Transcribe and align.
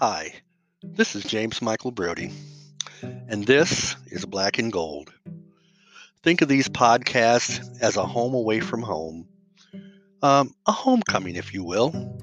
Hi, 0.00 0.32
this 0.80 1.16
is 1.16 1.24
James 1.24 1.60
Michael 1.60 1.90
Brody, 1.90 2.30
and 3.02 3.44
this 3.44 3.96
is 4.06 4.24
Black 4.24 4.60
and 4.60 4.72
Gold. 4.72 5.12
Think 6.22 6.40
of 6.40 6.48
these 6.48 6.68
podcasts 6.68 7.82
as 7.82 7.96
a 7.96 8.06
home 8.06 8.32
away 8.32 8.60
from 8.60 8.80
home, 8.80 9.26
um, 10.22 10.54
a 10.66 10.70
homecoming, 10.70 11.34
if 11.34 11.52
you 11.52 11.64
will, 11.64 12.16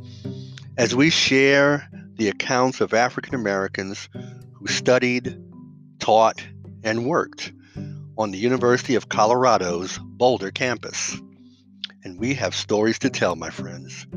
as 0.77 0.95
we 0.95 1.09
share 1.09 1.89
the 2.13 2.29
accounts 2.29 2.79
of 2.79 2.93
African 2.93 3.35
Americans 3.35 4.07
who 4.53 4.67
studied, 4.67 5.37
taught, 5.99 6.41
and 6.81 7.05
worked 7.05 7.51
on 8.17 8.31
the 8.31 8.37
University 8.37 8.95
of 8.95 9.09
Colorado's 9.09 9.97
Boulder 10.01 10.49
campus. 10.49 11.17
And 12.05 12.17
we 12.17 12.35
have 12.35 12.55
stories 12.55 12.99
to 12.99 13.09
tell, 13.09 13.35
my 13.35 13.49
friends. 13.49 14.07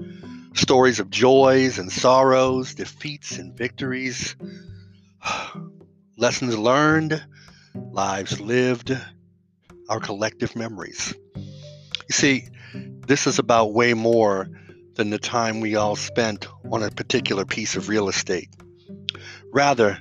Stories 0.58 0.98
of 0.98 1.08
joys 1.08 1.78
and 1.78 1.90
sorrows, 1.90 2.74
defeats 2.74 3.38
and 3.38 3.56
victories, 3.56 4.34
lessons 6.16 6.58
learned, 6.58 7.24
lives 7.92 8.40
lived, 8.40 8.90
our 9.88 10.00
collective 10.00 10.56
memories. 10.56 11.14
You 11.36 12.10
see, 12.10 12.48
this 12.74 13.28
is 13.28 13.38
about 13.38 13.72
way 13.72 13.94
more 13.94 14.48
than 14.96 15.10
the 15.10 15.18
time 15.18 15.60
we 15.60 15.76
all 15.76 15.94
spent 15.94 16.48
on 16.72 16.82
a 16.82 16.90
particular 16.90 17.44
piece 17.44 17.76
of 17.76 17.88
real 17.88 18.08
estate. 18.08 18.48
Rather, 19.52 19.96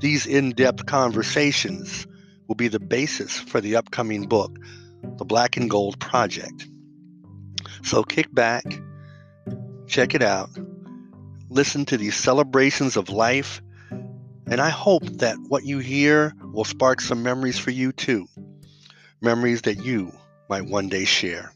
these 0.00 0.24
in 0.24 0.52
depth 0.52 0.86
conversations 0.86 2.06
will 2.46 2.54
be 2.54 2.68
the 2.68 2.80
basis 2.80 3.38
for 3.38 3.60
the 3.60 3.76
upcoming 3.76 4.26
book, 4.26 4.56
The 5.18 5.26
Black 5.26 5.58
and 5.58 5.68
Gold 5.68 6.00
Project. 6.00 6.66
So 7.82 8.02
kick 8.02 8.34
back, 8.34 8.64
check 9.88 10.14
it 10.14 10.22
out, 10.22 10.50
listen 11.48 11.84
to 11.86 11.96
these 11.96 12.14
celebrations 12.14 12.96
of 12.96 13.08
life, 13.08 13.62
and 14.46 14.60
I 14.60 14.68
hope 14.68 15.04
that 15.04 15.36
what 15.48 15.64
you 15.64 15.78
hear 15.78 16.34
will 16.52 16.64
spark 16.64 17.00
some 17.00 17.22
memories 17.22 17.58
for 17.58 17.70
you 17.70 17.92
too. 17.92 18.26
Memories 19.20 19.62
that 19.62 19.82
you 19.84 20.12
might 20.48 20.66
one 20.66 20.88
day 20.88 21.04
share. 21.04 21.52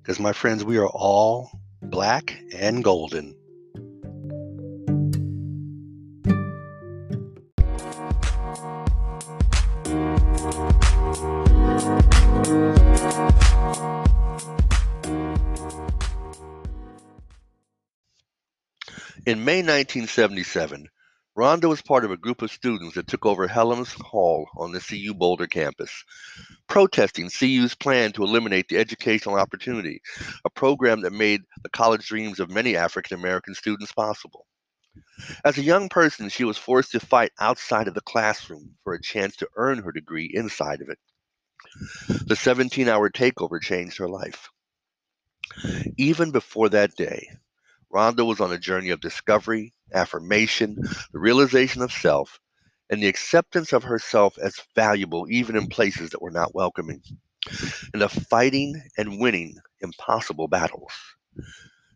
Because, 0.00 0.18
my 0.18 0.32
friends, 0.32 0.64
we 0.64 0.78
are 0.78 0.88
all 0.88 1.50
black 1.82 2.40
and 2.54 2.82
golden. 2.82 3.36
In 19.30 19.44
May 19.44 19.58
1977, 19.58 20.88
Rhonda 21.38 21.68
was 21.68 21.80
part 21.82 22.04
of 22.04 22.10
a 22.10 22.16
group 22.16 22.42
of 22.42 22.50
students 22.50 22.96
that 22.96 23.06
took 23.06 23.24
over 23.24 23.46
Hellems 23.46 23.92
Hall 23.92 24.48
on 24.56 24.72
the 24.72 24.80
CU 24.80 25.14
Boulder 25.14 25.46
campus, 25.46 26.02
protesting 26.66 27.30
CU's 27.30 27.76
plan 27.76 28.10
to 28.10 28.24
eliminate 28.24 28.66
the 28.68 28.78
educational 28.78 29.36
opportunity, 29.36 30.02
a 30.44 30.50
program 30.50 31.02
that 31.02 31.12
made 31.12 31.42
the 31.62 31.68
college 31.68 32.08
dreams 32.08 32.40
of 32.40 32.50
many 32.50 32.74
African 32.76 33.20
American 33.20 33.54
students 33.54 33.92
possible. 33.92 34.48
As 35.44 35.56
a 35.58 35.62
young 35.62 35.88
person, 35.88 36.28
she 36.28 36.42
was 36.42 36.58
forced 36.58 36.90
to 36.90 36.98
fight 36.98 37.30
outside 37.38 37.86
of 37.86 37.94
the 37.94 38.00
classroom 38.00 38.74
for 38.82 38.94
a 38.94 39.00
chance 39.00 39.36
to 39.36 39.48
earn 39.54 39.80
her 39.84 39.92
degree 39.92 40.28
inside 40.34 40.80
of 40.80 40.88
it. 40.88 40.98
The 42.26 42.34
17 42.34 42.88
hour 42.88 43.08
takeover 43.08 43.62
changed 43.62 43.98
her 43.98 44.08
life. 44.08 44.48
Even 45.96 46.32
before 46.32 46.70
that 46.70 46.96
day, 46.96 47.28
Rhonda 47.92 48.26
was 48.26 48.40
on 48.40 48.52
a 48.52 48.58
journey 48.58 48.90
of 48.90 49.00
discovery, 49.00 49.72
affirmation, 49.92 50.76
the 51.12 51.18
realization 51.18 51.82
of 51.82 51.92
self, 51.92 52.40
and 52.88 53.02
the 53.02 53.08
acceptance 53.08 53.72
of 53.72 53.84
herself 53.84 54.38
as 54.38 54.60
valuable 54.74 55.26
even 55.30 55.56
in 55.56 55.68
places 55.68 56.10
that 56.10 56.22
were 56.22 56.30
not 56.30 56.54
welcoming, 56.54 57.02
and 57.92 58.02
of 58.02 58.12
fighting 58.12 58.80
and 58.96 59.20
winning 59.20 59.56
impossible 59.80 60.48
battles. 60.48 60.92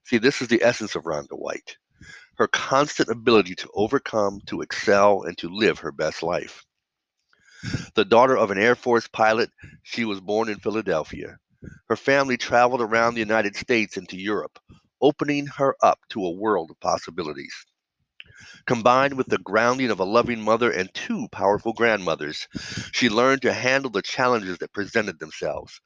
See, 0.05 0.19
this 0.19 0.43
is 0.43 0.49
the 0.49 0.63
essence 0.63 0.95
of 0.97 1.05
Rhonda 1.05 1.37
White 1.39 1.77
her 2.37 2.49
constant 2.49 3.09
ability 3.09 3.55
to 3.55 3.71
overcome, 3.75 4.41
to 4.47 4.63
excel, 4.63 5.23
and 5.23 5.37
to 5.39 5.49
live 5.49 5.79
her 5.79 5.93
best 5.93 6.23
life. 6.23 6.65
The 7.95 8.05
daughter 8.05 8.37
of 8.37 8.51
an 8.51 8.59
Air 8.59 8.75
Force 8.75 9.09
pilot, 9.09 9.51
she 9.83 10.05
was 10.05 10.21
born 10.21 10.49
in 10.49 10.59
Philadelphia. 10.59 11.39
Her 11.89 11.97
family 11.97 12.37
traveled 12.37 12.83
around 12.83 13.15
the 13.15 13.21
United 13.21 13.57
States 13.57 13.97
and 13.97 14.09
to 14.11 14.21
Europe, 14.21 14.59
opening 15.05 15.47
her 15.47 15.77
up 15.83 16.01
to 16.09 16.25
a 16.25 16.31
world 16.31 16.71
of 16.71 16.81
possibilities. 16.81 17.55
Combined 18.65 19.19
with 19.19 19.27
the 19.27 19.37
grounding 19.37 19.91
of 19.91 20.01
a 20.01 20.05
loving 20.05 20.41
mother 20.41 20.71
and 20.71 20.93
two 20.95 21.29
powerful 21.31 21.75
grandmothers, 21.75 22.49
she 22.91 23.11
learned 23.11 23.43
to 23.43 23.53
handle 23.53 23.91
the 23.91 24.01
challenges 24.01 24.57
that 24.57 24.73
presented 24.73 25.19
themselves, 25.19 25.79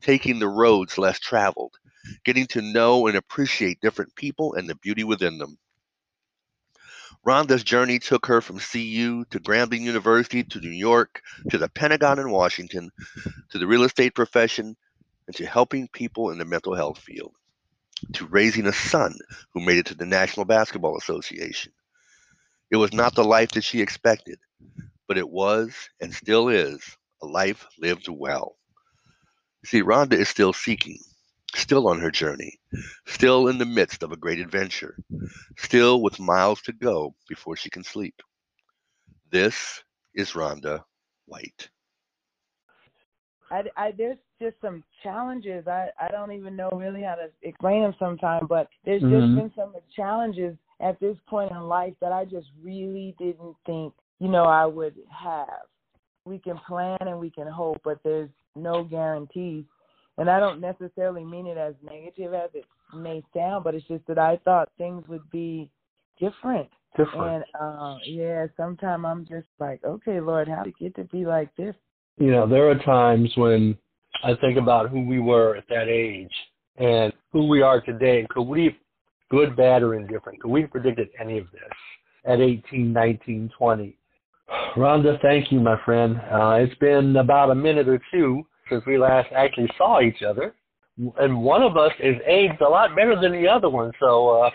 taking 0.00 0.40
the 0.40 0.48
roads 0.48 0.98
less 0.98 1.20
traveled, 1.20 1.76
getting 2.24 2.48
to 2.48 2.60
know 2.60 3.06
and 3.06 3.16
appreciate 3.16 3.80
different 3.80 4.12
people 4.16 4.54
and 4.54 4.68
the 4.68 4.74
beauty 4.74 5.04
within 5.04 5.38
them. 5.38 5.56
Rhonda's 7.24 7.62
journey 7.62 8.00
took 8.00 8.26
her 8.26 8.40
from 8.40 8.58
CU 8.58 9.24
to 9.30 9.38
Grambling 9.38 9.82
University 9.82 10.42
to 10.42 10.58
New 10.58 10.70
York 10.70 11.22
to 11.50 11.58
the 11.58 11.68
Pentagon 11.68 12.18
in 12.18 12.28
Washington 12.28 12.90
to 13.50 13.58
the 13.58 13.68
real 13.68 13.84
estate 13.84 14.16
profession 14.16 14.76
and 15.28 15.36
to 15.36 15.46
helping 15.46 15.86
people 15.86 16.30
in 16.30 16.38
the 16.38 16.44
mental 16.44 16.74
health 16.74 16.98
field 16.98 17.36
to 18.14 18.26
raising 18.26 18.66
a 18.66 18.72
son 18.72 19.16
who 19.52 19.60
made 19.60 19.78
it 19.78 19.86
to 19.86 19.94
the 19.94 20.06
National 20.06 20.46
Basketball 20.46 20.96
Association. 20.96 21.72
It 22.70 22.76
was 22.76 22.92
not 22.92 23.14
the 23.14 23.24
life 23.24 23.52
that 23.52 23.64
she 23.64 23.80
expected, 23.80 24.38
but 25.08 25.18
it 25.18 25.28
was 25.28 25.74
and 26.00 26.12
still 26.14 26.48
is 26.48 26.82
a 27.22 27.26
life 27.26 27.66
lived 27.78 28.08
well. 28.08 28.56
See, 29.64 29.82
Rhonda 29.82 30.14
is 30.14 30.28
still 30.28 30.52
seeking, 30.52 30.98
still 31.54 31.88
on 31.88 32.00
her 32.00 32.10
journey, 32.10 32.58
still 33.06 33.48
in 33.48 33.58
the 33.58 33.66
midst 33.66 34.02
of 34.02 34.12
a 34.12 34.16
great 34.16 34.40
adventure, 34.40 34.98
still 35.56 36.02
with 36.02 36.20
miles 36.20 36.60
to 36.62 36.72
go 36.72 37.14
before 37.28 37.56
she 37.56 37.70
can 37.70 37.84
sleep. 37.84 38.14
This 39.30 39.82
is 40.14 40.32
Rhonda 40.32 40.84
White. 41.26 41.70
I, 43.50 43.62
I 43.76 43.92
there's 43.96 44.18
just 44.40 44.56
some 44.60 44.82
challenges. 45.02 45.66
I 45.66 45.88
I 46.00 46.08
don't 46.08 46.32
even 46.32 46.56
know 46.56 46.70
really 46.70 47.02
how 47.02 47.14
to 47.16 47.28
explain 47.42 47.82
them 47.82 47.94
sometimes, 47.98 48.46
but 48.48 48.68
there's 48.84 49.02
mm-hmm. 49.02 49.36
just 49.36 49.36
been 49.36 49.52
some 49.56 49.74
challenges 49.94 50.56
at 50.80 50.98
this 51.00 51.16
point 51.28 51.50
in 51.52 51.60
life 51.62 51.94
that 52.00 52.12
I 52.12 52.24
just 52.24 52.48
really 52.62 53.14
didn't 53.18 53.56
think 53.66 53.92
you 54.18 54.28
know 54.28 54.44
I 54.44 54.66
would 54.66 54.94
have. 55.10 55.66
We 56.24 56.38
can 56.38 56.58
plan 56.66 56.98
and 57.00 57.18
we 57.18 57.30
can 57.30 57.46
hope, 57.46 57.80
but 57.84 57.98
there's 58.02 58.30
no 58.56 58.84
guarantees. 58.84 59.64
And 60.16 60.30
I 60.30 60.38
don't 60.38 60.60
necessarily 60.60 61.24
mean 61.24 61.46
it 61.46 61.58
as 61.58 61.74
negative 61.82 62.32
as 62.32 62.50
it 62.54 62.64
may 62.94 63.22
sound, 63.34 63.64
but 63.64 63.74
it's 63.74 63.86
just 63.88 64.06
that 64.06 64.18
I 64.18 64.38
thought 64.44 64.70
things 64.78 65.04
would 65.08 65.28
be 65.30 65.70
different. 66.18 66.68
Different. 66.96 67.44
And 67.54 67.60
uh 67.60 67.96
yeah, 68.06 68.46
sometimes 68.56 69.04
I'm 69.06 69.26
just 69.26 69.48
like, 69.58 69.82
okay, 69.84 70.20
Lord, 70.20 70.48
how 70.48 70.62
did 70.62 70.74
it 70.80 70.82
get 70.82 70.94
to 70.96 71.04
be 71.04 71.26
like 71.26 71.54
this? 71.56 71.74
You 72.18 72.30
know, 72.30 72.46
there 72.46 72.70
are 72.70 72.78
times 72.78 73.30
when 73.36 73.76
I 74.22 74.34
think 74.40 74.58
about 74.58 74.90
who 74.90 75.04
we 75.04 75.20
were 75.20 75.56
at 75.56 75.64
that 75.68 75.88
age 75.88 76.32
and 76.76 77.12
who 77.32 77.46
we 77.46 77.62
are 77.62 77.80
today. 77.80 78.26
Could 78.30 78.44
we, 78.44 78.76
good, 79.30 79.56
bad, 79.56 79.82
or 79.82 79.94
indifferent, 79.94 80.40
could 80.40 80.50
we 80.50 80.62
have 80.62 80.70
predicted 80.70 81.08
any 81.20 81.38
of 81.38 81.50
this 81.52 81.62
at 82.24 82.40
18, 82.40 82.92
19, 82.92 83.50
20? 83.56 83.96
Rhonda, 84.76 85.20
thank 85.22 85.50
you, 85.50 85.60
my 85.60 85.76
friend. 85.84 86.20
Uh, 86.30 86.58
it's 86.60 86.74
been 86.78 87.16
about 87.16 87.50
a 87.50 87.54
minute 87.54 87.88
or 87.88 88.00
two 88.12 88.46
since 88.70 88.84
we 88.86 88.98
last 88.98 89.28
actually 89.34 89.68
saw 89.76 90.00
each 90.00 90.22
other. 90.22 90.54
And 91.18 91.42
one 91.42 91.62
of 91.62 91.76
us 91.76 91.92
is 92.00 92.16
aged 92.26 92.60
a 92.60 92.68
lot 92.68 92.94
better 92.94 93.20
than 93.20 93.32
the 93.32 93.48
other 93.48 93.68
one, 93.68 93.90
so. 93.98 94.42
Uh... 94.42 94.50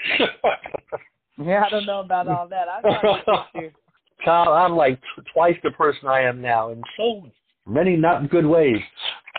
yeah, 1.44 1.64
I 1.66 1.70
don't 1.70 1.86
know 1.86 2.00
about 2.00 2.28
all 2.28 2.48
that. 2.48 2.68
I'm 2.70 3.72
Kyle, 4.26 4.54
I'm 4.54 4.76
like 4.76 5.00
twice 5.34 5.56
the 5.64 5.72
person 5.72 6.08
I 6.08 6.22
am 6.22 6.42
now, 6.42 6.72
and 6.72 6.84
so 6.98 7.30
many 7.70 7.96
not 7.96 8.30
good 8.30 8.46
ways. 8.46 8.82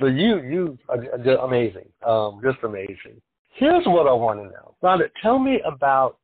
But 0.00 0.08
you, 0.08 0.40
you 0.40 0.78
are 0.88 1.44
amazing, 1.44 1.88
um, 2.06 2.40
just 2.42 2.58
amazing. 2.62 3.20
Here's 3.54 3.84
what 3.86 4.06
I 4.06 4.12
want 4.12 4.40
to 4.40 4.44
know, 4.44 4.74
Rhonda. 4.82 5.10
Tell 5.20 5.38
me 5.38 5.60
about, 5.66 6.18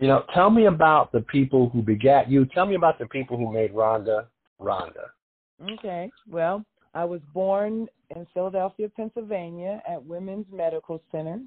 you 0.00 0.08
know, 0.08 0.24
tell 0.34 0.50
me 0.50 0.66
about 0.66 1.12
the 1.12 1.20
people 1.20 1.68
who 1.68 1.82
begat 1.82 2.28
you. 2.28 2.44
Tell 2.46 2.66
me 2.66 2.74
about 2.74 2.98
the 2.98 3.06
people 3.06 3.36
who 3.36 3.52
made 3.52 3.72
Rhonda 3.72 4.26
Rhonda. 4.60 5.10
Okay. 5.74 6.10
Well, 6.28 6.64
I 6.94 7.04
was 7.04 7.20
born 7.32 7.86
in 8.16 8.26
Philadelphia, 8.34 8.88
Pennsylvania, 8.88 9.80
at 9.88 10.04
Women's 10.04 10.46
Medical 10.52 11.00
Center. 11.12 11.40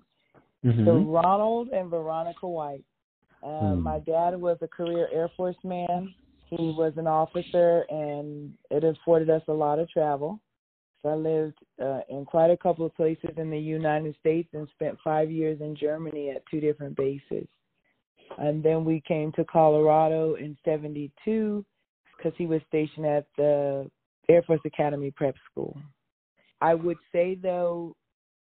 Mm-hmm. 0.66 0.86
To 0.86 0.92
Ronald 0.94 1.70
and 1.70 1.92
Veronica 1.92 2.48
White. 2.48 2.84
Uh, 3.44 3.74
hmm. 3.74 3.82
My 3.82 4.00
dad 4.00 4.36
was 4.36 4.58
a 4.62 4.68
career 4.68 5.08
Air 5.14 5.30
Force 5.38 5.56
man. 5.64 6.14
He 6.50 6.74
was 6.78 6.94
an 6.98 7.08
officer, 7.08 7.86
and 7.90 8.54
it 8.70 8.84
afforded 8.84 9.30
us 9.30 9.42
a 9.48 9.54
lot 9.54 9.80
of 9.80 9.90
travel. 9.90 10.40
So 11.02 11.10
I 11.10 11.16
lived 11.16 11.58
uh, 11.82 12.02
in 12.10 12.26
quite 12.26 12.50
a 12.50 12.58
couple 12.58 12.86
of 12.86 12.96
places 12.96 13.32
in 13.38 13.50
the 13.50 13.60
United 13.60 14.16
States 14.20 14.50
and 14.54 14.68
spent 14.74 14.98
five 15.04 15.30
years 15.30 15.60
in 15.62 15.76
Germany 15.76 16.32
at 16.32 16.44
two 16.50 16.60
different 16.60 16.96
bases. 16.96 17.48
And 18.38 18.64
then 18.64 18.84
we 18.84 19.02
came 19.08 19.32
to 19.34 19.46
Colorado 19.46 20.36
in 20.36 20.58
72 20.66 21.64
because 22.18 22.34
he 22.38 22.48
was 22.48 22.62
stationed 22.68 23.06
at 23.06 23.28
the 23.38 23.90
Air 24.30 24.42
Force 24.44 24.62
Academy 24.66 25.12
Prep 25.12 25.36
School. 25.52 25.78
I 26.62 26.74
would 26.74 26.98
say, 27.12 27.36
though, 27.36 27.96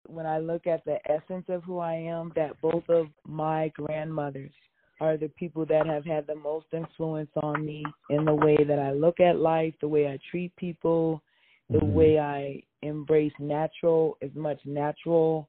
when 0.07 0.25
I 0.25 0.39
look 0.39 0.67
at 0.67 0.85
the 0.85 0.99
essence 1.11 1.45
of 1.49 1.63
who 1.65 1.79
I 1.79 1.95
am, 1.95 2.33
that 2.35 2.61
both 2.63 2.89
of 2.89 3.09
my 3.27 3.71
grandmothers 3.75 4.53
are 5.01 5.17
the 5.17 5.29
people 5.29 5.65
that 5.67 5.87
have 5.87 6.05
had 6.05 6.27
the 6.27 6.35
most 6.35 6.67
influence 6.73 7.31
on 7.43 7.65
me 7.65 7.85
in 8.11 8.25
the 8.25 8.35
way 8.35 8.57
that 8.67 8.79
I 8.79 8.93
look 8.93 9.21
at 9.21 9.39
life, 9.39 9.75
the 9.81 9.89
way 9.89 10.09
I 10.09 10.19
treat 10.31 10.55
people, 10.57 11.23
the 11.71 11.79
mm-hmm. 11.79 11.95
way 11.95 12.19
I 12.19 12.63
embrace 12.83 13.33
natural, 13.39 14.17
as 14.23 14.31
much 14.35 14.59
natural 14.65 15.49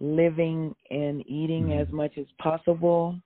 living 0.00 0.74
and 0.90 1.24
eating 1.26 1.64
mm-hmm. 1.64 1.80
as 1.80 1.88
much 1.90 2.18
as 2.18 2.26
possible. 2.38 3.16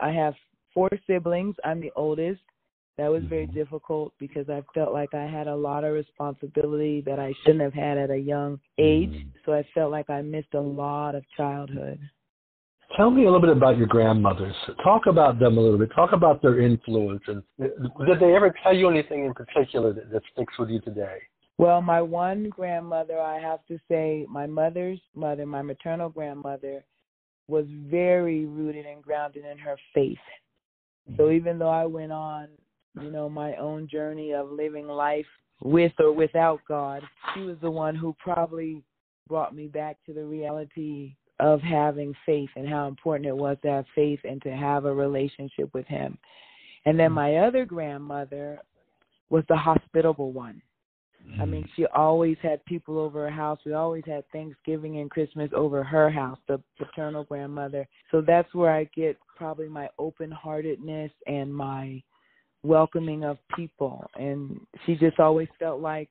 I 0.00 0.10
have 0.10 0.34
four 0.72 0.90
siblings. 1.06 1.54
I'm 1.64 1.80
the 1.80 1.92
oldest. 1.96 2.40
That 2.98 3.10
was 3.10 3.24
very 3.24 3.46
mm-hmm. 3.46 3.56
difficult 3.56 4.12
because 4.18 4.48
I 4.48 4.62
felt 4.72 4.92
like 4.92 5.14
I 5.14 5.24
had 5.26 5.48
a 5.48 5.56
lot 5.56 5.84
of 5.84 5.94
responsibility 5.94 7.02
that 7.06 7.18
I 7.18 7.32
shouldn't 7.42 7.62
have 7.62 7.74
had 7.74 7.98
at 7.98 8.10
a 8.10 8.18
young 8.18 8.60
age. 8.78 9.10
Mm-hmm. 9.10 9.38
So 9.44 9.52
I 9.52 9.66
felt 9.74 9.90
like 9.90 10.10
I 10.10 10.22
missed 10.22 10.54
a 10.54 10.60
lot 10.60 11.14
of 11.14 11.24
childhood. 11.36 11.98
Tell 12.96 13.10
me 13.10 13.22
a 13.22 13.24
little 13.24 13.40
bit 13.40 13.50
about 13.50 13.76
your 13.76 13.88
grandmothers. 13.88 14.54
Talk 14.84 15.06
about 15.06 15.40
them 15.40 15.58
a 15.58 15.60
little 15.60 15.78
bit. 15.78 15.90
Talk 15.94 16.12
about 16.12 16.40
their 16.42 16.60
influence. 16.60 17.22
And 17.26 17.42
did 17.58 18.20
they 18.20 18.34
ever 18.36 18.54
tell 18.62 18.74
you 18.74 18.88
anything 18.88 19.24
in 19.24 19.34
particular 19.34 19.92
that, 19.92 20.12
that 20.12 20.22
sticks 20.32 20.54
with 20.58 20.68
you 20.68 20.80
today? 20.80 21.18
Well, 21.58 21.80
my 21.80 22.00
one 22.02 22.48
grandmother, 22.50 23.20
I 23.20 23.40
have 23.40 23.64
to 23.66 23.78
say, 23.88 24.26
my 24.28 24.46
mother's 24.46 25.00
mother, 25.14 25.46
my 25.46 25.62
maternal 25.62 26.08
grandmother, 26.08 26.84
was 27.48 27.66
very 27.68 28.46
rooted 28.46 28.86
and 28.86 29.02
grounded 29.02 29.44
in 29.44 29.58
her 29.58 29.76
faith. 29.92 30.18
So 31.16 31.24
mm-hmm. 31.24 31.36
even 31.36 31.58
though 31.58 31.70
I 31.70 31.84
went 31.84 32.12
on, 32.12 32.48
you 33.00 33.10
know, 33.10 33.28
my 33.28 33.54
own 33.56 33.88
journey 33.88 34.32
of 34.32 34.50
living 34.50 34.86
life 34.86 35.26
with 35.62 35.92
or 35.98 36.12
without 36.12 36.60
God, 36.66 37.02
she 37.34 37.40
was 37.40 37.56
the 37.60 37.70
one 37.70 37.94
who 37.94 38.16
probably 38.18 38.82
brought 39.28 39.54
me 39.54 39.66
back 39.66 39.96
to 40.06 40.12
the 40.12 40.24
reality 40.24 41.14
of 41.40 41.60
having 41.60 42.14
faith 42.24 42.50
and 42.56 42.68
how 42.68 42.86
important 42.86 43.28
it 43.28 43.36
was 43.36 43.56
to 43.62 43.70
have 43.70 43.84
faith 43.94 44.20
and 44.24 44.40
to 44.42 44.50
have 44.50 44.84
a 44.84 44.94
relationship 44.94 45.72
with 45.74 45.86
him. 45.86 46.18
And 46.86 46.98
then 46.98 47.08
mm-hmm. 47.08 47.14
my 47.14 47.36
other 47.36 47.64
grandmother 47.64 48.60
was 49.30 49.44
the 49.48 49.56
hospitable 49.56 50.32
one. 50.32 50.62
I 51.40 51.46
mean, 51.46 51.66
she 51.74 51.86
always 51.86 52.36
had 52.42 52.64
people 52.66 52.98
over 52.98 53.24
her 53.24 53.30
house. 53.30 53.58
We 53.64 53.72
always 53.72 54.04
had 54.06 54.24
Thanksgiving 54.30 54.98
and 54.98 55.10
Christmas 55.10 55.50
over 55.54 55.82
her 55.82 56.10
house, 56.10 56.38
the 56.48 56.60
paternal 56.78 57.24
grandmother. 57.24 57.88
So 58.10 58.20
that's 58.20 58.52
where 58.54 58.70
I 58.70 58.84
get 58.94 59.16
probably 59.36 59.68
my 59.68 59.88
open 59.98 60.30
heartedness 60.30 61.10
and 61.26 61.54
my 61.54 62.02
welcoming 62.62 63.24
of 63.24 63.38
people. 63.56 64.04
And 64.16 64.60
she 64.84 64.96
just 64.96 65.18
always 65.18 65.48
felt 65.58 65.80
like, 65.80 66.10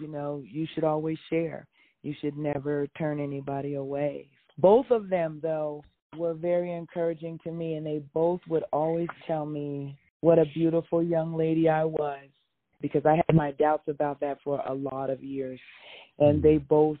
you 0.00 0.08
know, 0.08 0.42
you 0.44 0.66
should 0.74 0.84
always 0.84 1.18
share. 1.28 1.66
You 2.02 2.14
should 2.20 2.36
never 2.36 2.86
turn 2.98 3.20
anybody 3.20 3.74
away. 3.74 4.28
Both 4.58 4.86
of 4.90 5.08
them, 5.08 5.40
though, 5.42 5.82
were 6.16 6.34
very 6.34 6.72
encouraging 6.72 7.40
to 7.44 7.50
me, 7.50 7.74
and 7.74 7.86
they 7.86 8.02
both 8.12 8.40
would 8.48 8.64
always 8.72 9.08
tell 9.26 9.46
me 9.46 9.96
what 10.20 10.38
a 10.38 10.46
beautiful 10.54 11.02
young 11.02 11.36
lady 11.36 11.68
I 11.68 11.84
was 11.84 12.28
because 12.80 13.06
I 13.06 13.16
had 13.16 13.34
my 13.34 13.52
doubts 13.52 13.88
about 13.88 14.20
that 14.20 14.38
for 14.44 14.62
a 14.66 14.74
lot 14.74 15.10
of 15.10 15.22
years. 15.22 15.60
And 16.18 16.42
they 16.42 16.56
mm-hmm. 16.56 16.66
both 16.66 16.98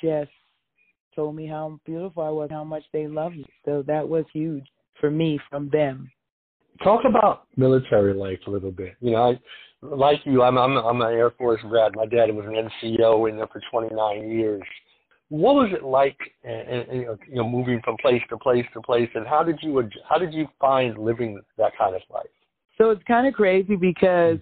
just 0.00 0.30
told 1.14 1.36
me 1.36 1.46
how 1.46 1.80
beautiful 1.86 2.22
I 2.22 2.30
was, 2.30 2.50
how 2.50 2.64
much 2.64 2.82
they 2.92 3.06
loved 3.06 3.36
me. 3.36 3.46
So 3.64 3.82
that 3.86 4.06
was 4.08 4.24
huge 4.32 4.66
for 5.00 5.10
me 5.10 5.38
from 5.50 5.68
them. 5.70 6.10
Talk 6.84 7.02
about 7.08 7.46
military 7.56 8.12
life 8.14 8.38
a 8.46 8.50
little 8.50 8.70
bit. 8.70 8.94
You 9.00 9.12
know, 9.12 9.30
I 9.30 9.40
like 9.82 10.20
you, 10.24 10.42
I'm 10.42 10.58
I'm 10.58 10.76
I'm 10.76 11.00
an 11.00 11.12
Air 11.12 11.30
Force 11.30 11.60
grad. 11.68 11.92
My 11.94 12.04
dad 12.04 12.34
was 12.34 12.44
an 12.46 12.68
NCO 12.84 13.30
in 13.30 13.36
there 13.36 13.46
for 13.46 13.62
29 13.70 14.30
years. 14.30 14.62
What 15.28 15.54
was 15.54 15.70
it 15.72 15.84
like, 15.84 16.16
you 16.44 17.34
know, 17.34 17.48
moving 17.48 17.80
from 17.84 17.96
place 17.96 18.22
to 18.30 18.38
place 18.38 18.64
to 18.74 18.80
place, 18.80 19.10
and 19.14 19.26
how 19.26 19.42
did 19.42 19.58
you 19.62 19.88
how 20.08 20.18
did 20.18 20.32
you 20.32 20.46
find 20.60 20.96
living 20.98 21.40
that 21.58 21.72
kind 21.76 21.94
of 21.94 22.02
life? 22.12 22.26
So 22.78 22.90
it's 22.90 23.02
kind 23.04 23.26
of 23.26 23.34
crazy 23.34 23.74
because 23.74 24.38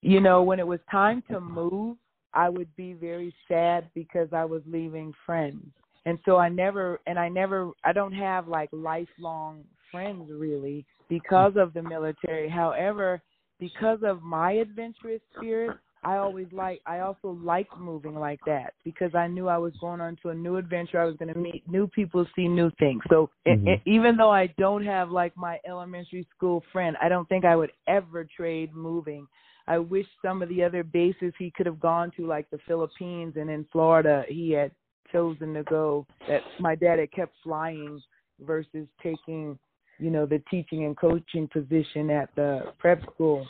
you 0.00 0.20
know, 0.20 0.42
when 0.42 0.60
it 0.60 0.66
was 0.66 0.80
time 0.90 1.22
to 1.30 1.40
move, 1.40 1.96
I 2.34 2.48
would 2.50 2.74
be 2.76 2.92
very 2.92 3.34
sad 3.48 3.88
because 3.94 4.28
I 4.32 4.44
was 4.44 4.60
leaving 4.66 5.14
friends. 5.24 5.64
And 6.04 6.18
so 6.26 6.36
I 6.36 6.50
never, 6.50 7.00
and 7.06 7.18
I 7.18 7.30
never, 7.30 7.70
I 7.84 7.94
don't 7.94 8.12
have 8.12 8.46
like 8.46 8.68
lifelong 8.72 9.64
friends 9.90 10.30
really 10.30 10.84
because 11.08 11.54
of 11.56 11.72
the 11.72 11.82
military. 11.82 12.50
However, 12.50 13.22
because 13.58 14.00
of 14.02 14.20
my 14.22 14.52
adventurous 14.52 15.22
spirit, 15.34 15.78
I 16.04 16.16
always 16.16 16.46
like 16.52 16.80
I 16.86 17.00
also 17.00 17.38
liked 17.42 17.76
moving 17.78 18.14
like 18.14 18.40
that 18.46 18.74
because 18.84 19.14
I 19.14 19.26
knew 19.26 19.48
I 19.48 19.58
was 19.58 19.72
going 19.80 20.00
on 20.00 20.16
to 20.22 20.30
a 20.30 20.34
new 20.34 20.56
adventure. 20.56 21.00
I 21.00 21.04
was 21.04 21.16
going 21.16 21.32
to 21.32 21.38
meet 21.38 21.68
new 21.68 21.86
people, 21.86 22.26
see 22.36 22.48
new 22.48 22.70
things. 22.78 23.02
So 23.08 23.30
mm-hmm. 23.46 23.66
it, 23.66 23.72
it, 23.72 23.80
even 23.86 24.16
though 24.16 24.30
I 24.30 24.48
don't 24.58 24.84
have 24.84 25.10
like 25.10 25.36
my 25.36 25.58
elementary 25.66 26.26
school 26.36 26.62
friend, 26.72 26.96
I 27.00 27.08
don't 27.08 27.28
think 27.28 27.44
I 27.44 27.56
would 27.56 27.72
ever 27.86 28.26
trade 28.36 28.74
moving 28.74 29.26
I 29.66 29.78
wish 29.78 30.06
some 30.22 30.42
of 30.42 30.48
the 30.48 30.62
other 30.62 30.82
bases 30.82 31.32
he 31.38 31.50
could 31.50 31.66
have 31.66 31.80
gone 31.80 32.12
to, 32.16 32.26
like 32.26 32.48
the 32.50 32.58
Philippines 32.66 33.34
and 33.36 33.48
in 33.48 33.64
Florida, 33.72 34.24
he 34.28 34.50
had 34.50 34.70
chosen 35.10 35.54
to 35.54 35.62
go. 35.64 36.06
That 36.28 36.42
my 36.60 36.74
dad 36.74 36.98
had 36.98 37.12
kept 37.12 37.34
flying 37.42 38.00
versus 38.40 38.86
taking, 39.02 39.58
you 39.98 40.10
know, 40.10 40.26
the 40.26 40.42
teaching 40.50 40.84
and 40.84 40.96
coaching 40.96 41.48
position 41.48 42.10
at 42.10 42.28
the 42.36 42.72
prep 42.78 43.02
school. 43.14 43.46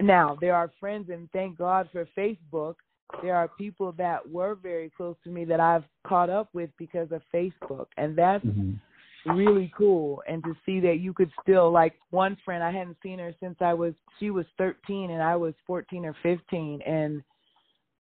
Now 0.00 0.36
there 0.40 0.54
are 0.54 0.70
friends, 0.80 1.10
and 1.10 1.30
thank 1.32 1.58
God 1.58 1.88
for 1.92 2.08
Facebook. 2.16 2.74
There 3.22 3.36
are 3.36 3.48
people 3.48 3.92
that 3.92 4.28
were 4.28 4.54
very 4.56 4.90
close 4.96 5.16
to 5.24 5.30
me 5.30 5.44
that 5.44 5.60
I've 5.60 5.84
caught 6.06 6.30
up 6.30 6.48
with 6.52 6.70
because 6.78 7.12
of 7.12 7.22
Facebook, 7.32 7.86
and 7.96 8.16
that's 8.16 8.44
mm-hmm. 8.44 9.30
really 9.30 9.72
cool. 9.76 10.22
And 10.26 10.42
to 10.44 10.54
see 10.66 10.80
that 10.80 10.98
you 11.00 11.12
could 11.12 11.30
still 11.42 11.70
like 11.70 11.94
one 12.10 12.36
friend 12.44 12.64
I 12.64 12.72
hadn't 12.72 12.96
seen 13.02 13.18
her 13.18 13.34
since 13.40 13.56
I 13.60 13.74
was 13.74 13.94
she 14.18 14.30
was 14.30 14.46
13 14.58 15.10
and 15.10 15.22
I 15.22 15.36
was 15.36 15.54
14 15.66 16.04
or 16.04 16.16
15 16.22 16.80
and 16.82 17.22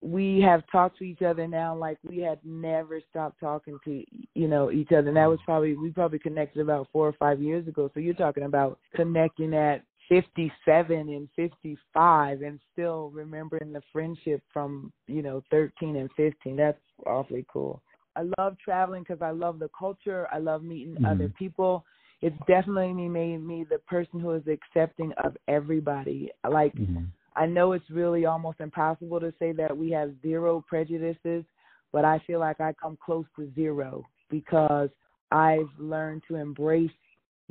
we 0.03 0.41
have 0.41 0.63
talked 0.69 0.97
to 0.97 1.05
each 1.05 1.21
other 1.21 1.47
now 1.47 1.73
like 1.75 1.97
we 2.03 2.17
had 2.17 2.37
never 2.43 2.99
stopped 3.09 3.39
talking 3.39 3.77
to 3.85 4.03
you 4.33 4.47
know 4.47 4.69
each 4.71 4.91
other. 4.91 5.07
And 5.07 5.17
that 5.17 5.29
was 5.29 5.39
probably 5.45 5.75
we 5.75 5.91
probably 5.91 6.19
connected 6.19 6.61
about 6.61 6.87
4 6.91 7.07
or 7.07 7.13
5 7.13 7.41
years 7.41 7.67
ago. 7.67 7.89
So 7.93 7.99
you're 7.99 8.13
talking 8.13 8.43
about 8.43 8.79
connecting 8.95 9.53
at 9.53 9.83
57 10.09 10.97
and 10.97 11.27
55 11.35 12.41
and 12.41 12.59
still 12.71 13.09
remembering 13.13 13.71
the 13.73 13.81
friendship 13.91 14.41
from 14.51 14.91
you 15.07 15.21
know 15.21 15.41
13 15.49 15.95
and 15.95 16.09
15 16.17 16.55
that's 16.55 16.77
awfully 17.05 17.45
cool 17.51 17.81
I 18.15 18.23
love 18.37 18.57
traveling 18.63 19.03
because 19.03 19.21
I 19.21 19.31
love 19.31 19.59
the 19.59 19.69
culture. 19.77 20.27
I 20.31 20.37
love 20.37 20.63
meeting 20.63 20.95
mm-hmm. 20.95 21.05
other 21.05 21.29
people. 21.29 21.85
It's 22.21 22.37
definitely 22.47 23.09
made 23.09 23.45
me 23.45 23.65
the 23.69 23.79
person 23.79 24.19
who 24.19 24.31
is 24.31 24.43
accepting 24.47 25.11
of 25.23 25.35
everybody. 25.47 26.31
Like 26.49 26.73
mm-hmm. 26.75 27.05
I 27.35 27.45
know 27.45 27.73
it's 27.73 27.89
really 27.89 28.25
almost 28.25 28.59
impossible 28.59 29.19
to 29.19 29.33
say 29.39 29.51
that 29.53 29.75
we 29.75 29.91
have 29.91 30.11
zero 30.21 30.63
prejudices, 30.67 31.43
but 31.91 32.05
I 32.05 32.21
feel 32.25 32.39
like 32.39 32.61
I 32.61 32.73
come 32.81 32.97
close 33.03 33.25
to 33.35 33.51
zero 33.55 34.05
because 34.29 34.89
I've 35.31 35.69
learned 35.77 36.23
to 36.27 36.35
embrace, 36.35 36.91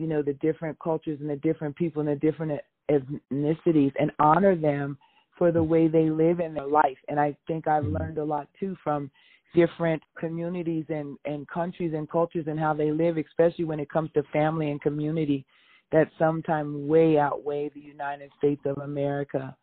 you 0.03 0.09
know, 0.09 0.21
the 0.21 0.33
different 0.35 0.77
cultures 0.81 1.21
and 1.21 1.31
the 1.31 1.37
different 1.37 1.77
people 1.77 2.01
and 2.01 2.09
the 2.09 2.17
different 2.17 2.61
ethnicities 2.91 3.93
and 4.01 4.11
honor 4.19 4.57
them 4.57 4.99
for 5.39 5.53
the 5.53 5.63
way 5.63 5.87
they 5.87 6.11
live 6.11 6.41
in 6.41 6.55
their 6.55 6.67
life. 6.67 6.99
And 7.07 7.21
I 7.21 7.37
think 7.47 7.69
I've 7.69 7.85
mm-hmm. 7.85 7.99
learned 7.99 8.19
a 8.19 8.25
lot 8.25 8.49
too 8.59 8.77
from 8.83 9.13
different 9.55 10.03
communities 10.19 10.87
and, 10.89 11.17
and 11.25 11.47
countries 11.47 11.93
and 11.95 12.11
cultures 12.11 12.47
and 12.49 12.59
how 12.59 12.75
they 12.75 12.91
live, 12.91 13.17
especially 13.17 13.65
when 13.65 13.79
it 13.79 13.89
comes 13.91 14.11
to 14.15 14.25
family 14.33 14.73
and 14.73 14.81
community, 14.81 15.47
that 15.93 16.11
sometimes 16.19 16.75
way 16.89 17.17
outweigh 17.17 17.71
the 17.73 17.81
United 17.81 18.31
States 18.39 18.63
of 18.65 18.79
America. 18.79 19.57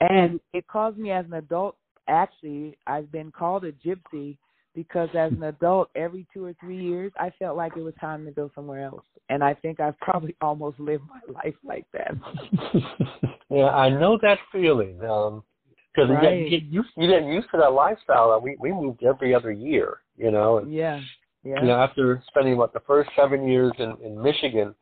And 0.00 0.40
it 0.54 0.66
caused 0.68 0.96
me 0.96 1.10
as 1.10 1.26
an 1.26 1.34
adult, 1.34 1.76
actually, 2.08 2.78
I've 2.86 3.12
been 3.12 3.30
called 3.30 3.64
a 3.64 3.72
gypsy 3.72 4.38
because 4.74 5.08
as 5.14 5.32
an 5.32 5.42
adult, 5.42 5.90
every 5.94 6.26
two 6.32 6.44
or 6.44 6.54
three 6.60 6.82
years, 6.82 7.12
I 7.18 7.30
felt 7.38 7.56
like 7.56 7.76
it 7.76 7.82
was 7.82 7.94
time 8.00 8.24
to 8.26 8.30
go 8.30 8.50
somewhere 8.54 8.84
else. 8.84 9.04
And 9.28 9.42
I 9.42 9.54
think 9.54 9.80
I've 9.80 9.98
probably 9.98 10.36
almost 10.40 10.78
lived 10.78 11.04
my 11.08 11.32
life 11.32 11.54
like 11.64 11.86
that. 11.92 12.14
yeah, 13.50 13.68
I 13.68 13.88
know 13.88 14.18
that 14.22 14.38
feeling. 14.52 15.00
Um, 15.02 15.42
because 15.92 16.10
right. 16.10 16.38
you, 16.38 16.50
get 16.50 16.62
used 16.68 16.88
you 16.96 17.08
get 17.08 17.24
used 17.24 17.48
to 17.50 17.58
that 17.58 17.72
lifestyle. 17.72 18.40
We 18.40 18.56
we 18.60 18.70
moved 18.70 19.02
every 19.02 19.34
other 19.34 19.50
year, 19.50 19.98
you 20.16 20.30
know. 20.30 20.58
And, 20.58 20.72
yeah. 20.72 21.00
Yeah. 21.42 21.60
You 21.60 21.68
know, 21.68 21.76
after 21.76 22.22
spending 22.28 22.58
what 22.58 22.72
the 22.72 22.80
first 22.86 23.10
seven 23.16 23.48
years 23.48 23.72
in 23.78 23.96
in 24.04 24.22
Michigan, 24.22 24.74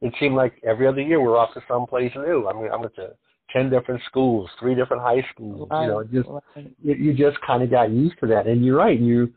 it 0.00 0.12
seemed 0.18 0.34
like 0.34 0.54
every 0.66 0.86
other 0.86 1.00
year 1.00 1.20
we're 1.20 1.36
off 1.36 1.54
to 1.54 1.60
someplace 1.68 2.12
new. 2.16 2.48
I 2.48 2.54
mean, 2.54 2.70
I 2.72 2.76
went 2.76 2.94
to 2.96 3.10
ten 3.50 3.70
different 3.70 4.00
schools, 4.06 4.48
three 4.60 4.74
different 4.74 5.02
high 5.02 5.24
schools. 5.32 5.68
Right. 5.70 5.82
You 5.82 5.88
know, 5.88 6.04
just 6.04 6.28
right. 6.28 6.70
you, 6.82 6.94
you 6.94 7.14
just 7.14 7.40
kind 7.46 7.62
of 7.62 7.70
got 7.70 7.90
used 7.90 8.18
to 8.20 8.26
that. 8.28 8.46
And 8.46 8.64
you're 8.64 8.76
right. 8.76 8.98
You 8.98 9.32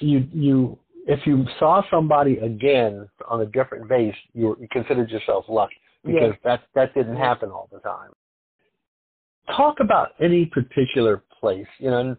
you 0.00 0.26
you 0.32 0.78
if 1.06 1.20
you 1.26 1.44
saw 1.58 1.82
somebody 1.90 2.38
again 2.38 3.08
on 3.28 3.40
a 3.40 3.46
different 3.46 3.88
base, 3.88 4.14
you, 4.34 4.56
you 4.60 4.68
considered 4.70 5.10
yourself 5.10 5.44
lucky 5.48 5.76
because 6.04 6.32
yes. 6.32 6.38
that 6.44 6.62
that 6.74 6.94
didn't 6.94 7.16
happen 7.16 7.50
all 7.50 7.68
the 7.72 7.80
time. 7.80 8.10
Talk 9.56 9.76
about 9.80 10.08
any 10.20 10.46
particular 10.46 11.22
place, 11.40 11.66
you 11.78 11.90
know. 11.90 12.16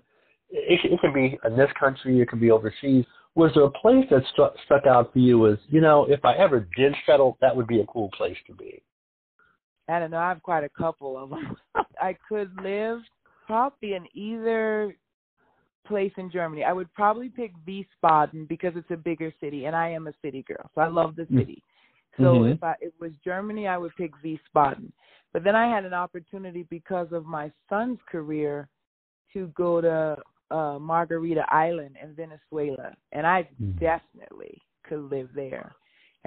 It, 0.49 0.79
it 0.85 0.99
could 1.01 1.13
be 1.13 1.37
in 1.43 1.57
this 1.57 1.69
country, 1.77 2.21
it 2.21 2.29
could 2.29 2.39
be 2.39 2.51
overseas. 2.51 3.05
Was 3.35 3.51
there 3.53 3.65
a 3.65 3.71
place 3.71 4.05
that 4.09 4.23
struck 4.31 4.53
stuck 4.65 4.87
out 4.87 5.11
for 5.11 5.19
you 5.19 5.45
as, 5.51 5.57
you 5.67 5.81
know, 5.81 6.05
if 6.09 6.23
I 6.23 6.35
ever 6.37 6.67
did 6.77 6.95
settle, 7.05 7.37
that 7.41 7.53
would 7.55 7.67
be 7.67 7.81
a 7.81 7.85
cool 7.87 8.09
place 8.17 8.37
to 8.47 8.53
be? 8.53 8.81
I 9.89 9.99
don't 9.99 10.11
know. 10.11 10.17
I 10.17 10.29
have 10.29 10.43
quite 10.43 10.63
a 10.63 10.69
couple 10.69 11.17
of 11.17 11.29
them. 11.29 11.55
I 12.01 12.15
could 12.27 12.51
live 12.61 12.99
probably 13.45 13.93
in 13.93 14.05
either 14.13 14.95
place 15.87 16.11
in 16.17 16.29
Germany. 16.29 16.63
I 16.63 16.73
would 16.73 16.93
probably 16.93 17.29
pick 17.29 17.53
Wiesbaden 17.65 18.47
because 18.47 18.73
it's 18.75 18.91
a 18.91 18.97
bigger 18.97 19.33
city, 19.39 19.65
and 19.65 19.75
I 19.75 19.89
am 19.89 20.07
a 20.07 20.13
city 20.21 20.43
girl, 20.47 20.69
so 20.75 20.81
I 20.81 20.87
love 20.87 21.15
the 21.15 21.23
mm. 21.23 21.39
city. 21.39 21.63
So 22.17 22.23
mm-hmm. 22.23 22.51
if 22.53 22.63
I 22.63 22.73
it 22.81 22.93
was 22.99 23.11
Germany, 23.23 23.67
I 23.67 23.77
would 23.77 23.95
pick 23.95 24.11
Wiesbaden. 24.23 24.91
But 25.33 25.43
then 25.43 25.55
I 25.55 25.73
had 25.73 25.85
an 25.85 25.93
opportunity 25.93 26.65
because 26.69 27.07
of 27.11 27.25
my 27.25 27.51
son's 27.69 27.99
career 28.09 28.67
to 29.33 29.47
go 29.55 29.81
to 29.81 30.17
uh 30.49 30.79
Margarita 30.79 31.45
Island 31.49 31.95
in 32.01 32.13
Venezuela, 32.15 32.93
and 33.11 33.25
I 33.25 33.47
mm. 33.61 33.79
definitely 33.79 34.61
could 34.87 35.09
live 35.09 35.29
there. 35.35 35.75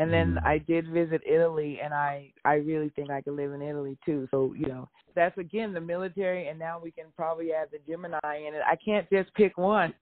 And 0.00 0.10
then 0.10 0.38
mm. 0.40 0.46
I 0.46 0.56
did 0.56 0.88
visit 0.88 1.20
Italy, 1.30 1.78
and 1.84 1.92
I 1.92 2.32
I 2.46 2.54
really 2.54 2.88
think 2.96 3.10
I 3.10 3.20
could 3.20 3.34
live 3.34 3.52
in 3.52 3.60
Italy 3.60 3.98
too. 4.06 4.26
So 4.30 4.54
you 4.58 4.66
know, 4.66 4.88
that's 5.14 5.36
again 5.36 5.74
the 5.74 5.80
military, 5.80 6.48
and 6.48 6.58
now 6.58 6.80
we 6.82 6.90
can 6.90 7.04
probably 7.14 7.52
add 7.52 7.68
the 7.70 7.80
Gemini 7.86 8.18
in 8.48 8.54
it. 8.54 8.62
I 8.66 8.76
can't 8.82 9.06
just 9.10 9.32
pick 9.34 9.58
one. 9.58 9.92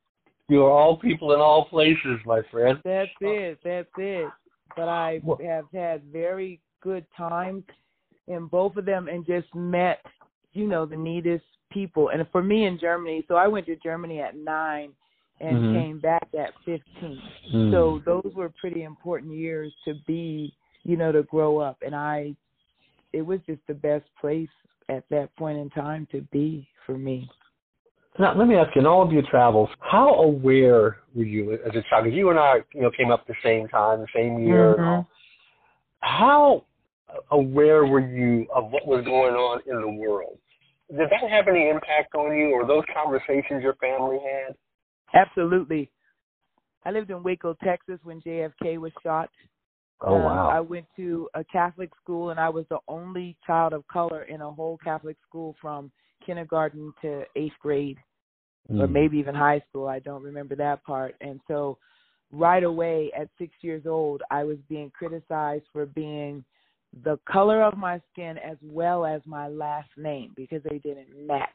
You're 0.49 0.71
all 0.71 0.97
people 0.97 1.33
in 1.35 1.41
all 1.41 1.65
places, 1.65 2.21
my 2.25 2.43
friend. 2.49 2.79
That's 2.85 3.11
it. 3.21 3.59
That's 3.65 3.89
it. 3.99 4.29
But 4.77 4.89
I 4.89 5.21
have 5.45 5.65
had 5.75 6.05
very 6.13 6.61
good 6.81 7.05
times 7.17 7.65
in 8.29 8.47
both 8.47 8.77
of 8.77 8.85
them, 8.85 9.09
and 9.09 9.27
just 9.27 9.53
met, 9.53 9.99
you 10.53 10.69
know, 10.69 10.87
the 10.87 10.97
neatest 10.97 11.45
people. 11.73 12.11
And 12.11 12.25
for 12.31 12.41
me 12.41 12.67
in 12.67 12.79
Germany, 12.79 13.25
so 13.27 13.35
I 13.35 13.49
went 13.49 13.67
to 13.67 13.75
Germany 13.75 14.21
at 14.21 14.37
nine 14.37 14.93
and 15.41 15.57
mm-hmm. 15.57 15.75
came 15.75 16.01
back 16.01 16.29
at 16.39 16.53
15. 16.65 16.83
Mm. 17.55 17.73
So 17.73 18.03
those 18.05 18.33
were 18.35 18.53
pretty 18.61 18.83
important 18.83 19.33
years 19.35 19.73
to 19.85 19.95
be, 20.07 20.53
you 20.85 20.97
know, 20.97 21.13
to 21.13 21.23
grow 21.25 21.59
up. 21.59 21.79
And 21.85 21.95
I, 21.95 22.35
it 23.13 23.23
was 23.23 23.41
just 23.47 23.61
the 23.69 23.75
best 23.75 24.05
place 24.21 24.49
at 24.89 25.05
that 25.11 25.35
point 25.37 25.59
in 25.59 25.71
time 25.71 26.07
to 26.13 26.23
be 26.33 26.69
for 26.87 26.97
me. 26.97 27.29
Now, 28.19 28.37
let 28.37 28.49
me 28.49 28.57
ask 28.57 28.75
you, 28.75 28.81
in 28.81 28.87
all 28.87 29.03
of 29.03 29.13
your 29.13 29.23
travels, 29.31 29.69
how 29.79 30.15
aware 30.15 30.97
were 31.15 31.23
you 31.23 31.53
as 31.53 31.71
a 31.71 31.83
child? 31.89 32.05
Because 32.05 32.17
you 32.17 32.31
and 32.31 32.39
I, 32.39 32.57
you 32.75 32.83
know, 32.83 32.91
came 32.91 33.13
up 33.13 33.27
the 33.29 33.35
same 33.45 33.69
time, 33.69 34.01
the 34.01 34.07
same 34.15 34.41
year. 34.41 34.75
Mm-hmm. 34.77 35.03
How 36.01 36.65
aware 37.31 37.87
were 37.87 38.01
you 38.01 38.47
of 38.55 38.71
what 38.71 38.87
was 38.87 39.05
going 39.05 39.35
on 39.35 39.61
in 39.67 39.81
the 39.81 39.89
world? 39.89 40.39
Did 40.91 41.11
that 41.11 41.31
have 41.31 41.47
any 41.49 41.69
impact 41.69 42.15
on 42.15 42.37
you, 42.37 42.51
or 42.51 42.67
those 42.67 42.83
conversations 42.93 43.63
your 43.63 43.75
family 43.75 44.19
had? 44.19 44.57
Absolutely. 45.15 45.91
I 46.85 46.91
lived 46.91 47.11
in 47.11 47.23
Waco, 47.23 47.57
Texas 47.65 47.99
when 48.03 48.21
JFK 48.21 48.79
was 48.79 48.93
shot. 49.03 49.31
Oh 50.01 50.15
um, 50.15 50.23
wow! 50.23 50.49
I 50.49 50.61
went 50.61 50.87
to 50.97 51.29
a 51.35 51.43
Catholic 51.45 51.91
school, 52.01 52.31
and 52.31 52.39
I 52.39 52.49
was 52.49 52.65
the 52.71 52.79
only 52.87 53.37
child 53.47 53.73
of 53.73 53.87
color 53.89 54.23
in 54.23 54.41
a 54.41 54.51
whole 54.51 54.79
Catholic 54.83 55.17
school 55.29 55.57
from 55.61 55.91
kindergarten 56.25 56.93
to 57.03 57.25
eighth 57.35 57.55
grade, 57.61 57.99
mm. 58.71 58.81
or 58.81 58.87
maybe 58.87 59.19
even 59.19 59.35
high 59.35 59.61
school. 59.69 59.89
I 59.89 59.99
don't 59.99 60.23
remember 60.23 60.55
that 60.57 60.85
part. 60.85 61.17
And 61.21 61.41
so, 61.49 61.79
right 62.31 62.63
away 62.63 63.11
at 63.19 63.29
six 63.39 63.53
years 63.61 63.87
old, 63.87 64.23
I 64.31 64.45
was 64.45 64.59
being 64.69 64.93
criticized 64.97 65.65
for 65.73 65.85
being 65.85 66.45
the 67.03 67.19
color 67.29 67.63
of 67.65 67.77
my 67.77 68.01
skin 68.13 68.39
as 68.39 68.57
well 68.63 69.05
as 69.05 69.21
my 69.27 69.49
last 69.49 69.91
name 69.97 70.33
because 70.37 70.63
they 70.63 70.79
didn't 70.79 71.27
match. 71.27 71.49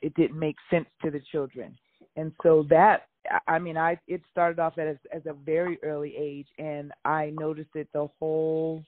It 0.00 0.14
didn't 0.14 0.38
make 0.38 0.56
sense 0.70 0.86
to 1.02 1.10
the 1.10 1.20
children 1.30 1.76
and 2.16 2.32
so 2.42 2.66
that 2.70 3.06
I 3.48 3.58
mean, 3.58 3.76
I 3.76 3.98
it 4.06 4.22
started 4.30 4.58
off 4.58 4.78
as 4.78 4.96
as 5.12 5.22
a 5.26 5.32
very 5.32 5.78
early 5.82 6.14
age, 6.16 6.48
and 6.58 6.92
I 7.04 7.30
noticed 7.30 7.74
it 7.74 7.88
the 7.92 8.08
whole 8.18 8.84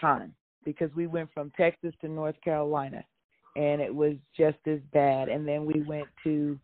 time 0.00 0.34
because 0.64 0.90
we 0.96 1.06
went 1.06 1.30
from 1.32 1.52
Texas 1.56 1.94
to 2.00 2.08
North 2.08 2.34
Carolina, 2.42 3.04
and 3.54 3.80
it 3.80 3.94
was 3.94 4.14
just 4.36 4.58
as 4.66 4.80
bad. 4.92 5.28
And 5.28 5.46
then 5.46 5.64
we 5.64 5.82
went 5.82 6.08
to 6.24 6.58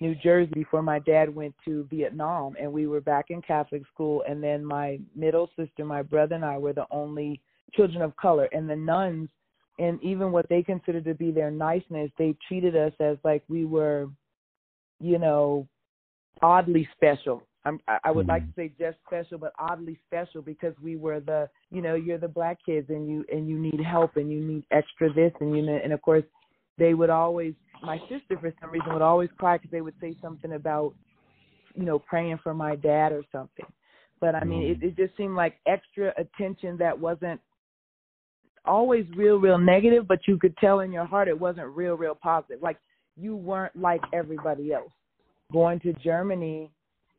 New 0.00 0.14
Jersey 0.14 0.52
before 0.54 0.82
my 0.82 1.00
dad 1.00 1.34
went 1.34 1.54
to 1.64 1.86
Vietnam, 1.90 2.54
and 2.60 2.72
we 2.72 2.86
were 2.86 3.00
back 3.00 3.26
in 3.30 3.42
Catholic 3.42 3.82
school. 3.92 4.22
And 4.28 4.42
then 4.42 4.64
my 4.64 5.00
middle 5.16 5.50
sister, 5.56 5.84
my 5.84 6.02
brother, 6.02 6.36
and 6.36 6.44
I 6.44 6.58
were 6.58 6.72
the 6.72 6.86
only 6.90 7.40
children 7.74 8.02
of 8.02 8.16
color, 8.16 8.48
and 8.52 8.70
the 8.70 8.76
nuns. 8.76 9.28
And 9.78 10.02
even 10.02 10.30
what 10.30 10.48
they 10.48 10.62
considered 10.62 11.06
to 11.06 11.14
be 11.14 11.30
their 11.30 11.50
niceness, 11.50 12.10
they 12.18 12.36
treated 12.46 12.76
us 12.76 12.92
as 13.00 13.16
like 13.24 13.42
we 13.48 13.64
were 13.64 14.08
you 15.00 15.18
know, 15.18 15.66
oddly 16.42 16.88
special. 16.96 17.42
I'm, 17.64 17.78
I 18.04 18.10
would 18.10 18.22
mm-hmm. 18.22 18.30
like 18.30 18.46
to 18.46 18.52
say 18.56 18.72
just 18.78 18.96
special, 19.06 19.36
but 19.38 19.52
oddly 19.58 19.98
special 20.06 20.40
because 20.40 20.74
we 20.82 20.96
were 20.96 21.20
the, 21.20 21.48
you 21.70 21.82
know, 21.82 21.94
you're 21.94 22.18
the 22.18 22.28
black 22.28 22.58
kids 22.64 22.88
and 22.88 23.06
you 23.06 23.24
and 23.30 23.48
you 23.48 23.58
need 23.58 23.80
help 23.80 24.16
and 24.16 24.30
you 24.32 24.40
need 24.40 24.64
extra 24.70 25.12
this 25.12 25.32
and 25.40 25.54
you 25.54 25.62
know, 25.62 25.78
and 25.82 25.92
of 25.92 26.00
course 26.00 26.24
they 26.78 26.94
would 26.94 27.10
always. 27.10 27.54
My 27.82 27.98
sister 28.08 28.38
for 28.40 28.52
some 28.60 28.70
reason 28.70 28.92
would 28.92 29.02
always 29.02 29.30
cry 29.38 29.56
because 29.56 29.70
they 29.70 29.80
would 29.82 29.94
say 30.00 30.16
something 30.22 30.52
about, 30.52 30.94
you 31.74 31.84
know, 31.84 31.98
praying 31.98 32.38
for 32.42 32.54
my 32.54 32.76
dad 32.76 33.12
or 33.12 33.22
something. 33.30 33.66
But 34.20 34.34
I 34.34 34.44
mean, 34.44 34.62
mm-hmm. 34.62 34.84
it, 34.84 34.88
it 34.88 34.96
just 34.96 35.16
seemed 35.16 35.34
like 35.34 35.56
extra 35.66 36.12
attention 36.18 36.76
that 36.78 36.98
wasn't 36.98 37.40
always 38.64 39.06
real, 39.16 39.36
real 39.36 39.58
negative, 39.58 40.06
but 40.06 40.20
you 40.26 40.38
could 40.38 40.56
tell 40.58 40.80
in 40.80 40.92
your 40.92 41.06
heart 41.06 41.28
it 41.28 41.38
wasn't 41.38 41.68
real, 41.74 41.94
real 41.94 42.14
positive. 42.14 42.62
Like 42.62 42.76
you 43.16 43.36
weren't 43.36 43.76
like 43.76 44.02
everybody 44.12 44.72
else. 44.72 44.92
Going 45.52 45.80
to 45.80 45.92
Germany 45.94 46.70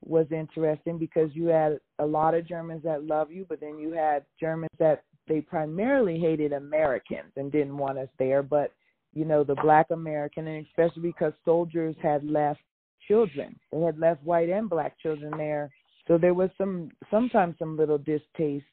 was 0.03 0.25
interesting 0.31 0.97
because 0.97 1.29
you 1.33 1.47
had 1.47 1.79
a 1.99 2.05
lot 2.05 2.33
of 2.33 2.47
Germans 2.47 2.83
that 2.83 3.03
love 3.03 3.31
you, 3.31 3.45
but 3.47 3.59
then 3.59 3.77
you 3.77 3.91
had 3.91 4.25
Germans 4.39 4.71
that 4.79 5.03
they 5.27 5.41
primarily 5.41 6.19
hated 6.19 6.53
Americans 6.53 7.31
and 7.35 7.51
didn't 7.51 7.77
want 7.77 7.97
us 7.97 8.09
there, 8.17 8.41
but 8.41 8.71
you 9.13 9.25
know, 9.25 9.43
the 9.43 9.55
black 9.55 9.87
American 9.91 10.47
and 10.47 10.65
especially 10.67 11.03
because 11.03 11.33
soldiers 11.43 11.95
had 12.01 12.23
left 12.23 12.61
children. 13.07 13.59
They 13.71 13.81
had 13.81 13.99
left 13.99 14.23
white 14.23 14.49
and 14.49 14.69
black 14.69 14.97
children 14.99 15.33
there. 15.37 15.69
So 16.07 16.17
there 16.17 16.33
was 16.33 16.49
some 16.57 16.89
sometimes 17.09 17.55
some 17.59 17.77
little 17.77 17.97
distaste 17.97 18.65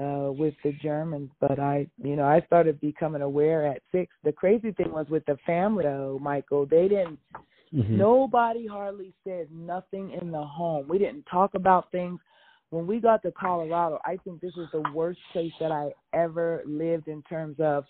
uh 0.00 0.32
with 0.32 0.54
the 0.64 0.72
Germans, 0.82 1.30
but 1.40 1.58
I 1.58 1.86
you 2.02 2.16
know, 2.16 2.24
I 2.24 2.40
started 2.46 2.80
becoming 2.80 3.22
aware 3.22 3.66
at 3.66 3.82
six. 3.92 4.14
The 4.24 4.32
crazy 4.32 4.72
thing 4.72 4.92
was 4.92 5.06
with 5.08 5.24
the 5.26 5.36
family 5.44 5.84
though, 5.84 6.18
Michael, 6.20 6.66
they 6.66 6.88
didn't 6.88 7.18
mm-hmm. 7.74 7.96
nobody 7.96 8.66
hardly 8.66 9.12
said 9.24 9.48
nothing 9.52 10.16
in 10.20 10.30
the 10.30 10.42
home. 10.42 10.88
We 10.88 10.98
didn't 10.98 11.24
talk 11.24 11.54
about 11.54 11.90
things. 11.90 12.20
When 12.70 12.86
we 12.86 13.00
got 13.00 13.22
to 13.22 13.32
Colorado, 13.32 13.98
I 14.06 14.16
think 14.24 14.40
this 14.40 14.54
was 14.56 14.68
the 14.72 14.82
worst 14.94 15.20
place 15.32 15.52
that 15.60 15.70
I 15.70 15.90
ever 16.14 16.62
lived 16.64 17.06
in 17.06 17.22
terms 17.24 17.56
of 17.58 17.84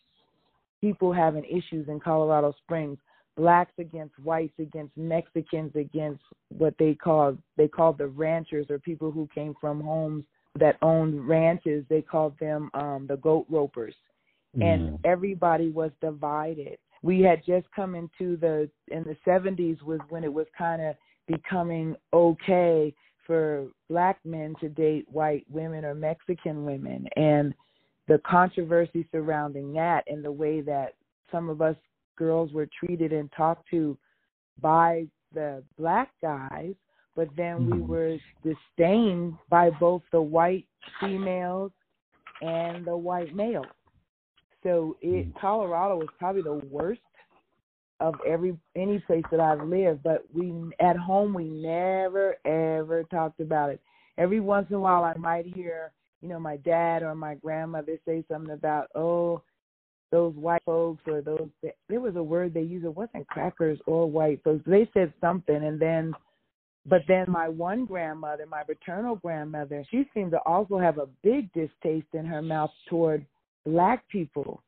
people 0.80 1.12
having 1.12 1.44
issues 1.44 1.88
in 1.88 2.00
Colorado 2.00 2.52
Springs. 2.64 2.99
Blacks 3.37 3.73
against 3.78 4.18
whites 4.18 4.52
against 4.59 4.94
Mexicans 4.94 5.73
against 5.75 6.21
what 6.49 6.75
they 6.78 6.94
called 6.94 7.38
they 7.56 7.66
called 7.66 7.97
the 7.97 8.09
ranchers 8.09 8.66
or 8.68 8.78
people 8.78 9.11
who 9.11 9.26
came 9.35 9.54
from 9.59 9.80
homes 9.80 10.25
that 10.59 10.76
owned 10.82 11.26
ranches, 11.26 11.85
they 11.88 12.02
called 12.02 12.38
them 12.38 12.71
um, 12.75 13.06
the 13.09 13.16
goat 13.16 13.47
ropers. 13.49 13.94
Mm. 14.56 14.62
And 14.62 14.99
everybody 15.04 15.71
was 15.71 15.90
divided. 16.00 16.78
We 17.02 17.21
had 17.21 17.42
just 17.44 17.66
come 17.75 17.94
into 17.94 18.37
the 18.37 18.71
in 18.88 19.02
the 19.04 19.16
70s 19.26 19.82
was 19.82 20.00
when 20.09 20.25
it 20.25 20.32
was 20.32 20.47
kind 20.56 20.82
of 20.82 20.94
becoming 21.26 21.97
okay 22.12 22.94
for 23.26 23.68
black 23.88 24.18
men 24.25 24.54
to 24.61 24.68
date 24.68 25.06
white 25.09 25.47
women 25.49 25.85
or 25.85 25.94
Mexican 25.94 26.64
women 26.64 27.06
and 27.16 27.54
the 28.09 28.21
controversy 28.26 29.06
surrounding 29.12 29.73
that 29.73 30.02
and 30.06 30.25
the 30.25 30.32
way 30.32 30.61
that 30.61 30.94
some 31.30 31.49
of 31.49 31.62
us 31.62 31.76
girls 32.16 32.52
were 32.52 32.68
treated 32.78 33.12
and 33.12 33.30
talked 33.37 33.68
to 33.71 33.97
by 34.61 35.06
the 35.35 35.62
black 35.78 36.11
guys 36.21 36.75
but 37.16 37.28
then 37.37 37.66
we 37.66 37.78
mm-hmm. 37.78 37.87
were 37.87 38.16
disdained 38.42 39.35
by 39.49 39.71
both 39.71 40.02
the 40.12 40.21
white 40.21 40.66
females 41.00 41.73
and 42.40 42.85
the 42.85 42.97
white 42.97 43.35
males. 43.35 43.66
So 44.62 44.97
it 45.00 45.28
mm. 45.28 45.40
Colorado 45.40 45.97
was 45.97 46.09
probably 46.19 46.42
the 46.42 46.62
worst 46.71 47.00
of 48.00 48.14
every 48.26 48.57
any 48.76 48.99
place 49.00 49.25
that 49.31 49.40
I've 49.40 49.62
lived, 49.62 50.02
but 50.02 50.25
we 50.33 50.52
at 50.81 50.97
home 50.97 51.35
we 51.35 51.45
never 51.45 52.37
ever 52.45 53.04
talked 53.04 53.40
about 53.40 53.71
it. 53.71 53.81
Every 54.19 54.40
once 54.40 54.66
in 54.71 54.76
a 54.76 54.81
while 54.81 55.04
I 55.04 55.14
might 55.14 55.47
hear, 55.47 55.92
you 56.21 56.28
know, 56.28 56.38
my 56.38 56.57
dad 56.59 57.02
or 57.02 57.14
my 57.14 57.35
grandmother 57.37 57.99
say 58.04 58.25
something 58.31 58.52
about, 58.52 58.88
oh, 58.95 59.42
those 60.11 60.35
white 60.35 60.62
folks 60.66 61.02
or 61.07 61.23
those 61.23 61.49
there 61.88 62.00
was 62.00 62.16
a 62.16 62.23
word 62.23 62.52
they 62.52 62.62
used 62.62 62.85
it 62.85 62.95
wasn't 62.95 63.26
crackers 63.28 63.78
or 63.87 64.11
white 64.11 64.42
folks. 64.45 64.62
They 64.66 64.88
said 64.92 65.12
something 65.21 65.64
and 65.64 65.81
then 65.81 66.12
But 66.85 67.03
then 67.07 67.27
my 67.29 67.49
one 67.49 67.85
grandmother, 67.85 68.45
my 68.47 68.65
paternal 68.65 69.17
grandmother, 69.17 69.85
she 69.91 70.09
seemed 70.12 70.33
to 70.33 70.41
also 70.47 70.79
have 70.79 70.99
a 70.99 71.09
big 71.23 71.53
distaste 71.53 72.12
in 72.12 72.25
her 72.27 72.43
mouth 72.43 72.71
toward 72.89 73.25
black 73.65 74.09
people. 74.09 74.62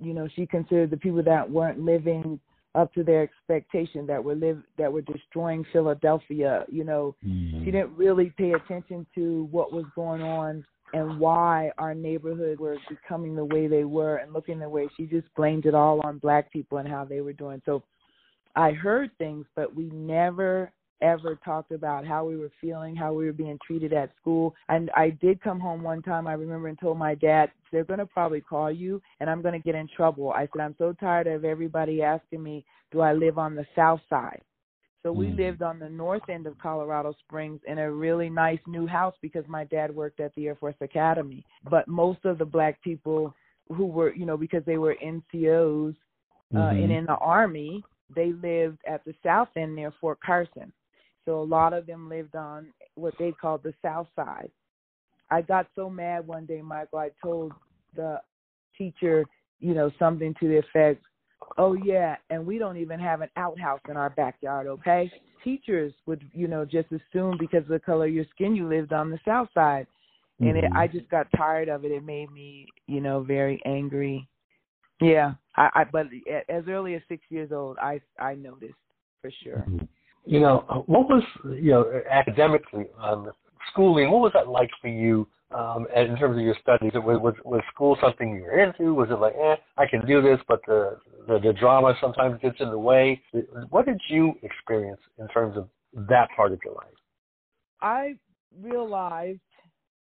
You 0.00 0.14
know, 0.14 0.28
she 0.34 0.46
considered 0.46 0.90
the 0.90 0.96
people 0.96 1.22
that 1.22 1.50
weren't 1.50 1.80
living 1.80 2.40
up 2.74 2.92
to 2.94 3.02
their 3.02 3.22
expectation 3.22 4.06
that 4.06 4.22
were 4.22 4.34
live 4.34 4.62
that 4.78 4.92
were 4.92 5.02
destroying 5.02 5.64
Philadelphia. 5.72 6.64
You 6.68 6.84
know, 6.84 7.16
mm-hmm. 7.26 7.64
she 7.64 7.70
didn't 7.70 7.96
really 7.96 8.32
pay 8.38 8.52
attention 8.52 9.06
to 9.14 9.48
what 9.50 9.72
was 9.72 9.84
going 9.94 10.22
on 10.22 10.64
and 10.94 11.20
why 11.20 11.70
our 11.76 11.94
neighborhood 11.94 12.58
were 12.58 12.78
becoming 12.88 13.34
the 13.34 13.44
way 13.44 13.66
they 13.66 13.84
were 13.84 14.16
and 14.16 14.32
looking 14.32 14.58
the 14.58 14.68
way 14.68 14.88
she 14.96 15.04
just 15.04 15.26
blamed 15.36 15.66
it 15.66 15.74
all 15.74 16.00
on 16.04 16.18
black 16.18 16.50
people 16.50 16.78
and 16.78 16.88
how 16.88 17.04
they 17.04 17.20
were 17.20 17.34
doing. 17.34 17.60
So 17.66 17.82
I 18.56 18.70
heard 18.72 19.10
things, 19.18 19.44
but 19.54 19.74
we 19.74 19.90
never 19.90 20.72
ever 21.00 21.38
talked 21.44 21.72
about 21.72 22.06
how 22.06 22.24
we 22.24 22.36
were 22.36 22.50
feeling, 22.60 22.96
how 22.96 23.12
we 23.12 23.26
were 23.26 23.32
being 23.32 23.58
treated 23.66 23.92
at 23.92 24.10
school. 24.20 24.54
And 24.68 24.90
I 24.96 25.10
did 25.10 25.40
come 25.40 25.60
home 25.60 25.82
one 25.82 26.02
time, 26.02 26.26
I 26.26 26.34
remember, 26.34 26.68
and 26.68 26.78
told 26.78 26.98
my 26.98 27.14
dad, 27.14 27.50
they're 27.70 27.84
going 27.84 27.98
to 27.98 28.06
probably 28.06 28.40
call 28.40 28.70
you 28.70 29.00
and 29.20 29.28
I'm 29.28 29.42
going 29.42 29.54
to 29.54 29.64
get 29.64 29.74
in 29.74 29.88
trouble. 29.94 30.32
I 30.32 30.48
said, 30.52 30.62
I'm 30.62 30.74
so 30.78 30.92
tired 30.92 31.26
of 31.26 31.44
everybody 31.44 32.02
asking 32.02 32.42
me, 32.42 32.64
do 32.90 33.00
I 33.00 33.12
live 33.12 33.38
on 33.38 33.54
the 33.54 33.66
south 33.76 34.00
side? 34.08 34.40
So 35.02 35.12
we 35.12 35.26
mm. 35.26 35.36
lived 35.36 35.62
on 35.62 35.78
the 35.78 35.88
north 35.88 36.28
end 36.28 36.46
of 36.46 36.58
Colorado 36.58 37.14
Springs 37.20 37.60
in 37.66 37.78
a 37.78 37.90
really 37.90 38.28
nice 38.28 38.58
new 38.66 38.86
house 38.86 39.14
because 39.22 39.44
my 39.46 39.64
dad 39.64 39.94
worked 39.94 40.20
at 40.20 40.34
the 40.34 40.48
Air 40.48 40.56
Force 40.56 40.74
Academy. 40.80 41.44
But 41.70 41.86
most 41.86 42.24
of 42.24 42.38
the 42.38 42.44
black 42.44 42.82
people 42.82 43.34
who 43.74 43.86
were, 43.86 44.14
you 44.14 44.26
know, 44.26 44.36
because 44.36 44.62
they 44.66 44.78
were 44.78 44.96
NCOs 45.04 45.94
uh, 46.54 46.58
mm-hmm. 46.58 46.82
and 46.82 46.90
in 46.90 47.04
the 47.04 47.16
Army, 47.16 47.84
they 48.14 48.32
lived 48.32 48.78
at 48.86 49.04
the 49.04 49.14
south 49.22 49.48
end 49.56 49.76
near 49.76 49.92
Fort 50.00 50.18
Carson. 50.24 50.72
So 51.28 51.42
a 51.42 51.44
lot 51.44 51.74
of 51.74 51.86
them 51.86 52.08
lived 52.08 52.34
on 52.34 52.68
what 52.94 53.12
they 53.18 53.32
called 53.32 53.62
the 53.62 53.74
south 53.82 54.06
side. 54.16 54.50
I 55.30 55.42
got 55.42 55.66
so 55.76 55.90
mad 55.90 56.26
one 56.26 56.46
day, 56.46 56.62
Michael, 56.62 57.00
I 57.00 57.10
told 57.22 57.52
the 57.94 58.22
teacher, 58.78 59.26
you 59.60 59.74
know, 59.74 59.90
something 59.98 60.34
to 60.40 60.48
the 60.48 60.56
effect, 60.56 61.04
oh 61.58 61.74
yeah, 61.74 62.16
and 62.30 62.46
we 62.46 62.56
don't 62.56 62.78
even 62.78 62.98
have 62.98 63.20
an 63.20 63.28
outhouse 63.36 63.82
in 63.90 63.96
our 63.98 64.08
backyard, 64.08 64.66
okay? 64.68 65.12
Teachers 65.44 65.92
would, 66.06 66.24
you 66.32 66.48
know, 66.48 66.64
just 66.64 66.88
assume 66.92 67.36
because 67.38 67.64
of 67.64 67.68
the 67.68 67.78
color 67.78 68.06
of 68.06 68.14
your 68.14 68.24
skin 68.34 68.56
you 68.56 68.66
lived 68.66 68.94
on 68.94 69.10
the 69.10 69.20
south 69.22 69.48
side. 69.52 69.86
And 70.40 70.54
mm-hmm. 70.54 70.64
it, 70.64 70.72
I 70.74 70.86
just 70.86 71.10
got 71.10 71.26
tired 71.36 71.68
of 71.68 71.84
it. 71.84 71.92
It 71.92 72.06
made 72.06 72.32
me, 72.32 72.68
you 72.86 73.02
know, 73.02 73.20
very 73.20 73.60
angry. 73.66 74.26
Yeah, 74.98 75.34
I, 75.56 75.68
I 75.74 75.84
but 75.84 76.06
as 76.48 76.64
early 76.68 76.94
as 76.94 77.02
six 77.06 77.22
years 77.28 77.52
old, 77.52 77.76
I 77.82 78.00
I 78.18 78.34
noticed 78.34 78.72
for 79.20 79.30
sure. 79.42 79.66
Mm-hmm. 79.68 79.84
You 80.24 80.40
know, 80.40 80.84
what 80.86 81.08
was 81.08 81.22
you 81.44 81.70
know 81.70 82.02
academically 82.10 82.86
um, 83.02 83.30
schooling? 83.72 84.10
What 84.10 84.20
was 84.20 84.32
that 84.34 84.48
like 84.48 84.70
for 84.80 84.88
you 84.88 85.26
um, 85.50 85.86
in 85.94 86.16
terms 86.16 86.36
of 86.36 86.42
your 86.42 86.56
studies? 86.60 86.92
Was, 86.94 87.18
was 87.22 87.34
was 87.44 87.62
school 87.72 87.96
something 88.02 88.34
you 88.34 88.42
were 88.42 88.60
into? 88.62 88.94
Was 88.94 89.08
it 89.10 89.18
like, 89.18 89.34
eh, 89.34 89.56
I 89.76 89.86
can 89.86 90.04
do 90.06 90.20
this, 90.20 90.38
but 90.46 90.60
the, 90.66 90.98
the 91.26 91.38
the 91.38 91.52
drama 91.54 91.94
sometimes 92.00 92.40
gets 92.42 92.56
in 92.60 92.70
the 92.70 92.78
way? 92.78 93.22
What 93.70 93.86
did 93.86 94.00
you 94.08 94.34
experience 94.42 95.00
in 95.18 95.28
terms 95.28 95.56
of 95.56 95.68
that 96.08 96.28
part 96.36 96.52
of 96.52 96.58
your 96.64 96.74
life? 96.74 96.86
I 97.80 98.16
realized, 98.60 99.40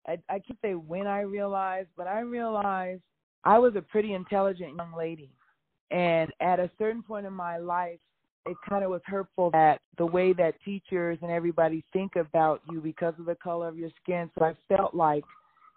I, 0.08 0.18
I 0.30 0.40
can't 0.40 0.60
say 0.62 0.74
when 0.74 1.08
I 1.08 1.22
realized, 1.22 1.90
but 1.96 2.08
I 2.08 2.22
realized 2.22 3.02
I 3.44 3.60
was 3.60 3.76
a 3.76 3.82
pretty 3.82 4.14
intelligent 4.14 4.76
young 4.76 4.94
lady, 4.98 5.32
and 5.92 6.32
at 6.42 6.60
a 6.60 6.70
certain 6.78 7.04
point 7.04 7.26
in 7.26 7.34
my 7.34 7.58
life, 7.58 8.00
it 8.46 8.58
kind 8.68 8.84
of 8.84 8.90
was 8.90 9.02
hurtful 9.06 9.52
that 9.52 9.80
the 9.98 10.06
way 10.06 10.34
that 10.34 10.56
teachers 10.64 11.18
and 11.22 11.32
everybody 11.32 11.84
think 11.94 12.16
about 12.16 12.62
you 12.72 12.80
because 12.80 13.14
of 13.20 13.26
the 13.26 13.36
color 13.36 13.68
of 13.68 13.78
your 13.78 13.90
skin. 14.02 14.30
So 14.38 14.46
I 14.46 14.54
felt 14.68 14.94
like 14.94 15.24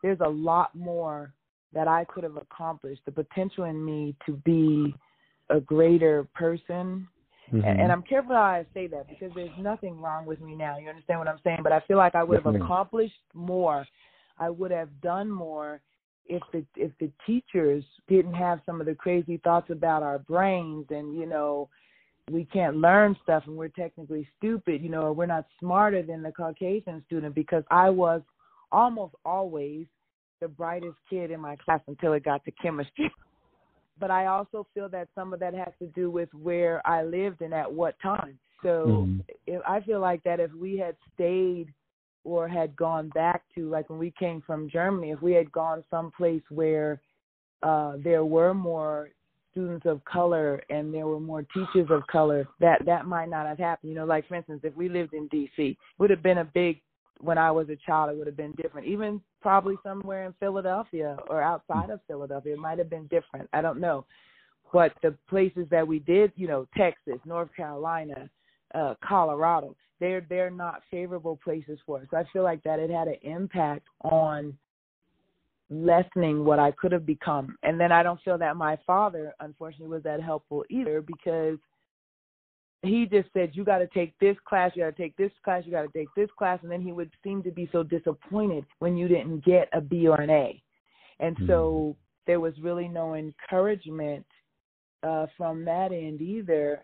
there's 0.03 0.21
a 0.25 0.29
lot 0.29 0.75
more 0.75 1.33
that 1.75 1.89
I 1.89 2.05
could 2.05 2.25
have 2.25 2.37
accomplished, 2.37 3.03
the 3.05 3.13
potential 3.13 3.65
in 3.65 3.85
me 3.85 4.15
to 4.27 4.33
be 4.45 4.95
a 5.51 5.61
greater 5.61 6.27
person. 6.35 7.09
Mm-hmm. 7.53 7.65
And, 7.65 7.81
and 7.81 7.93
I'm 7.93 8.03
careful 8.03 8.35
how 8.35 8.43
I 8.43 8.67
say 8.75 8.87
that 8.89 9.09
because 9.09 9.31
there's 9.35 9.51
nothing 9.59 10.01
wrong 10.01 10.27
with 10.27 10.41
me 10.41 10.55
now. 10.55 10.79
You 10.79 10.89
understand 10.89 11.19
what 11.19 11.29
I'm 11.29 11.41
saying? 11.45 11.61
But 11.63 11.73
I 11.73 11.81
feel 11.81 11.97
like 11.97 12.15
I 12.15 12.23
would 12.23 12.43
have 12.43 12.55
accomplished 12.55 13.15
more. 13.35 13.87
I 14.39 14.51
would 14.51 14.71
have 14.71 14.89
done 15.01 15.31
more 15.31 15.81
if 16.27 16.43
the 16.53 16.65
if 16.77 16.93
the 17.01 17.11
teachers 17.27 17.85
didn't 18.09 18.35
have 18.35 18.61
some 18.65 18.81
of 18.81 18.87
the 18.87 18.95
crazy 18.95 19.41
thoughts 19.43 19.71
about 19.71 20.03
our 20.03 20.19
brains 20.21 20.87
and 20.91 21.15
you 21.17 21.27
know 21.27 21.69
we 22.31 22.45
can't 22.45 22.77
learn 22.77 23.17
stuff 23.23 23.45
and 23.47 23.57
we're 23.57 23.69
technically 23.69 24.29
stupid, 24.39 24.83
you 24.83 24.89
know, 24.89 25.03
or 25.03 25.13
we're 25.13 25.27
not 25.27 25.47
smarter 25.59 26.03
than 26.03 26.23
the 26.23 26.33
Caucasian 26.33 27.03
student 27.07 27.35
because 27.35 27.65
I 27.71 27.91
was 27.91 28.23
almost 28.71 29.15
always 29.25 29.87
the 30.41 30.49
brightest 30.49 30.97
kid 31.11 31.31
in 31.31 31.41
my 31.41 31.57
class 31.57 31.81
until 31.87 32.13
it 32.13 32.25
got 32.25 32.45
to 32.45 32.51
chemistry. 32.63 33.11
but 34.01 34.11
I 34.11 34.27
also 34.27 34.67
feel 34.75 34.89
that 34.91 35.09
some 35.15 35.33
of 35.33 35.41
that 35.41 35.55
has 35.55 35.73
to 35.81 35.87
do 35.89 36.11
with 36.11 36.29
where 36.35 36.85
I 36.87 37.03
lived 37.03 37.41
and 37.41 37.53
at 37.53 37.73
what 37.73 37.95
time. 38.01 38.39
So 38.63 38.87
mm-hmm. 38.89 39.21
if, 39.47 39.61
I 39.67 39.81
feel 39.81 40.01
like 40.01 40.23
that 40.25 40.41
if 40.41 40.53
we 40.53 40.79
had 40.79 40.97
stayed 41.15 41.73
or 42.25 42.49
had 42.49 42.77
gone 42.77 43.09
back 43.11 43.43
to 43.55 43.69
like 43.69 43.91
when 43.91 43.99
we 43.99 44.13
came 44.19 44.43
from 44.47 44.71
Germany, 44.71 45.11
if 45.11 45.21
we 45.21 45.33
had 45.33 45.51
gone 45.51 45.85
someplace 45.91 46.43
where 46.51 47.01
uh 47.63 47.95
there 48.03 48.25
were 48.25 48.55
more 48.55 49.11
students 49.53 49.87
of 49.87 50.05
color 50.05 50.63
and 50.69 50.93
there 50.93 51.07
were 51.07 51.21
more 51.21 51.43
teachers 51.43 51.89
of 51.91 52.07
color, 52.09 52.47
that 52.61 52.85
that 52.85 53.07
might 53.07 53.29
not 53.29 53.47
have 53.47 53.59
happened. 53.59 53.91
You 53.91 53.97
know, 53.97 54.05
like 54.05 54.27
for 54.27 54.35
instance, 54.35 54.61
if 54.65 54.75
we 54.77 54.89
lived 54.89 55.15
in 55.15 55.29
D.C., 55.29 55.79
would 55.99 56.11
have 56.11 56.23
been 56.23 56.39
a 56.39 56.45
big. 56.45 56.81
When 57.21 57.39
I 57.39 57.53
was 57.53 57.69
a 57.69 57.77
child, 57.77 58.11
it 58.11 58.17
would 58.17 58.27
have 58.27 58.37
been 58.37 58.53
different. 58.61 58.89
Even 58.89 59.21
probably 59.41 59.77
somewhere 59.85 60.27
in 60.27 60.35
Philadelphia 60.41 61.17
or 61.29 61.41
outside 61.41 61.91
of 61.91 62.01
Philadelphia, 62.09 62.55
it 62.55 62.59
might 62.59 62.79
have 62.79 62.91
been 62.91 63.07
different. 63.07 63.49
I 63.53 63.63
don't 63.63 63.79
know. 63.79 64.05
But 64.73 64.93
the 65.03 65.15
places 65.29 65.67
that 65.71 65.87
we 65.87 66.01
did, 66.01 66.33
you 66.35 66.49
know, 66.49 66.67
Texas, 66.77 67.21
North 67.25 67.51
Carolina, 67.55 68.29
uh, 68.75 68.95
Colorado, 69.05 69.77
they're 70.01 70.27
they're 70.29 70.51
not 70.51 70.83
favorable 70.91 71.39
places 71.45 71.79
for 71.87 72.01
us. 72.01 72.07
So 72.11 72.17
I 72.17 72.25
feel 72.33 72.43
like 72.43 72.63
that 72.65 72.81
it 72.81 72.91
had 72.91 73.07
an 73.07 73.19
impact 73.23 73.87
on 74.01 74.59
lessening 75.73 76.45
what 76.45 76.59
I 76.59 76.71
could 76.73 76.93
have 76.93 77.07
become. 77.07 77.57
And 77.63 77.81
then 77.81 77.93
I 77.93 78.03
don't 78.03 78.21
feel 78.23 78.39
that 78.39 78.57
my 78.57 78.79
father, 78.87 79.35
unfortunately, 79.41 79.89
was 79.89 80.03
that 80.05 80.23
helpful 80.23 80.65
either 80.71 81.01
because 81.01 81.59
he 82.83 83.07
just 83.07 83.29
said, 83.33 83.51
You 83.55 83.65
got 83.65 83.79
to 83.79 83.87
take 83.89 84.19
this 84.19 84.37
class, 84.47 84.73
you 84.75 84.83
got 84.83 84.97
to 84.97 85.03
take 85.03 85.17
this 85.17 85.31
class, 85.45 85.63
you 85.65 85.73
got 85.73 85.83
to 85.83 85.99
take 85.99 86.09
this 86.17 86.29
class. 86.37 86.59
And 86.63 86.71
then 86.71 86.83
he 86.83 86.93
would 86.93 87.11
seem 87.25 87.43
to 87.45 87.51
be 87.51 87.69
so 87.73 87.83
disappointed 87.83 88.65
when 88.81 88.97
you 88.97 89.09
didn't 89.09 89.45
get 89.45 89.69
a 89.73 89.81
B 89.81 90.07
or 90.09 90.21
an 90.21 90.31
A. 90.31 90.63
And 91.21 91.37
mm-hmm. 91.37 91.47
so 91.47 91.97
there 92.27 92.41
was 92.41 92.55
really 92.61 92.89
no 92.89 93.15
encouragement 93.15 94.27
uh, 95.03 95.27
from 95.37 95.65
that 95.65 95.93
end 95.93 96.21
either 96.21 96.83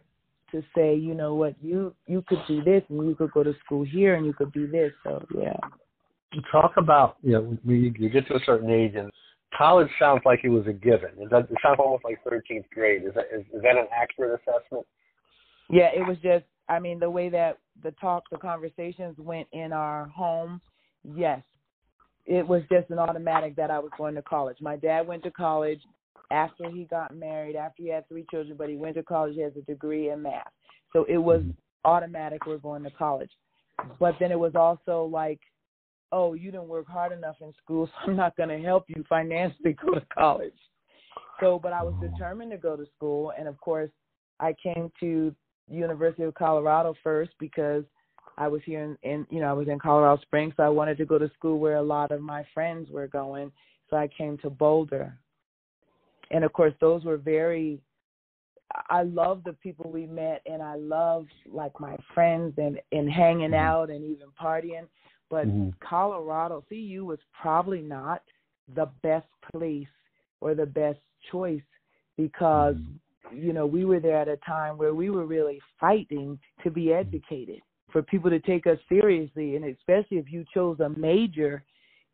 to 0.51 0.63
say, 0.75 0.95
you 0.95 1.15
know 1.15 1.35
what, 1.35 1.55
you 1.61 1.95
you 2.07 2.25
could 2.27 2.41
do 2.49 2.63
this 2.63 2.83
and 2.89 3.07
you 3.07 3.15
could 3.15 3.33
go 3.33 3.43
to 3.43 3.55
school 3.65 3.85
here 3.85 4.15
and 4.15 4.25
you 4.25 4.33
could 4.33 4.53
do 4.53 4.67
this. 4.67 4.93
So 5.05 5.25
yeah 5.37 5.57
talk 6.53 6.73
about 6.77 7.17
you 7.23 7.33
know 7.33 7.59
we, 7.65 7.93
you 7.99 8.09
get 8.09 8.27
to 8.29 8.35
a 8.35 8.41
certain 8.45 8.71
age 8.71 8.95
and 8.95 9.11
college 9.57 9.89
sounds 9.99 10.23
like 10.25 10.41
it 10.45 10.49
was 10.49 10.67
a 10.67 10.73
given. 10.73 11.11
It, 11.19 11.31
does, 11.31 11.45
it 11.51 11.57
sounds 11.63 11.79
almost 11.79 12.05
like 12.05 12.23
13th 12.25 12.69
grade. 12.73 13.03
Is 13.05 13.15
that 13.15 13.27
is, 13.35 13.45
is 13.53 13.63
that 13.63 13.77
an 13.77 13.87
accurate 13.95 14.41
assessment? 14.41 14.87
Yeah, 15.71 15.89
it 15.95 16.07
was 16.07 16.17
just. 16.23 16.45
I 16.69 16.79
mean, 16.79 17.01
the 17.01 17.09
way 17.09 17.31
that 17.31 17.59
the 17.83 17.93
talk, 17.93 18.25
the 18.31 18.37
conversations 18.37 19.17
went 19.19 19.49
in 19.53 19.73
our 19.73 20.07
home. 20.09 20.61
Yes, 21.15 21.43
it 22.27 22.47
was 22.47 22.63
just 22.71 22.91
an 22.91 22.99
automatic 22.99 23.57
that 23.57 23.71
I 23.71 23.79
was 23.79 23.91
going 23.97 24.15
to 24.17 24.23
college. 24.23 24.59
My 24.61 24.77
dad 24.77 25.07
went 25.07 25.23
to 25.23 25.31
college 25.31 25.81
after 26.31 26.69
he 26.71 26.85
got 26.85 27.17
married, 27.17 27.57
after 27.57 27.83
he 27.83 27.89
had 27.89 28.07
three 28.09 28.27
children, 28.31 28.57
but 28.59 28.69
he 28.69 28.77
went 28.77 28.97
to 28.97 29.03
college. 29.03 29.35
He 29.35 29.41
has 29.41 29.53
a 29.57 29.63
degree 29.63 30.11
in 30.11 30.23
math, 30.23 30.53
so 30.93 31.05
it 31.09 31.19
was 31.19 31.43
automatic. 31.85 32.47
We're 32.47 32.59
going 32.59 32.83
to 32.85 32.91
college. 32.91 33.31
But 33.99 34.17
then 34.21 34.33
it 34.33 34.39
was 34.39 34.55
also 34.55 35.09
like 35.11 35.41
oh, 36.13 36.35
you 36.35 36.51
didn't 36.51 36.69
work 36.69 36.89
hard 36.89 37.13
enough 37.13 37.37
in 37.41 37.53
school, 37.63 37.87
so 37.87 38.11
I'm 38.11 38.17
not 38.17 38.37
going 38.37 38.49
to 38.49 38.59
help 38.59 38.85
you 38.89 39.05
financially 39.09 39.77
go 39.85 39.95
to 39.95 40.07
college. 40.13 40.53
So, 41.41 41.59
but 41.63 41.73
I 41.73 41.83
was 41.83 41.95
determined 42.01 42.51
to 42.51 42.57
go 42.57 42.77
to 42.77 42.87
school, 42.97 43.33
and 43.39 43.47
of 43.47 43.61
course, 43.61 43.91
I 44.41 44.55
came 44.63 44.91
to 45.01 45.35
University 45.71 46.23
of 46.25 46.35
Colorado 46.35 46.95
first 47.03 47.33
because 47.39 47.85
I 48.37 48.49
was 48.49 48.61
here 48.65 48.83
in, 48.83 48.97
in 49.03 49.27
you 49.31 49.41
know 49.41 49.49
I 49.49 49.53
was 49.53 49.69
in 49.69 49.79
Colorado 49.79 50.21
Springs, 50.23 50.55
so 50.57 50.63
I 50.63 50.69
wanted 50.69 50.97
to 50.99 51.05
go 51.05 51.19
to 51.19 51.31
school 51.37 51.59
where 51.59 51.77
a 51.77 51.83
lot 51.83 52.13
of 52.13 52.21
my 52.21 52.45
friends 52.55 52.89
were 52.91 53.09
going. 53.09 53.53
So 53.91 53.97
I 53.97 54.09
came 54.17 54.39
to 54.39 54.51
Boulder, 54.51 55.17
and 56.31 56.45
of 56.45 56.53
course, 56.53 56.75
those 56.81 57.05
were 57.05 57.17
very. 57.17 57.81
I 58.91 59.03
love 59.03 59.43
the 59.45 59.55
people 59.55 59.91
we 59.91 60.07
met, 60.07 60.43
and 60.47 60.63
I 60.63 60.75
love 60.77 61.27
like 61.51 61.79
my 61.81 61.97
friends 62.15 62.55
and 62.59 62.81
and 62.93 63.11
hanging 63.11 63.51
mm-hmm. 63.51 63.55
out 63.55 63.91
and 63.91 64.05
even 64.05 64.29
partying. 64.41 64.87
But 65.31 65.47
mm-hmm. 65.47 65.71
Colorado, 65.87 66.65
CU 66.69 67.05
was 67.05 67.19
probably 67.41 67.81
not 67.81 68.23
the 68.75 68.89
best 69.03 69.27
place 69.53 69.87
or 70.41 70.55
the 70.55 70.67
best 70.67 70.99
choice 71.31 71.63
because 72.17 72.77
mm-hmm. 72.77 73.39
you 73.39 73.53
know 73.53 73.67
we 73.67 73.85
were 73.85 74.01
there 74.01 74.19
at 74.19 74.29
a 74.29 74.37
time 74.39 74.79
where 74.79 74.95
we 74.95 75.11
were 75.11 75.27
really 75.27 75.61
fighting 75.81 76.39
to 76.63 76.71
be 76.71 76.93
educated 76.93 77.61
for 77.93 78.03
people 78.03 78.31
to 78.31 78.41
take 78.41 78.67
us 78.67 78.79
seriously, 78.89 79.57
and 79.57 79.65
especially 79.65 80.19
if 80.19 80.31
you 80.31 80.45
chose 80.53 80.79
a 80.81 80.89
major 80.91 81.63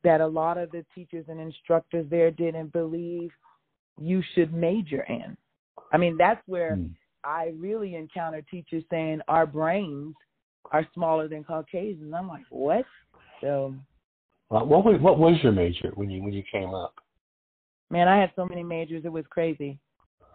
that 0.05 0.20
a 0.20 0.27
lot 0.27 0.59
of 0.59 0.70
the 0.70 0.85
teachers 0.94 1.24
and 1.29 1.40
instructors 1.40 2.07
there 2.11 2.31
didn't 2.31 2.72
believe 2.72 3.31
you 4.00 4.22
should 4.35 4.53
major 4.53 5.03
in. 5.09 5.37
I 5.92 5.96
mean, 5.96 6.16
that's 6.16 6.42
where 6.46 6.77
mm. 6.77 6.90
I 7.24 7.53
really 7.57 7.94
encounter 7.94 8.42
teachers 8.42 8.85
saying 8.90 9.20
our 9.29 9.46
brains 9.46 10.14
are 10.72 10.87
smaller 10.94 11.29
than 11.29 11.44
Caucasians. 11.44 12.12
I'm 12.14 12.29
like, 12.29 12.44
what? 12.50 12.85
So, 13.40 13.74
well, 14.50 14.66
what 14.66 14.85
was 14.85 15.00
what 15.00 15.18
was 15.18 15.37
your 15.42 15.53
major 15.53 15.92
when 15.94 16.11
you 16.11 16.22
when 16.22 16.33
you 16.33 16.42
came 16.50 16.74
up? 16.74 16.94
Man, 17.90 18.09
I 18.09 18.18
had 18.18 18.33
so 18.35 18.46
many 18.46 18.62
majors. 18.62 19.05
It 19.05 19.12
was 19.12 19.24
crazy. 19.31 19.79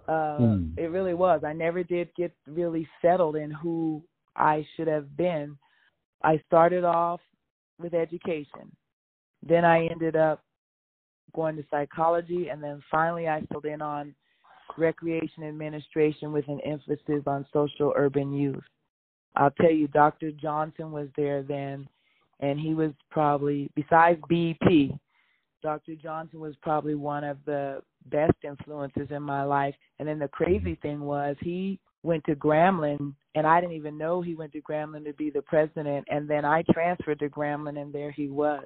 Uh, 0.08 0.38
mm. 0.40 0.78
It 0.78 0.92
really 0.92 1.14
was. 1.14 1.42
I 1.46 1.54
never 1.54 1.84
did 1.84 2.10
get 2.16 2.34
really 2.48 2.88
settled 3.02 3.36
in 3.36 3.52
who 3.52 4.02
I 4.36 4.66
should 4.76 4.88
have 4.88 5.16
been. 5.18 5.58
I 6.24 6.42
started 6.48 6.84
off 6.84 7.22
with 7.80 7.94
education. 7.94 8.72
Then 9.48 9.66
I 9.66 9.88
ended 9.88 10.16
up 10.16 10.44
going 11.34 11.56
to 11.58 11.64
psychology, 11.70 12.50
and 12.50 12.62
then 12.62 12.82
finally 12.90 13.28
I 13.28 13.42
filled 13.52 13.66
in 13.66 13.82
on 13.82 14.16
recreation 14.78 15.44
administration 15.44 16.32
with 16.32 16.48
an 16.48 16.60
emphasis 16.66 17.24
on 17.28 17.46
social 17.54 17.94
urban 17.96 18.34
youth. 18.34 18.64
I'll 19.36 19.52
tell 19.52 19.72
you, 19.72 19.88
Dr. 19.88 20.32
Johnson 20.32 20.92
was 20.92 21.08
there 21.16 21.44
then, 21.44 21.88
and 22.40 22.60
he 22.60 22.74
was 22.74 22.92
probably, 23.10 23.72
besides 23.76 24.20
BEP, 24.30 24.92
Dr. 25.62 25.96
Johnson 25.96 26.40
was 26.40 26.56
probably 26.62 26.96
one 26.96 27.24
of 27.24 27.38
the 27.46 27.82
best 28.08 28.36
influences 28.44 29.08
in 29.12 29.22
my 29.22 29.44
life. 29.44 29.76
And 30.00 30.08
then 30.08 30.20
the 30.20 30.28
crazy 30.28 30.72
mm-hmm. 30.72 30.82
thing 30.82 31.02
was 31.02 31.36
he 31.42 31.80
went 32.04 32.24
to 32.26 32.36
Grambling, 32.36 33.14
and 33.36 33.46
I 33.46 33.60
didn't 33.60 33.76
even 33.76 33.98
know 33.98 34.22
he 34.22 34.36
went 34.36 34.54
to 34.54 34.62
Grambling 34.62 35.06
to 35.06 35.14
be 35.14 35.30
the 35.30 35.42
president. 35.42 36.08
And 36.10 36.30
then 36.30 36.46
I 36.46 36.64
transferred 36.72 37.20
to 37.20 37.30
Grambling, 37.30 37.82
and 37.82 37.94
there 37.94 38.12
he 38.12 38.28
was. 38.28 38.64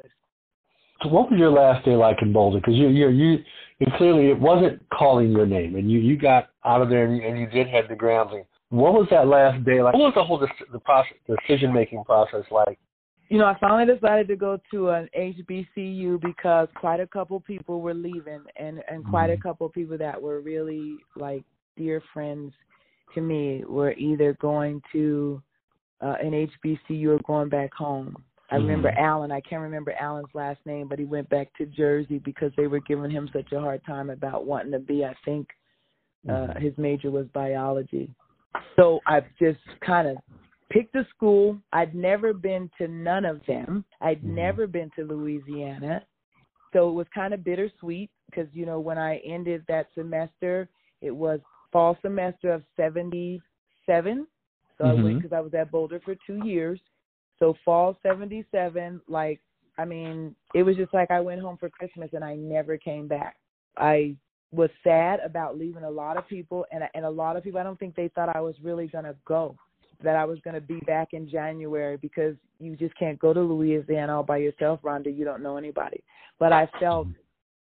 So, 1.02 1.10
what 1.10 1.32
was 1.32 1.40
your 1.40 1.52
last 1.52 1.84
day 1.84 1.96
like 1.96 2.18
in 2.22 2.32
Boulder? 2.32 2.60
Because 2.60 2.76
you, 2.76 2.88
you, 2.88 3.10
you, 3.10 3.38
you 3.80 3.88
clearly 3.98 4.30
it 4.30 4.40
wasn't 4.40 4.82
calling 4.90 5.32
your 5.32 5.46
name, 5.46 5.76
and 5.76 5.92
you, 5.92 6.00
you 6.00 6.18
got 6.18 6.50
out 6.64 6.82
of 6.82 6.90
there, 6.90 7.06
and 7.06 7.18
you, 7.18 7.28
and 7.28 7.40
you 7.40 7.48
did 7.48 7.68
head 7.68 7.90
to 7.90 7.96
Grambling. 7.96 8.46
What 8.74 8.94
was 8.94 9.08
that 9.12 9.28
last 9.28 9.64
day 9.66 9.84
like? 9.84 9.94
What 9.94 10.02
was 10.02 10.14
the 10.16 10.24
whole 10.24 10.40
the 10.40 10.80
process, 10.80 11.14
decision 11.28 11.72
making 11.72 12.04
process 12.06 12.44
like? 12.50 12.80
You 13.30 13.38
know, 13.38 13.46
I 13.46 13.56
finally 13.60 13.86
decided 13.86 14.28
to 14.30 14.36
go 14.36 14.60
to 14.72 14.90
an 14.90 15.08
HBCU 15.16 16.20
because 16.20 16.68
quite 16.74 17.00
a 17.00 17.06
couple 17.06 17.40
people 17.40 17.82
were 17.82 17.94
leaving, 17.94 18.42
and 18.56 18.82
and 18.90 19.06
quite 19.06 19.30
mm-hmm. 19.30 19.40
a 19.40 19.44
couple 19.44 19.70
people 19.70 19.96
that 20.00 20.20
were 20.20 20.42
really 20.42 20.96
like 21.16 21.44
dear 21.78 22.02
friends 22.16 22.52
to 23.14 23.22
me 23.22 23.64
were 23.64 23.94
either 23.94 24.36
going 24.42 24.82
to 24.92 25.40
uh, 26.02 26.16
an 26.20 26.50
HBCU 26.66 27.10
or 27.10 27.20
going 27.28 27.50
back 27.50 27.72
home. 27.76 28.16
I 28.50 28.56
remember 28.56 28.90
mm-hmm. 28.90 29.04
Alan. 29.06 29.32
I 29.32 29.42
can't 29.42 29.62
remember 29.62 29.94
Alan's 30.00 30.34
last 30.34 30.62
name, 30.66 30.88
but 30.88 30.98
he 30.98 31.06
went 31.06 31.30
back 31.30 31.56
to 31.60 31.68
Jersey 31.68 32.18
because 32.18 32.52
they 32.58 32.66
were 32.66 32.80
giving 32.80 33.12
him 33.12 33.30
such 33.34 33.52
a 33.52 33.60
hard 33.60 33.86
time 33.86 34.10
about 34.10 34.48
wanting 34.48 34.72
to 34.72 34.80
be. 34.80 35.06
I 35.06 35.14
think 35.24 35.48
uh, 36.28 36.32
mm-hmm. 36.32 36.60
his 36.64 36.74
major 36.80 37.12
was 37.12 37.28
biology. 37.36 38.10
So 38.76 39.00
I've 39.08 39.26
just 39.40 39.60
kind 39.86 40.08
of 40.08 40.18
picked 40.70 40.96
a 40.96 41.06
school. 41.16 41.58
I'd 41.72 41.96
never 41.96 42.34
been 42.34 42.70
to 42.78 42.88
none 42.88 43.26
of 43.26 43.42
them. 43.48 43.86
I'd 44.02 44.20
mm-hmm. 44.20 44.36
never 44.36 44.68
been 44.68 44.90
to 44.98 45.06
Louisiana. 45.06 46.04
So 46.74 46.90
it 46.90 46.94
was 46.94 47.08
kind 47.14 47.34
of 47.34 47.44
bittersweet 47.44 48.10
because, 48.30 48.48
you 48.54 48.66
know, 48.66 48.80
when 48.80 48.98
I 48.98 49.18
ended 49.18 49.64
that 49.68 49.88
semester, 49.94 50.68
it 51.02 51.12
was 51.12 51.40
fall 51.72 51.98
semester 52.02 52.52
of 52.52 52.64
77. 52.76 54.28
So 54.78 54.84
mm-hmm. 54.84 54.86
I 54.86 55.04
went 55.04 55.18
because 55.18 55.32
mm-hmm. 55.32 55.36
I 55.36 55.42
was 55.42 55.54
at 55.54 55.72
Boulder 55.72 56.02
for 56.04 56.16
two 56.26 56.42
years. 56.46 56.80
So 57.40 57.56
fall 57.66 57.98
77, 58.04 59.02
like, 59.08 59.40
I 59.78 59.86
mean, 59.86 60.36
it 60.54 60.64
was 60.64 60.76
just 60.76 60.94
like 60.94 61.12
I 61.12 61.20
went 61.20 61.42
home 61.42 61.58
for 61.58 61.70
Christmas 61.70 62.10
and 62.14 62.24
I 62.24 62.36
never 62.36 62.78
came 62.78 63.08
back. 63.08 63.36
I 63.78 64.16
was 64.54 64.70
sad 64.84 65.20
about 65.26 65.58
leaving 65.58 65.84
a 65.84 65.90
lot 65.90 66.16
of 66.16 66.28
people 66.28 66.66
and 66.72 66.84
and 66.94 67.06
a 67.06 67.10
lot 67.10 67.36
of 67.36 67.44
people 67.44 67.60
I 67.60 67.64
don't 67.64 67.80
think 67.80 67.96
they 67.96 68.10
thought 68.10 68.36
I 68.36 68.42
was 68.42 68.56
really 68.62 68.88
going 68.88 69.06
to 69.06 69.16
go 69.26 69.56
that 70.04 70.16
I 70.16 70.26
was 70.26 70.40
going 70.44 70.56
to 70.56 70.62
be 70.62 70.80
back 70.82 71.10
in 71.14 71.30
January 71.30 71.98
because 71.98 72.36
you 72.60 72.76
just 72.76 72.98
can't 72.98 73.18
go 73.20 73.34
to 73.34 73.40
Louisiana 73.40 74.18
all 74.18 74.24
by 74.24 74.38
yourself, 74.38 74.82
Rhonda. 74.82 75.16
You 75.16 75.24
don't 75.24 75.42
know 75.42 75.58
anybody. 75.58 76.04
But 76.40 76.52
I 76.52 76.68
felt 76.80 77.08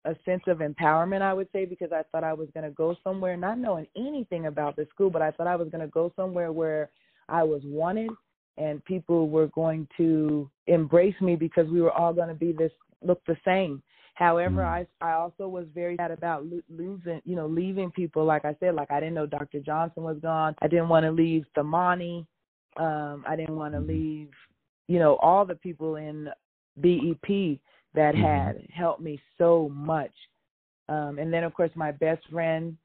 a 0.06 0.16
sense 0.26 0.44
of 0.48 0.60
empowerment, 0.60 1.22
I 1.22 1.34
would 1.34 1.48
say, 1.54 1.66
because 1.66 1.92
I 1.92 2.04
thought 2.12 2.24
I 2.24 2.34
was 2.34 2.48
going 2.54 2.64
to 2.64 2.72
go 2.72 2.96
somewhere, 3.04 3.38
not 3.38 3.60
knowing 3.60 3.88
anything 3.96 4.48
about 4.48 4.76
the 4.76 4.88
school, 4.94 5.10
but 5.10 5.22
I 5.22 5.32
thought 5.32 5.48
I 5.48 5.56
was 5.56 5.70
going 5.70 5.82
to 5.82 5.88
go 5.88 6.12
somewhere 6.16 6.52
where 6.52 6.90
I 7.30 7.44
was 7.44 7.62
wanted 7.64 8.12
and 8.58 8.84
people 8.86 9.30
were 9.30 9.48
going 9.48 9.88
to 9.98 10.50
embrace 10.68 11.20
me 11.22 11.36
because 11.36 11.68
we 11.70 11.82
were 11.82 11.92
all 11.92 12.14
going 12.14 12.30
to 12.30 12.36
be 12.36 12.52
this 12.52 12.72
look 13.02 13.22
the 13.28 13.38
same 13.44 13.84
However, 14.15 14.62
mm. 14.62 14.65
I 14.65 15.06
I 15.06 15.13
also 15.13 15.47
was 15.47 15.65
very 15.75 15.97
sad 15.97 16.12
about 16.12 16.45
lo- 16.45 16.62
losing, 16.69 17.21
you 17.25 17.36
know, 17.36 17.47
leaving 17.47 17.91
people. 17.91 18.25
Like 18.25 18.45
I 18.45 18.56
said, 18.60 18.73
like 18.73 18.89
I 18.89 18.99
didn't 18.99 19.13
know 19.13 19.25
Dr. 19.25 19.60
Johnson 19.60 20.04
was 20.04 20.17
gone. 20.21 20.56
I 20.62 20.67
didn't 20.67 20.89
want 20.89 21.04
to 21.06 21.12
leave 21.12 21.45
Thamani. 21.56 22.25
Um, 22.78 23.23
I 23.28 23.36
didn't 23.36 23.58
want 23.58 23.73
to 23.73 23.80
mm-hmm. 23.80 23.89
leave, 23.89 24.30
you 24.88 24.99
know, 24.99 25.17
all 25.17 25.45
the 25.45 25.56
people 25.56 25.97
in 25.97 26.30
BEP 26.82 27.60
that 27.93 28.15
mm-hmm. 28.15 28.23
had 28.23 28.67
helped 28.73 29.01
me 29.01 29.19
so 29.38 29.69
much. 29.73 30.12
Um, 30.88 31.19
and 31.19 31.32
then 31.32 31.43
of 31.43 31.54
course 31.54 31.71
my 31.75 31.91
best 31.91 32.25
friend 32.32 32.78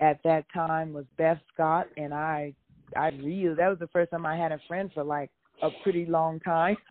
at 0.00 0.20
that 0.24 0.46
time 0.52 0.92
was 0.92 1.04
Beth 1.16 1.38
Scott, 1.54 1.86
and 1.96 2.12
I 2.12 2.54
I 2.96 3.08
really 3.08 3.54
that 3.54 3.68
was 3.68 3.78
the 3.78 3.88
first 3.88 4.10
time 4.10 4.26
I 4.26 4.36
had 4.36 4.50
a 4.50 4.60
friend 4.66 4.90
for 4.92 5.04
like 5.04 5.30
a 5.62 5.68
pretty 5.84 6.06
long 6.06 6.40
time. 6.40 6.76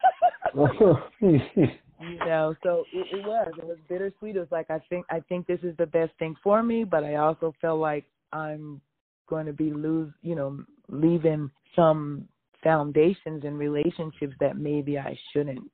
you 2.00 2.18
know 2.20 2.56
so 2.64 2.84
it, 2.94 3.08
it 3.12 3.26
was 3.26 3.52
it 3.58 3.66
was 3.66 3.78
bittersweet. 3.88 4.36
It 4.36 4.40
was 4.40 4.48
like 4.52 4.70
i 4.70 4.80
think 4.90 5.06
i 5.10 5.20
think 5.22 5.48
this 5.48 5.60
is 5.64 5.76
the 5.78 5.86
best 5.86 6.12
thing 6.20 6.36
for 6.44 6.62
me 6.62 6.84
but 6.84 7.04
i 7.04 7.16
also 7.16 7.54
felt 7.62 7.80
like 7.80 8.06
i'm 8.34 8.82
going 9.28 9.46
to 9.46 9.54
be 9.54 9.72
lose 9.72 10.12
you 10.22 10.36
know 10.36 10.60
leaving 10.90 11.50
some 11.76 12.28
foundations 12.64 13.44
and 13.44 13.58
relationships 13.58 14.34
that 14.40 14.58
maybe 14.58 14.98
i 14.98 15.18
shouldn't. 15.32 15.72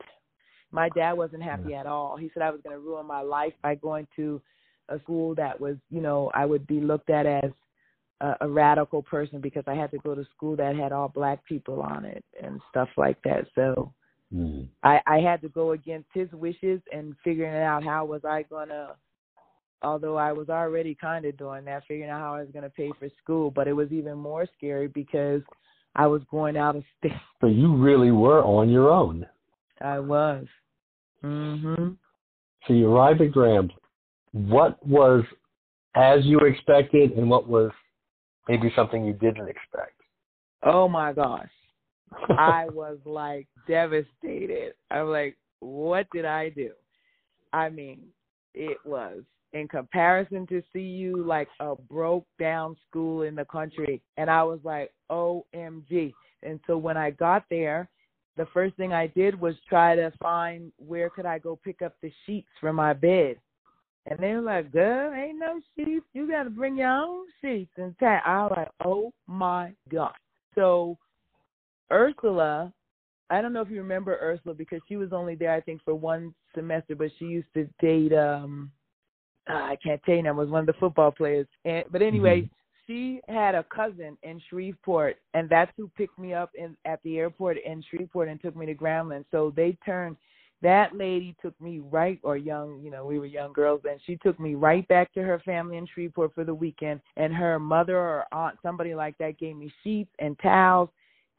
My 0.74 0.88
dad 0.96 1.14
wasn't 1.14 1.44
happy 1.44 1.74
at 1.74 1.86
all. 1.86 2.18
He 2.18 2.30
said 2.34 2.44
i 2.44 2.52
was 2.52 2.62
going 2.64 2.76
to 2.76 2.82
ruin 2.82 3.06
my 3.06 3.22
life 3.22 3.54
by 3.62 3.76
going 3.76 4.08
to 4.16 4.42
a 4.90 5.00
school 5.00 5.34
that 5.36 5.60
was 5.60 5.76
you 5.90 6.02
know 6.02 6.32
i 6.34 6.46
would 6.46 6.68
be 6.68 6.80
looked 6.80 7.10
at 7.10 7.26
as 7.26 7.52
a, 8.20 8.36
a 8.42 8.48
radical 8.48 9.02
person 9.02 9.40
because 9.42 9.64
i 9.68 9.74
had 9.74 9.92
to 9.92 9.98
go 10.00 10.14
to 10.16 10.26
school 10.36 10.56
that 10.56 10.76
had 10.76 10.92
all 10.92 11.08
black 11.08 11.44
people 11.46 11.82
on 11.82 12.06
it 12.06 12.24
and 12.42 12.60
stuff 12.70 12.90
like 12.98 13.22
that. 13.24 13.48
So 13.56 13.94
Mm. 14.34 14.68
I, 14.84 15.02
I 15.06 15.18
had 15.20 15.42
to 15.42 15.50
go 15.50 15.72
against 15.72 16.08
his 16.14 16.32
wishes 16.32 16.82
and 16.94 17.16
figuring 17.24 17.62
out 17.62 17.84
how 17.84 18.06
was 18.06 18.22
I 18.24 18.44
gonna 18.44 18.96
although 19.84 20.18
I 20.18 20.32
was 20.32 20.50
already 20.50 20.96
kind 20.96 21.26
of 21.26 21.38
doing 21.38 21.66
that, 21.66 21.84
figuring 21.88 22.10
out 22.10 22.20
how 22.20 22.36
I 22.36 22.42
was 22.42 22.52
going 22.52 22.64
to 22.64 22.70
pay 22.70 22.92
for 23.00 23.10
school. 23.22 23.52
But 23.52 23.68
it 23.68 23.74
was 23.74 23.92
even 23.92 24.18
more 24.18 24.46
scary 24.58 24.88
because 24.88 25.42
I 25.96 26.08
was 26.08 26.22
going 26.30 26.58
out 26.58 26.76
of 26.76 26.84
state. 27.00 27.12
So 27.42 27.48
you 27.48 27.76
really 27.76 28.12
were 28.12 28.44
on 28.44 28.70
your 28.70 28.92
own. 28.92 29.26
I 29.82 29.98
was. 29.98 30.46
Mhm. 31.24 31.98
So 32.68 32.74
you 32.74 32.88
arrived 32.94 33.20
at 33.22 33.32
Grambling. 33.32 33.72
What 34.32 34.86
was 34.86 35.24
as 35.96 36.24
you 36.24 36.38
expected, 36.42 37.14
and 37.14 37.28
what 37.28 37.48
was 37.48 37.72
maybe 38.48 38.72
something 38.76 39.04
you 39.04 39.14
didn't 39.14 39.50
expect? 39.50 40.00
Oh 40.62 40.88
my 40.88 41.14
gosh. 41.14 41.50
I 42.30 42.66
was 42.70 42.98
like 43.06 43.48
devastated. 43.68 44.74
I'm 44.90 45.08
like, 45.08 45.38
what 45.60 46.08
did 46.12 46.26
I 46.26 46.50
do? 46.50 46.72
I 47.54 47.70
mean, 47.70 48.02
it 48.54 48.78
was 48.86 49.22
in 49.54 49.68
comparison 49.68 50.48
to 50.48 50.64
CU 50.72 51.24
like 51.26 51.50
a 51.60 51.76
broke 51.76 52.26
down 52.40 52.76
school 52.90 53.24
in 53.24 53.36
the 53.36 53.46
country. 53.46 54.02
And 54.18 54.30
I 54.30 54.44
was 54.44 54.60
like, 54.64 54.92
OMG. 55.10 56.14
And 56.44 56.60
so 56.68 56.78
when 56.78 56.98
I 56.98 57.12
got 57.12 57.44
there, 57.50 57.90
the 58.38 58.48
first 58.54 58.76
thing 58.78 58.94
I 58.94 59.08
did 59.08 59.40
was 59.40 59.56
try 59.68 59.96
to 59.96 60.12
find 60.22 60.72
where 60.78 61.10
could 61.10 61.26
I 61.26 61.38
go 61.38 61.60
pick 61.64 61.82
up 61.82 61.96
the 62.02 62.12
sheets 62.26 62.48
for 62.60 62.72
my 62.72 62.94
bed. 62.94 63.36
And 64.08 64.18
they 64.18 64.34
were 64.34 64.42
like, 64.42 64.72
girl, 64.72 65.14
ain't 65.14 65.38
no 65.38 65.60
sheets. 65.76 66.06
You 66.14 66.28
got 66.28 66.44
to 66.44 66.50
bring 66.50 66.78
your 66.78 66.90
own 66.90 67.26
sheets 67.42 67.72
and. 67.78 67.94
I 68.02 68.44
was 68.44 68.54
like, 68.56 68.72
oh 68.84 69.14
my 69.28 69.74
God. 69.92 70.14
So 70.56 70.98
Ursula, 71.92 72.72
I 73.30 73.42
don't 73.42 73.54
know 73.54 73.62
if 73.62 73.70
you 73.70 73.82
remember 73.82 74.18
Ursula 74.22 74.56
because 74.56 74.82
she 74.88 74.98
was 74.98 75.14
only 75.14 75.36
there 75.36 75.54
I 75.54 75.62
think 75.62 75.82
for 75.84 75.96
one 75.96 76.34
semester, 76.56 76.96
but 76.96 77.12
she 77.18 77.26
used 77.26 77.48
to 77.54 77.68
date 77.80 78.14
um 78.14 78.72
uh, 79.50 79.54
I 79.54 79.78
can't 79.84 80.02
tell 80.04 80.16
you 80.16 80.24
now 80.24 80.34
was 80.34 80.50
one 80.50 80.62
of 80.62 80.68
the 80.68 80.80
football 80.80 81.12
players. 81.12 81.48
And 81.66 81.84
but 81.92 82.02
anyway, 82.02 82.42
mm-hmm. 82.42 82.54
she 82.88 83.22
had 83.28 83.56
a 83.56 83.64
cousin 83.64 84.18
in 84.24 84.42
Shreveport, 84.50 85.18
and 85.34 85.50
that's 85.50 85.72
who 85.78 85.90
picked 85.98 86.20
me 86.20 86.34
up 86.34 86.52
in 86.56 86.76
at 86.86 87.00
the 87.04 87.18
airport 87.18 87.58
in 87.66 87.84
Shreveport 87.90 88.30
and 88.30 88.42
took 88.42 88.56
me 88.56 88.66
to 88.68 88.76
Grambling. 88.76 89.26
So 89.32 89.54
they 89.56 89.78
turned. 89.86 90.18
That 90.64 90.96
lady 90.96 91.36
took 91.42 91.60
me 91.60 91.80
right, 91.80 92.20
or 92.22 92.38
young, 92.38 92.82
you 92.84 92.92
know, 92.92 93.04
we 93.04 93.18
were 93.18 93.26
young 93.26 93.52
girls, 93.52 93.82
and 93.90 94.00
she 94.06 94.16
took 94.18 94.40
me 94.40 94.54
right 94.54 94.88
back 94.88 95.12
to 95.14 95.24
her 95.24 95.42
family 95.44 95.78
in 95.78 95.88
Shreveport 95.88 96.36
for 96.36 96.44
the 96.44 96.54
weekend. 96.54 97.02
And 97.18 97.34
her 97.34 97.58
mother 97.58 97.98
or 97.98 98.26
aunt, 98.32 98.60
somebody 98.62 98.94
like 98.94 99.18
that, 99.18 99.40
gave 99.40 99.56
me 99.56 99.74
sheets 99.84 100.12
and 100.20 100.38
towels 100.38 100.90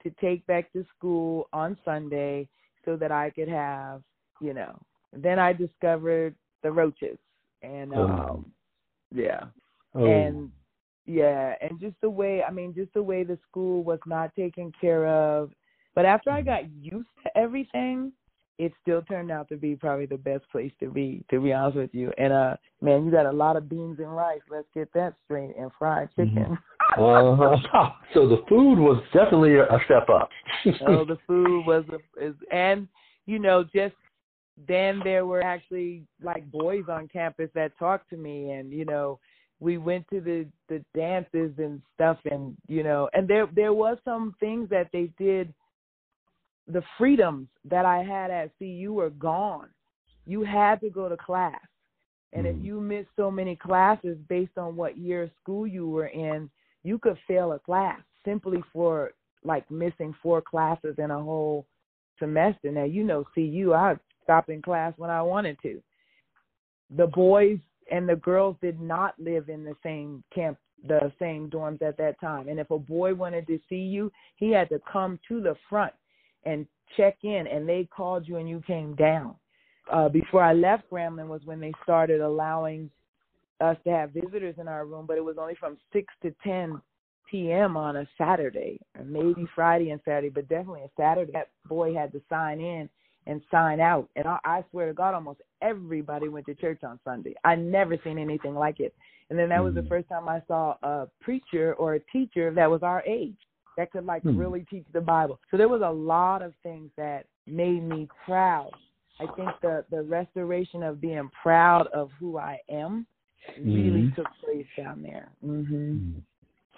to 0.02 0.10
take 0.20 0.46
back 0.46 0.72
to 0.72 0.84
school 0.96 1.48
on 1.52 1.76
Sunday 1.84 2.48
so 2.84 2.96
that 2.96 3.12
I 3.12 3.30
could 3.30 3.48
have, 3.48 4.02
you 4.40 4.54
know. 4.54 4.78
Then 5.12 5.38
I 5.38 5.52
discovered 5.52 6.34
the 6.62 6.72
roaches 6.72 7.18
and 7.62 7.92
Oh. 7.94 8.04
um 8.04 8.52
yeah. 9.14 9.44
Oh. 9.94 10.06
And 10.06 10.50
yeah, 11.04 11.54
and 11.60 11.78
just 11.80 12.00
the 12.00 12.10
way 12.10 12.42
I 12.42 12.50
mean, 12.50 12.74
just 12.74 12.92
the 12.94 13.02
way 13.02 13.24
the 13.24 13.38
school 13.48 13.82
was 13.82 13.98
not 14.06 14.34
taken 14.34 14.72
care 14.80 15.06
of. 15.06 15.50
But 15.94 16.06
after 16.06 16.30
I 16.30 16.40
got 16.40 16.70
used 16.70 17.08
to 17.24 17.36
everything, 17.36 18.12
it 18.58 18.72
still 18.80 19.02
turned 19.02 19.30
out 19.30 19.48
to 19.48 19.56
be 19.56 19.74
probably 19.76 20.06
the 20.06 20.16
best 20.16 20.48
place 20.50 20.72
to 20.80 20.88
be, 20.90 21.24
to 21.30 21.40
be 21.40 21.52
honest 21.52 21.76
with 21.76 21.94
you. 21.94 22.12
And 22.18 22.32
uh 22.32 22.56
man, 22.80 23.04
you 23.04 23.10
got 23.10 23.26
a 23.26 23.32
lot 23.32 23.56
of 23.56 23.68
beans 23.68 23.98
and 23.98 24.14
rice, 24.14 24.40
let's 24.50 24.68
get 24.74 24.92
that 24.94 25.14
straight, 25.24 25.54
and 25.58 25.70
fried 25.78 26.08
chicken. 26.16 26.56
uh-huh. 26.98 27.90
So 28.14 28.28
the 28.28 28.42
food 28.48 28.78
was 28.78 29.02
definitely 29.12 29.56
a 29.56 29.78
step 29.84 30.08
up. 30.08 30.28
oh, 30.86 31.04
the 31.04 31.18
food 31.26 31.64
was 31.66 31.84
a, 31.90 32.24
is 32.24 32.34
and 32.50 32.88
you 33.26 33.38
know, 33.38 33.64
just 33.64 33.94
then 34.68 35.00
there 35.02 35.24
were 35.24 35.42
actually 35.42 36.04
like 36.22 36.50
boys 36.50 36.84
on 36.88 37.08
campus 37.08 37.48
that 37.54 37.76
talked 37.78 38.10
to 38.10 38.16
me 38.16 38.50
and, 38.50 38.72
you 38.72 38.84
know, 38.84 39.18
we 39.60 39.78
went 39.78 40.04
to 40.10 40.20
the 40.20 40.46
the 40.68 40.84
dances 40.94 41.52
and 41.58 41.80
stuff 41.94 42.18
and 42.30 42.56
you 42.66 42.82
know 42.82 43.08
and 43.12 43.28
there 43.28 43.46
there 43.54 43.72
was 43.72 43.96
some 44.04 44.34
things 44.40 44.68
that 44.70 44.88
they 44.92 45.08
did 45.18 45.54
the 46.66 46.82
freedoms 46.98 47.48
that 47.64 47.84
I 47.84 48.02
had 48.02 48.30
at 48.30 48.50
CU 48.58 48.92
were 48.92 49.10
gone. 49.10 49.68
You 50.26 50.42
had 50.42 50.80
to 50.80 50.90
go 50.90 51.08
to 51.08 51.16
class. 51.16 51.60
And 52.32 52.46
if 52.46 52.56
Mhm. 52.56 52.64
you 52.64 52.80
missed 52.80 53.10
so 53.16 53.30
many 53.30 53.56
classes 53.56 54.16
based 54.28 54.56
on 54.56 54.76
what 54.76 54.96
year 54.96 55.24
of 55.24 55.32
school 55.42 55.66
you 55.66 55.88
were 55.88 56.06
in, 56.06 56.50
you 56.82 56.98
could 56.98 57.18
fail 57.26 57.52
a 57.52 57.58
class 57.58 58.00
simply 58.24 58.62
for 58.72 59.12
like 59.44 59.68
missing 59.70 60.14
four 60.22 60.40
classes 60.40 60.94
in 60.98 61.10
a 61.10 61.20
whole 61.20 61.66
semester. 62.18 62.70
Now 62.70 62.84
you 62.84 63.04
know 63.04 63.24
CU, 63.34 63.72
I 63.74 63.96
stopped 64.22 64.48
in 64.48 64.62
class 64.62 64.92
when 64.96 65.10
I 65.10 65.22
wanted 65.22 65.58
to. 65.62 65.82
The 66.96 67.06
boys 67.06 67.58
and 67.90 68.08
the 68.08 68.16
girls 68.16 68.56
did 68.60 68.80
not 68.80 69.14
live 69.18 69.48
in 69.48 69.64
the 69.64 69.74
same 69.82 70.22
camp 70.34 70.58
the 70.86 71.12
same 71.18 71.48
dorms 71.48 71.80
at 71.80 71.96
that 71.96 72.20
time. 72.20 72.48
And 72.48 72.58
if 72.58 72.70
a 72.72 72.78
boy 72.78 73.14
wanted 73.14 73.46
to 73.46 73.58
see 73.68 73.76
you, 73.76 74.10
he 74.34 74.50
had 74.50 74.68
to 74.70 74.80
come 74.92 75.18
to 75.28 75.40
the 75.40 75.54
front 75.68 75.92
and 76.44 76.66
check 76.96 77.16
in 77.22 77.46
and 77.46 77.68
they 77.68 77.88
called 77.94 78.26
you 78.26 78.36
and 78.36 78.48
you 78.48 78.62
came 78.66 78.94
down. 78.96 79.36
Uh 79.92 80.08
before 80.08 80.42
I 80.42 80.52
left 80.52 80.90
Grambling 80.90 81.28
was 81.28 81.42
when 81.44 81.60
they 81.60 81.72
started 81.82 82.20
allowing 82.20 82.90
us 83.62 83.76
to 83.84 83.90
have 83.90 84.10
visitors 84.10 84.56
in 84.58 84.68
our 84.68 84.84
room, 84.84 85.06
but 85.06 85.16
it 85.16 85.24
was 85.24 85.36
only 85.38 85.54
from 85.54 85.78
six 85.92 86.12
to 86.22 86.34
ten 86.44 86.80
PM 87.30 87.76
on 87.76 87.96
a 87.96 88.06
Saturday, 88.18 88.78
or 88.98 89.04
maybe 89.04 89.46
Friday 89.54 89.90
and 89.90 90.00
Saturday, 90.04 90.28
but 90.28 90.48
definitely 90.48 90.82
a 90.82 90.90
Saturday. 91.00 91.32
That 91.32 91.48
boy 91.66 91.94
had 91.94 92.12
to 92.12 92.20
sign 92.28 92.60
in 92.60 92.90
and 93.26 93.40
sign 93.50 93.80
out. 93.80 94.08
And 94.16 94.26
I, 94.26 94.38
I 94.44 94.64
swear 94.70 94.88
to 94.88 94.92
God, 94.92 95.14
almost 95.14 95.40
everybody 95.62 96.28
went 96.28 96.44
to 96.46 96.54
church 96.54 96.80
on 96.82 96.98
Sunday. 97.04 97.34
I 97.44 97.54
never 97.54 97.96
seen 98.04 98.18
anything 98.18 98.54
like 98.54 98.80
it. 98.80 98.94
And 99.30 99.38
then 99.38 99.48
that 99.50 99.62
was 99.62 99.74
the 99.74 99.82
Mhm. 99.82 99.88
first 99.88 100.08
time 100.08 100.28
I 100.28 100.42
saw 100.46 100.76
a 100.82 101.08
preacher 101.20 101.74
or 101.74 101.94
a 101.94 102.00
teacher 102.00 102.50
that 102.50 102.70
was 102.70 102.82
our 102.82 103.02
age 103.06 103.38
that 103.76 103.90
could 103.92 104.04
like 104.04 104.22
Hmm. 104.24 104.36
really 104.36 104.64
teach 104.64 104.84
the 104.92 105.00
Bible. 105.00 105.40
So 105.50 105.56
there 105.56 105.68
was 105.68 105.82
a 105.82 105.90
lot 105.90 106.42
of 106.42 106.54
things 106.56 106.90
that 106.96 107.26
made 107.46 107.82
me 107.82 108.08
proud. 108.26 108.72
I 109.20 109.26
think 109.36 109.50
the 109.60 109.84
the 109.90 110.02
restoration 110.02 110.82
of 110.82 111.00
being 111.00 111.30
proud 111.42 111.86
of 111.88 112.10
who 112.12 112.38
I 112.38 112.60
am 112.68 113.06
really 113.58 114.02
Mhm. 114.02 114.14
took 114.14 114.28
place 114.40 114.66
down 114.76 115.02
there. 115.02 115.28
hmm 115.40 116.18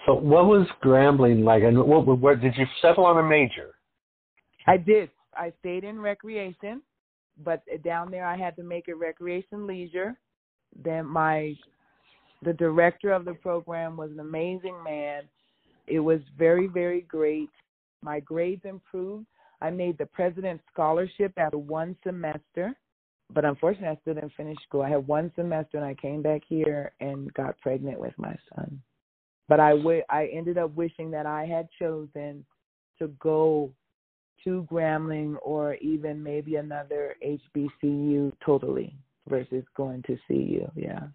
So 0.07 0.15
what 0.15 0.47
was 0.47 0.69
Grambling 0.83 1.45
like, 1.45 1.63
and 1.63 1.79
what, 1.79 2.07
what, 2.07 2.19
what 2.19 2.41
did 2.41 2.57
you 2.57 2.67
settle 2.83 3.07
on 3.07 3.17
a 3.19 3.23
major? 3.23 3.75
I 4.67 4.77
did. 4.77 5.11
I 5.37 5.53
stayed 5.61 5.85
in 5.85 5.99
recreation, 6.01 6.83
but 7.43 7.63
down 7.83 8.11
there 8.11 8.27
I 8.27 8.37
had 8.37 8.55
to 8.57 8.63
make 8.63 8.89
it 8.89 8.95
recreation 8.95 9.67
leisure. 9.67 10.17
Then 10.83 11.07
my 11.07 11.55
the 12.43 12.53
director 12.53 13.13
of 13.13 13.25
the 13.25 13.35
program 13.35 13.97
was 13.97 14.11
an 14.11 14.21
amazing 14.21 14.83
man. 14.83 15.23
It 15.87 16.01
was 16.01 16.21
very 16.37 16.67
very 16.67 17.03
great. 17.03 17.51
My 18.03 18.21
grades 18.21 18.65
improved. 18.65 19.27
I 19.61 19.71
made 19.71 19.97
the 19.97 20.07
president's 20.07 20.65
scholarship 20.71 21.33
after 21.39 21.59
one 21.59 21.97
semester, 22.03 22.75
but 23.33 23.45
unfortunately 23.45 23.89
I 23.89 23.99
still 24.03 24.15
didn't 24.15 24.33
finish 24.37 24.57
school. 24.67 24.83
I 24.83 24.91
had 24.91 25.07
one 25.07 25.33
semester 25.35 25.77
and 25.77 25.87
I 25.87 25.95
came 25.95 26.23
back 26.23 26.43
here 26.47 26.93
and 27.01 27.33
got 27.35 27.59
pregnant 27.61 27.99
with 27.99 28.15
my 28.19 28.37
son. 28.55 28.83
But 29.49 29.61
I 29.61 29.77
w- 29.77 30.03
I 30.09 30.27
ended 30.27 30.59
up 30.59 30.75
wishing 30.75 31.11
that 31.13 31.27
I 31.27 31.45
had 31.45 31.69
chosen 31.79 32.45
to 32.99 33.09
go 33.19 33.73
to 34.45 34.67
Grambling 34.71 35.37
or 35.43 35.75
even 35.77 36.23
maybe 36.23 36.57
another 36.57 37.17
HBCU 37.25 38.33
totally 38.45 38.95
versus 39.29 39.65
going 39.75 40.03
to 40.03 40.19
CU. 40.29 40.71
Yeah. 40.77 41.09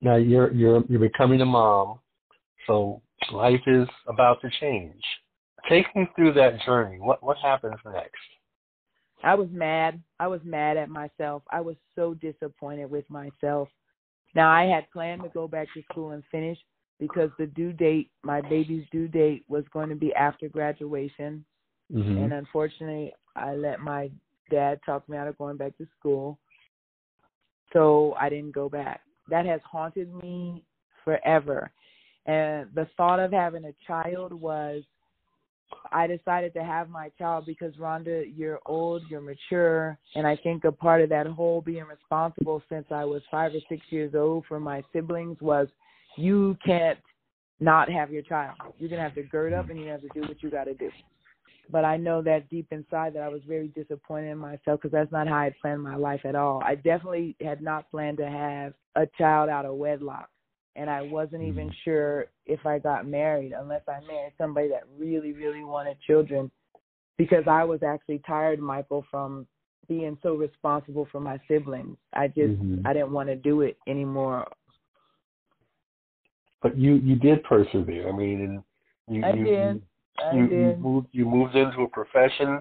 Now 0.00 0.16
you're 0.16 0.52
you're 0.52 0.84
you're 0.88 1.00
becoming 1.00 1.40
a 1.40 1.46
mom, 1.46 2.00
so 2.66 3.00
life 3.32 3.62
is 3.66 3.88
about 4.06 4.40
to 4.42 4.50
change. 4.60 5.02
Take 5.68 5.86
me 5.96 6.06
through 6.14 6.34
that 6.34 6.60
journey. 6.64 6.98
What 7.00 7.22
what 7.22 7.38
happens 7.38 7.76
next? 7.84 8.12
I 9.22 9.34
was 9.34 9.48
mad. 9.50 10.00
I 10.20 10.26
was 10.26 10.40
mad 10.44 10.76
at 10.76 10.88
myself. 10.88 11.42
I 11.50 11.60
was 11.60 11.76
so 11.94 12.14
disappointed 12.14 12.90
with 12.90 13.08
myself. 13.08 13.68
Now 14.34 14.50
I 14.50 14.64
had 14.64 14.90
planned 14.92 15.22
to 15.22 15.30
go 15.30 15.48
back 15.48 15.68
to 15.74 15.82
school 15.90 16.10
and 16.10 16.22
finish 16.30 16.58
because 17.00 17.30
the 17.38 17.46
due 17.46 17.72
date, 17.72 18.10
my 18.22 18.40
baby's 18.40 18.86
due 18.92 19.08
date 19.08 19.44
was 19.48 19.64
going 19.72 19.88
to 19.88 19.94
be 19.94 20.14
after 20.14 20.48
graduation. 20.48 21.44
Mm-hmm. 21.92 22.18
And 22.18 22.32
unfortunately, 22.32 23.12
I 23.34 23.54
let 23.54 23.80
my 23.80 24.10
dad 24.50 24.80
talk 24.84 25.08
me 25.08 25.16
out 25.16 25.28
of 25.28 25.38
going 25.38 25.56
back 25.56 25.76
to 25.78 25.86
school. 25.98 26.38
So 27.72 28.14
I 28.18 28.28
didn't 28.28 28.52
go 28.52 28.68
back. 28.68 29.00
That 29.28 29.46
has 29.46 29.60
haunted 29.70 30.12
me 30.14 30.62
forever. 31.04 31.70
And 32.26 32.68
the 32.74 32.88
thought 32.96 33.20
of 33.20 33.32
having 33.32 33.64
a 33.64 33.74
child 33.86 34.32
was 34.32 34.82
I 35.92 36.06
decided 36.06 36.52
to 36.54 36.64
have 36.64 36.88
my 36.88 37.10
child 37.18 37.44
because 37.46 37.74
Rhonda, 37.76 38.24
you're 38.36 38.60
old, 38.66 39.02
you're 39.08 39.20
mature, 39.20 39.98
and 40.14 40.26
I 40.26 40.36
think 40.36 40.64
a 40.64 40.72
part 40.72 41.02
of 41.02 41.08
that 41.10 41.26
whole 41.26 41.60
being 41.60 41.84
responsible 41.84 42.62
since 42.68 42.86
I 42.90 43.04
was 43.04 43.22
five 43.30 43.52
or 43.52 43.60
six 43.68 43.84
years 43.90 44.14
old 44.14 44.44
for 44.46 44.60
my 44.60 44.82
siblings 44.92 45.38
was 45.40 45.68
you 46.16 46.56
can't 46.64 46.98
not 47.60 47.90
have 47.90 48.10
your 48.10 48.22
child. 48.22 48.56
You're 48.78 48.90
gonna 48.90 49.02
have 49.02 49.14
to 49.14 49.22
gird 49.22 49.52
up 49.52 49.70
and 49.70 49.80
you 49.80 49.88
have 49.88 50.02
to 50.02 50.08
do 50.14 50.20
what 50.22 50.42
you 50.42 50.50
got 50.50 50.64
to 50.64 50.74
do. 50.74 50.90
But 51.70 51.84
I 51.84 51.96
know 51.96 52.22
that 52.22 52.48
deep 52.48 52.68
inside 52.70 53.14
that 53.14 53.22
I 53.22 53.28
was 53.28 53.42
very 53.46 53.68
disappointed 53.68 54.30
in 54.30 54.38
myself 54.38 54.80
because 54.80 54.92
that's 54.92 55.10
not 55.10 55.26
how 55.26 55.38
I 55.38 55.54
planned 55.60 55.82
my 55.82 55.96
life 55.96 56.20
at 56.24 56.36
all. 56.36 56.62
I 56.64 56.76
definitely 56.76 57.34
had 57.40 57.60
not 57.60 57.90
planned 57.90 58.18
to 58.18 58.28
have 58.28 58.74
a 58.94 59.06
child 59.18 59.48
out 59.48 59.64
of 59.64 59.74
wedlock 59.74 60.28
and 60.76 60.90
I 60.90 61.02
wasn't 61.02 61.42
even 61.42 61.72
sure 61.84 62.26
if 62.44 62.64
I 62.66 62.78
got 62.78 63.06
married 63.06 63.52
unless 63.52 63.82
I 63.88 63.98
married 64.06 64.34
somebody 64.38 64.68
that 64.68 64.84
really, 64.98 65.32
really 65.32 65.64
wanted 65.64 65.96
children 66.06 66.50
because 67.16 67.44
I 67.48 67.64
was 67.64 67.82
actually 67.82 68.20
tired, 68.26 68.60
Michael, 68.60 69.04
from 69.10 69.46
being 69.88 70.18
so 70.22 70.34
responsible 70.34 71.08
for 71.10 71.20
my 71.20 71.40
siblings. 71.48 71.96
I 72.12 72.28
just 72.28 72.60
Mhm. 72.60 72.82
I 72.84 72.92
didn't 72.92 73.12
want 73.12 73.28
to 73.30 73.36
do 73.36 73.62
it 73.62 73.78
anymore. 73.86 74.46
But 76.60 76.76
you 76.76 76.94
you 76.96 77.16
did 77.16 77.42
persevere. 77.44 78.08
I 78.08 78.12
mean, 78.12 78.40
and 78.42 78.64
you 79.08 79.24
I 79.24 79.32
you, 79.32 79.44
did. 79.44 79.82
I 80.18 80.34
you, 80.34 80.42
you 80.44 80.76
moved 80.80 81.08
you 81.12 81.24
moved 81.24 81.54
into 81.54 81.82
a 81.82 81.88
profession 81.88 82.60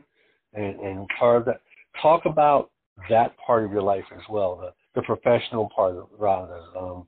and 0.54 0.80
and 0.80 1.08
carved 1.18 1.48
that. 1.48 1.62
Talk 2.02 2.26
about 2.26 2.72
that 3.10 3.36
part 3.46 3.63
of 3.63 3.72
your 3.72 3.82
life 3.82 4.04
as 4.13 4.22
well, 4.30 4.58
the 4.58 4.74
the 5.00 5.06
professional 5.06 5.70
part 5.76 5.96
of 5.96 6.08
Rhonda. 6.20 6.62
Um, 6.76 7.08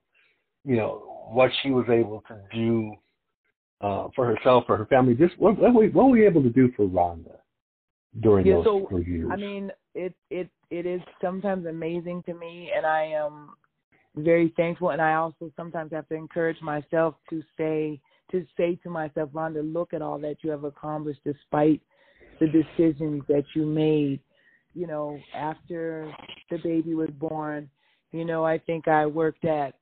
you 0.63 0.75
know 0.75 1.27
what 1.29 1.51
she 1.61 1.71
was 1.71 1.85
able 1.89 2.23
to 2.27 2.37
do 2.53 2.93
uh, 3.81 4.07
for 4.15 4.25
herself, 4.25 4.65
for 4.65 4.77
her 4.77 4.85
family. 4.85 5.13
Just 5.13 5.37
what 5.39 5.57
what 5.57 5.73
were, 5.73 5.87
what 5.87 6.09
were 6.09 6.17
you 6.17 6.25
able 6.25 6.43
to 6.43 6.49
do 6.49 6.71
for 6.75 6.87
Rhonda 6.87 7.37
during 8.21 8.45
Yeah, 8.45 8.55
those 8.55 8.63
so, 8.65 8.87
four 8.89 9.01
years? 9.01 9.29
I 9.31 9.35
mean, 9.35 9.71
it 9.95 10.13
it 10.29 10.49
it 10.69 10.85
is 10.85 11.01
sometimes 11.21 11.65
amazing 11.65 12.23
to 12.23 12.33
me, 12.33 12.71
and 12.75 12.85
I 12.85 13.03
am 13.03 13.51
very 14.15 14.53
thankful. 14.57 14.89
And 14.91 15.01
I 15.01 15.13
also 15.15 15.51
sometimes 15.55 15.91
have 15.91 16.07
to 16.09 16.15
encourage 16.15 16.61
myself 16.61 17.15
to 17.29 17.43
say 17.57 17.99
to 18.31 18.45
say 18.57 18.75
to 18.83 18.89
myself, 18.89 19.29
Rhonda, 19.31 19.61
look 19.73 19.93
at 19.93 20.01
all 20.01 20.19
that 20.19 20.37
you 20.41 20.49
have 20.51 20.63
accomplished 20.63 21.21
despite 21.23 21.81
the 22.39 22.47
decisions 22.47 23.23
that 23.27 23.43
you 23.55 23.65
made. 23.65 24.19
You 24.73 24.87
know, 24.87 25.19
after 25.33 26.13
the 26.51 26.57
baby 26.57 26.93
was 26.93 27.09
born, 27.19 27.69
you 28.11 28.25
know, 28.25 28.45
I 28.45 28.57
think 28.59 28.87
I 28.87 29.05
worked 29.05 29.45
at 29.45 29.75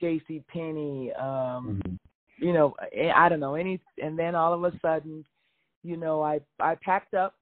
J.C. 0.00 0.44
Penney. 0.48 1.12
Um, 1.14 1.80
Mhm. 1.84 1.98
you 2.38 2.52
know, 2.52 2.74
I 2.80 3.12
I 3.12 3.28
don't 3.28 3.40
know 3.40 3.54
any, 3.54 3.80
and 4.02 4.18
then 4.18 4.34
all 4.34 4.52
of 4.52 4.64
a 4.64 4.78
sudden, 4.80 5.24
you 5.82 5.96
know, 5.96 6.22
I 6.22 6.40
I 6.58 6.74
packed 6.76 7.14
up 7.14 7.34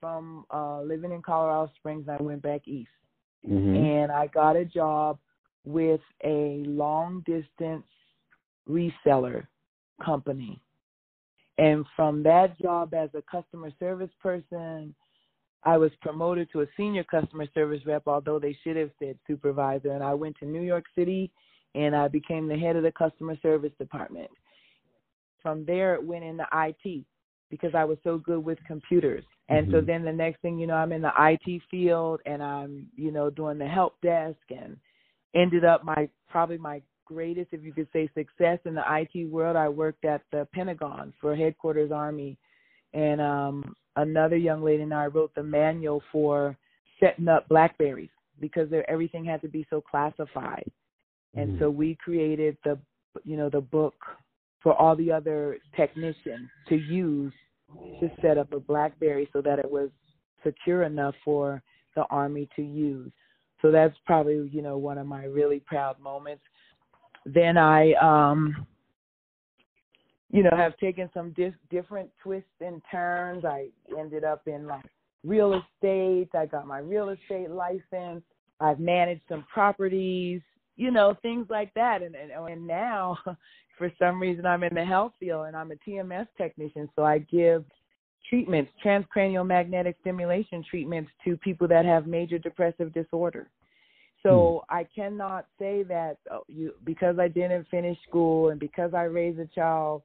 from 0.00 0.46
uh 0.52 0.82
living 0.82 1.12
in 1.12 1.22
Colorado 1.22 1.70
Springs. 1.76 2.08
I 2.08 2.22
went 2.22 2.42
back 2.42 2.66
east, 2.66 2.90
Mm-hmm. 3.46 3.76
and 3.76 4.12
I 4.12 4.26
got 4.28 4.56
a 4.56 4.64
job 4.64 5.18
with 5.64 6.00
a 6.24 6.62
long 6.66 7.20
distance 7.26 7.86
reseller 8.68 9.46
company. 10.04 10.60
And 11.58 11.86
from 11.94 12.22
that 12.24 12.58
job 12.58 12.92
as 12.94 13.08
a 13.14 13.22
customer 13.22 13.70
service 13.78 14.10
person, 14.20 14.94
I 15.64 15.76
was 15.76 15.90
promoted 16.00 16.50
to 16.52 16.60
a 16.60 16.66
senior 16.76 17.02
customer 17.04 17.46
service 17.54 17.80
rep, 17.86 18.02
although 18.06 18.38
they 18.38 18.56
should 18.62 18.76
have 18.76 18.90
said 18.98 19.18
supervisor. 19.26 19.90
And 19.90 20.02
I 20.02 20.14
went 20.14 20.36
to 20.38 20.46
New 20.46 20.62
York 20.62 20.84
City 20.94 21.30
and 21.74 21.94
I 21.96 22.08
became 22.08 22.46
the 22.46 22.58
head 22.58 22.76
of 22.76 22.82
the 22.82 22.92
customer 22.92 23.36
service 23.42 23.72
department. 23.78 24.30
From 25.42 25.64
there, 25.64 25.94
it 25.94 26.04
went 26.04 26.24
into 26.24 26.46
IT 26.52 27.04
because 27.50 27.74
I 27.74 27.84
was 27.84 27.98
so 28.04 28.18
good 28.18 28.44
with 28.44 28.58
computers. 28.66 29.24
And 29.48 29.70
so 29.70 29.80
Mhm. 29.80 29.86
then 29.86 30.04
the 30.04 30.12
next 30.12 30.40
thing 30.40 30.58
you 30.58 30.66
know, 30.66 30.74
I'm 30.74 30.92
in 30.92 31.02
the 31.02 31.12
IT 31.16 31.60
field 31.70 32.20
and 32.26 32.42
I'm, 32.42 32.90
you 32.96 33.12
know, 33.12 33.30
doing 33.30 33.58
the 33.58 33.66
help 33.68 34.00
desk 34.00 34.50
and 34.50 34.78
ended 35.34 35.64
up 35.64 35.84
my 35.84 36.08
probably 36.28 36.58
my 36.58 36.82
greatest, 37.06 37.48
if 37.52 37.64
you 37.64 37.72
could 37.72 37.88
say, 37.92 38.10
success 38.14 38.58
in 38.66 38.74
the 38.74 38.84
IT 38.88 39.30
world. 39.30 39.56
I 39.56 39.68
worked 39.68 40.04
at 40.04 40.22
the 40.30 40.46
Pentagon 40.52 41.14
for 41.20 41.34
headquarters 41.34 41.90
Army, 41.90 42.36
and 42.92 43.20
um, 43.20 43.74
another 43.96 44.36
young 44.36 44.62
lady 44.62 44.82
and 44.82 44.92
I 44.92 45.06
wrote 45.06 45.34
the 45.34 45.42
manual 45.42 46.02
for 46.12 46.56
setting 47.00 47.28
up 47.28 47.48
Blackberries 47.48 48.10
because 48.40 48.68
everything 48.88 49.24
had 49.24 49.40
to 49.42 49.48
be 49.48 49.66
so 49.70 49.80
classified. 49.80 50.70
And 51.34 51.54
Mhm. 51.54 51.58
so 51.58 51.70
we 51.70 51.94
created 51.94 52.56
the, 52.64 52.78
you 53.24 53.36
know, 53.36 53.48
the 53.48 53.60
book 53.60 53.94
for 54.60 54.74
all 54.74 54.96
the 54.96 55.12
other 55.12 55.58
technicians 55.74 56.50
to 56.68 56.76
use 56.76 57.32
to 58.00 58.10
set 58.20 58.36
up 58.38 58.52
a 58.52 58.60
BlackBerry 58.60 59.28
so 59.32 59.40
that 59.40 59.58
it 59.58 59.70
was 59.70 59.90
secure 60.42 60.82
enough 60.82 61.14
for 61.24 61.62
the 61.94 62.04
Army 62.10 62.48
to 62.56 62.62
use. 62.62 63.12
So 63.62 63.70
that's 63.70 63.96
probably, 64.04 64.48
you 64.48 64.62
know, 64.62 64.76
one 64.76 64.98
of 64.98 65.06
my 65.06 65.24
really 65.24 65.60
proud 65.60 65.98
moments. 65.98 66.44
Then 67.26 67.58
I, 67.58 67.92
um, 67.94 68.66
you 70.30 70.42
know, 70.42 70.50
have 70.56 70.76
taken 70.78 71.10
some 71.12 71.32
dis- 71.32 71.52
different 71.70 72.08
twists 72.22 72.48
and 72.60 72.80
turns. 72.90 73.44
I 73.44 73.68
ended 73.98 74.24
up 74.24 74.46
in 74.46 74.66
like 74.66 74.84
real 75.24 75.54
estate. 75.54 76.28
I 76.34 76.46
got 76.46 76.66
my 76.66 76.78
real 76.78 77.08
estate 77.10 77.50
license. 77.50 78.22
I've 78.60 78.78
managed 78.78 79.22
some 79.28 79.44
properties, 79.52 80.40
you 80.76 80.90
know, 80.90 81.14
things 81.20 81.46
like 81.50 81.74
that. 81.74 82.02
And 82.02 82.14
and, 82.14 82.30
and 82.30 82.66
now, 82.66 83.18
for 83.78 83.90
some 83.98 84.20
reason, 84.20 84.46
I'm 84.46 84.62
in 84.62 84.74
the 84.74 84.84
health 84.84 85.12
field 85.18 85.46
and 85.46 85.56
I'm 85.56 85.72
a 85.72 85.76
TMS 85.88 86.28
technician. 86.38 86.88
So 86.94 87.04
I 87.04 87.18
give 87.18 87.64
treatments, 88.28 88.70
transcranial 88.84 89.46
magnetic 89.46 89.96
stimulation 90.00 90.64
treatments 90.68 91.10
to 91.24 91.36
people 91.38 91.68
that 91.68 91.84
have 91.84 92.06
major 92.06 92.38
depressive 92.38 92.92
disorder. 92.92 93.48
So 94.26 94.64
I 94.68 94.84
cannot 94.84 95.46
say 95.58 95.82
that 95.84 96.18
oh, 96.30 96.42
you 96.48 96.74
because 96.84 97.18
I 97.18 97.28
didn't 97.28 97.66
finish 97.70 97.96
school 98.08 98.50
and 98.50 98.58
because 98.58 98.92
I 98.94 99.04
raised 99.04 99.38
a 99.38 99.46
child 99.46 100.02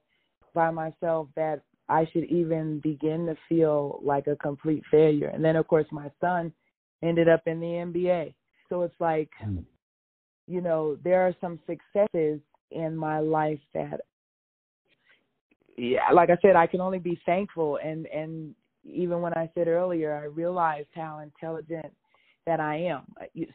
by 0.54 0.70
myself 0.70 1.28
that 1.34 1.62
I 1.88 2.06
should 2.12 2.24
even 2.24 2.80
begin 2.80 3.26
to 3.26 3.36
feel 3.48 4.00
like 4.02 4.26
a 4.28 4.36
complete 4.36 4.84
failure. 4.90 5.28
And 5.28 5.44
then 5.44 5.56
of 5.56 5.66
course 5.66 5.86
my 5.90 6.10
son 6.20 6.52
ended 7.02 7.28
up 7.28 7.42
in 7.46 7.60
the 7.60 7.66
NBA. 7.66 8.34
So 8.68 8.82
it's 8.82 9.00
like 9.00 9.30
Mm. 9.44 9.64
you 10.46 10.60
know, 10.60 10.96
there 11.04 11.22
are 11.26 11.34
some 11.40 11.58
successes 11.66 12.40
in 12.70 12.96
my 12.96 13.18
life 13.18 13.60
that 13.74 14.02
yeah, 15.76 16.10
like 16.12 16.30
I 16.30 16.36
said, 16.42 16.54
I 16.54 16.66
can 16.66 16.80
only 16.80 16.98
be 16.98 17.20
thankful 17.26 17.78
and 17.82 18.06
and 18.06 18.54
even 18.84 19.20
when 19.20 19.32
I 19.34 19.50
said 19.54 19.68
earlier, 19.68 20.14
I 20.14 20.24
realized 20.24 20.88
how 20.94 21.20
intelligent 21.20 21.92
that 22.46 22.60
I 22.60 22.76
am. 22.76 23.02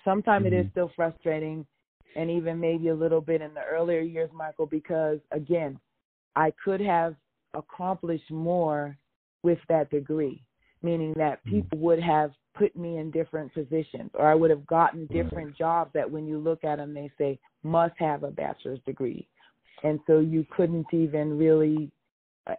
Sometimes 0.04 0.46
it 0.46 0.54
is 0.54 0.66
Mhm. 0.66 0.72
still 0.72 0.90
frustrating 0.96 1.66
and 2.16 2.32
even 2.32 2.60
maybe 2.60 2.88
a 2.88 2.96
little 2.96 3.22
bit 3.22 3.42
in 3.42 3.54
the 3.54 3.64
earlier 3.64 4.00
years, 4.00 4.32
Michael, 4.32 4.66
because 4.66 5.20
again, 5.32 5.80
I 6.36 6.52
could 6.64 6.82
have 6.82 7.16
accomplished 7.54 8.32
more 8.32 8.98
with 9.44 9.60
that 9.70 9.90
degree, 9.90 10.44
meaning 10.82 11.14
that 11.14 11.44
Mhm. 11.44 11.50
people 11.50 11.80
would 11.80 12.00
have 12.00 12.34
put 12.54 12.76
me 12.76 12.98
in 12.98 13.12
different 13.12 13.54
positions 13.54 14.10
or 14.16 14.28
I 14.28 14.36
would 14.36 14.50
have 14.50 14.66
gotten 14.66 15.06
different 15.08 15.56
jobs 15.56 15.94
that 15.94 16.10
when 16.10 16.26
you 16.26 16.40
look 16.40 16.64
at 16.64 16.78
them, 16.78 16.94
they 16.94 17.12
say 17.18 17.40
must 17.64 17.98
have 17.98 18.24
a 18.24 18.32
bachelor's 18.32 18.82
degree. 18.82 19.28
And 19.84 20.00
so 20.08 20.20
you 20.20 20.44
couldn't 20.46 20.92
even 20.92 21.38
really 21.38 21.92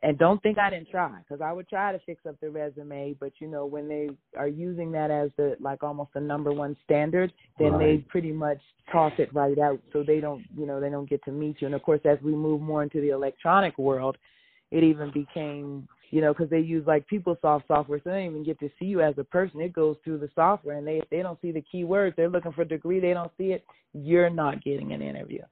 and 0.03 0.19
don't 0.19 0.43
think 0.43 0.59
I 0.59 0.71
didn't 0.71 0.91
try 0.91 1.11
because 1.21 1.41
I 1.41 1.53
would 1.53 1.69
try 1.69 1.93
to 1.93 1.99
fix 2.01 2.27
up 2.27 2.37
the 2.41 2.51
resume, 2.51 3.17
but 3.19 3.33
you 3.39 3.49
know 3.49 3.67
when 3.67 3.89
they 3.89 4.11
are 4.37 4.49
using 4.49 4.93
that 4.93 5.11
as 5.11 5.31
the 5.37 5.57
like 5.61 5.83
almost 5.83 6.13
the 6.15 6.21
number 6.21 6.53
one 6.53 6.77
standard, 6.85 7.33
then 7.59 7.79
they 7.79 7.99
pretty 8.09 8.33
much 8.33 8.59
toss 8.93 9.13
it 9.19 9.33
right 9.35 9.59
out, 9.59 9.81
so 9.93 10.03
they 10.03 10.21
don't 10.21 10.45
you 10.57 10.67
know 10.67 10.81
they 10.81 10.91
don't 10.91 11.09
get 11.09 11.25
to 11.25 11.33
meet 11.33 11.57
you. 11.61 11.67
And 11.67 11.75
of 11.75 11.83
course, 11.83 12.01
as 12.05 12.19
we 12.23 12.33
move 12.33 12.61
more 12.61 12.83
into 12.83 13.01
the 13.01 13.11
electronic 13.11 13.79
world, 13.79 14.17
it 14.71 14.83
even 14.83 15.11
became 15.11 15.89
you 16.11 16.21
know 16.21 16.33
because 16.33 16.51
they 16.51 16.61
use 16.61 16.87
like 16.87 17.07
PeopleSoft 17.09 17.67
software, 17.67 17.99
so 17.99 18.11
they 18.11 18.17
don't 18.17 18.31
even 18.31 18.45
get 18.45 18.61
to 18.61 18.71
see 18.79 18.87
you 18.87 19.01
as 19.01 19.15
a 19.19 19.25
person. 19.25 19.61
It 19.61 19.73
goes 19.73 19.97
through 20.05 20.19
the 20.19 20.31
software, 20.35 20.77
and 20.77 20.87
they 20.87 20.99
if 20.99 21.09
they 21.11 21.23
don't 21.23 21.41
see 21.41 21.53
the 21.53 21.65
keywords, 21.73 22.15
they're 22.17 22.29
looking 22.29 22.53
for 22.53 22.63
a 22.63 22.69
degree, 22.69 23.01
they 23.01 23.15
don't 23.15 23.33
see 23.39 23.53
it, 23.53 23.65
you're 23.95 24.31
not 24.31 24.63
getting 24.63 24.93
an 24.93 25.03
interview. 25.03 25.43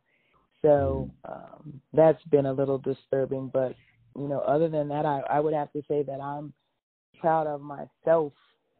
So 0.62 1.08
um, 1.24 1.80
that's 1.92 2.22
been 2.24 2.46
a 2.46 2.52
little 2.52 2.78
disturbing, 2.78 3.50
but 3.52 3.74
you 4.18 4.28
know, 4.28 4.40
other 4.40 4.68
than 4.68 4.88
that, 4.88 5.04
I, 5.04 5.20
I 5.30 5.40
would 5.40 5.54
have 5.54 5.72
to 5.72 5.82
say 5.88 6.02
that 6.02 6.20
I'm 6.20 6.52
proud 7.20 7.46
of 7.46 7.60
myself. 7.60 8.32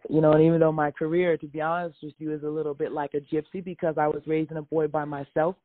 You 0.09 0.21
know, 0.21 0.33
and 0.33 0.43
even 0.43 0.61
though 0.61 0.73
my 0.73 0.91
career, 0.91 1.37
to 1.37 1.47
be 1.47 1.61
honest 1.61 1.97
with 2.03 2.15
you, 2.19 2.33
is 2.33 2.43
a 2.45 2.49
little 2.49 2.75
bit 2.75 2.93
like 2.93 3.15
a 3.15 3.21
gypsy 3.21 3.65
because 3.65 3.97
I 3.99 4.07
was 4.07 4.23
raising 4.27 4.57
a 4.57 4.63
boy 4.63 4.87
by 4.87 5.05
myself, 5.05 5.57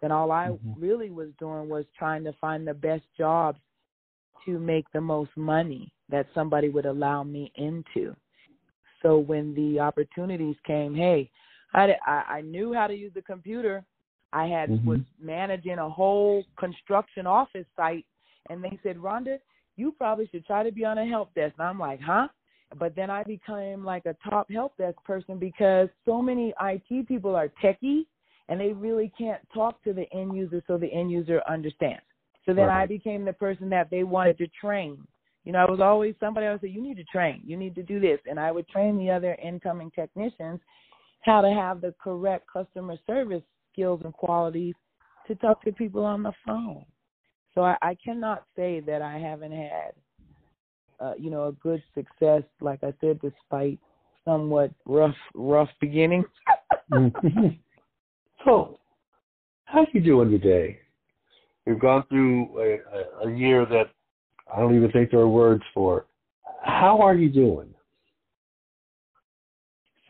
then 0.00 0.10
all 0.10 0.32
I 0.32 0.48
Mhm. 0.48 0.74
really 0.76 1.10
was 1.10 1.28
doing 1.38 1.68
was 1.68 1.84
trying 1.98 2.24
to 2.24 2.32
find 2.34 2.66
the 2.66 2.74
best 2.74 3.04
jobs 3.16 3.60
to 4.46 4.58
make 4.58 4.90
the 4.92 5.00
most 5.00 5.36
money 5.36 5.92
that 6.08 6.26
somebody 6.34 6.70
would 6.70 6.86
allow 6.86 7.22
me 7.22 7.52
into. 7.56 8.16
So 9.02 9.18
when 9.18 9.54
the 9.54 9.80
opportunities 9.80 10.56
came, 10.60 10.94
hey, 10.94 11.30
I, 11.74 11.96
I, 12.06 12.24
I 12.28 12.40
knew 12.40 12.72
how 12.72 12.86
to 12.86 12.94
use 12.94 13.12
the 13.14 13.22
computer. 13.22 13.84
I 14.32 14.46
had 14.46 14.70
Mhm. 14.70 14.84
was 14.86 15.00
managing 15.18 15.78
a 15.78 15.88
whole 15.88 16.44
construction 16.56 17.26
office 17.26 17.66
site 17.76 18.06
and 18.48 18.62
they 18.62 18.78
said, 18.82 18.96
Rhonda, 18.96 19.38
you 19.76 19.92
probably 19.92 20.28
should 20.28 20.46
try 20.46 20.62
to 20.62 20.72
be 20.72 20.84
on 20.84 20.98
a 20.98 21.06
help 21.06 21.34
desk. 21.34 21.54
And 21.58 21.66
I'm 21.66 21.78
like, 21.78 22.00
huh? 22.00 22.28
But 22.78 22.94
then 22.94 23.10
I 23.10 23.24
became 23.24 23.84
like 23.84 24.06
a 24.06 24.16
top 24.28 24.50
help 24.50 24.76
desk 24.76 24.96
person 25.04 25.38
because 25.38 25.88
so 26.04 26.22
many 26.22 26.54
IT 26.60 27.08
people 27.08 27.34
are 27.34 27.50
techie 27.62 28.06
and 28.48 28.60
they 28.60 28.72
really 28.72 29.12
can't 29.16 29.40
talk 29.52 29.82
to 29.84 29.92
the 29.92 30.06
end 30.12 30.36
user 30.36 30.62
so 30.66 30.78
the 30.78 30.92
end 30.92 31.10
user 31.10 31.42
understands. 31.48 32.02
So 32.46 32.54
then 32.54 32.68
I 32.68 32.86
became 32.86 33.24
the 33.24 33.32
person 33.32 33.68
that 33.70 33.90
they 33.90 34.02
wanted 34.02 34.38
to 34.38 34.46
train. 34.60 35.06
You 35.44 35.52
know, 35.52 35.58
I 35.60 35.70
was 35.70 35.80
always 35.80 36.14
somebody 36.20 36.46
I 36.46 36.52
would 36.52 36.60
say, 36.60 36.68
You 36.68 36.82
need 36.82 36.96
to 36.96 37.04
train, 37.04 37.42
you 37.44 37.56
need 37.56 37.74
to 37.74 37.82
do 37.82 38.00
this 38.00 38.20
and 38.26 38.38
I 38.38 38.52
would 38.52 38.68
train 38.68 38.98
the 38.98 39.10
other 39.10 39.36
incoming 39.42 39.90
technicians 39.90 40.60
how 41.22 41.40
to 41.40 41.50
have 41.50 41.80
the 41.80 41.94
correct 42.02 42.46
customer 42.52 42.96
service 43.06 43.42
skills 43.72 44.00
and 44.04 44.12
qualities 44.12 44.74
to 45.26 45.34
talk 45.36 45.62
to 45.64 45.72
people 45.72 46.04
on 46.04 46.22
the 46.22 46.32
phone. 46.46 46.84
So 47.54 47.62
I, 47.62 47.76
I 47.82 47.96
cannot 48.02 48.44
say 48.56 48.80
that 48.80 49.02
I 49.02 49.18
haven't 49.18 49.52
had, 49.52 49.92
uh, 51.00 51.14
you 51.18 51.30
know, 51.30 51.48
a 51.48 51.52
good 51.52 51.82
success. 51.94 52.42
Like 52.60 52.82
I 52.82 52.92
said, 53.00 53.20
despite 53.20 53.78
somewhat 54.24 54.72
rough, 54.86 55.16
rough 55.34 55.70
beginnings. 55.80 56.26
So, 58.46 58.78
how 59.66 59.80
are 59.80 59.86
you 59.92 60.00
doing 60.00 60.30
today? 60.30 60.78
We've 61.66 61.78
gone 61.78 62.04
through 62.08 62.58
a, 62.58 63.26
a, 63.26 63.28
a 63.28 63.36
year 63.36 63.66
that 63.66 63.90
I 64.50 64.60
don't 64.60 64.74
even 64.74 64.90
think 64.92 65.10
there 65.10 65.20
are 65.20 65.28
words 65.28 65.62
for. 65.74 66.06
How 66.62 67.02
are 67.02 67.14
you 67.14 67.28
doing? 67.28 67.74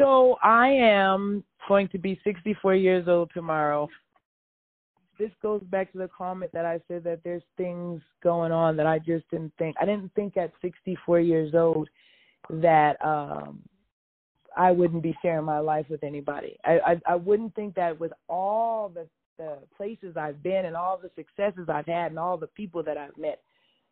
so 0.01 0.37
I 0.43 0.69
am 0.69 1.45
going 1.69 1.89
to 1.89 1.99
be 1.99 2.19
64 2.25 2.75
years 2.75 3.07
old 3.07 3.31
tomorrow. 3.35 3.87
This 5.21 5.31
goes 5.43 5.63
back 5.65 5.93
to 5.93 5.99
the 5.99 6.09
comment 6.09 6.51
that 6.55 6.65
I 6.65 6.81
said 6.89 7.05
that 7.05 7.21
there's 7.23 7.43
things 7.59 8.01
going 8.23 8.53
on 8.53 8.75
that 8.79 8.87
I 8.87 8.99
just 8.99 9.29
didn't 9.31 9.53
think. 9.59 9.77
I 9.79 9.85
didn't 9.85 10.13
think 10.15 10.39
at 10.39 10.51
64 10.63 11.21
years 11.21 11.55
old 11.55 11.91
that 12.49 12.97
um 13.05 13.61
I 14.57 14.73
wouldn't 14.73 15.03
be 15.03 15.17
sharing 15.23 15.45
my 15.45 15.59
life 15.59 15.87
with 15.91 16.03
anybody. 16.03 16.57
I, 16.65 16.81
I 16.87 17.01
I 17.07 17.17
wouldn't 17.17 17.55
think 17.55 17.75
that 17.75 18.01
with 18.01 18.13
all 18.29 18.89
the 18.89 19.07
the 19.37 19.59
places 19.77 20.17
I've 20.17 20.43
been 20.43 20.65
and 20.65 20.75
all 20.75 20.99
the 20.99 21.11
successes 21.15 21.69
I've 21.69 21.87
had 21.87 22.13
and 22.13 22.19
all 22.19 22.39
the 22.39 22.47
people 22.47 22.83
that 22.83 22.97
I've 22.97 23.17
met 23.19 23.43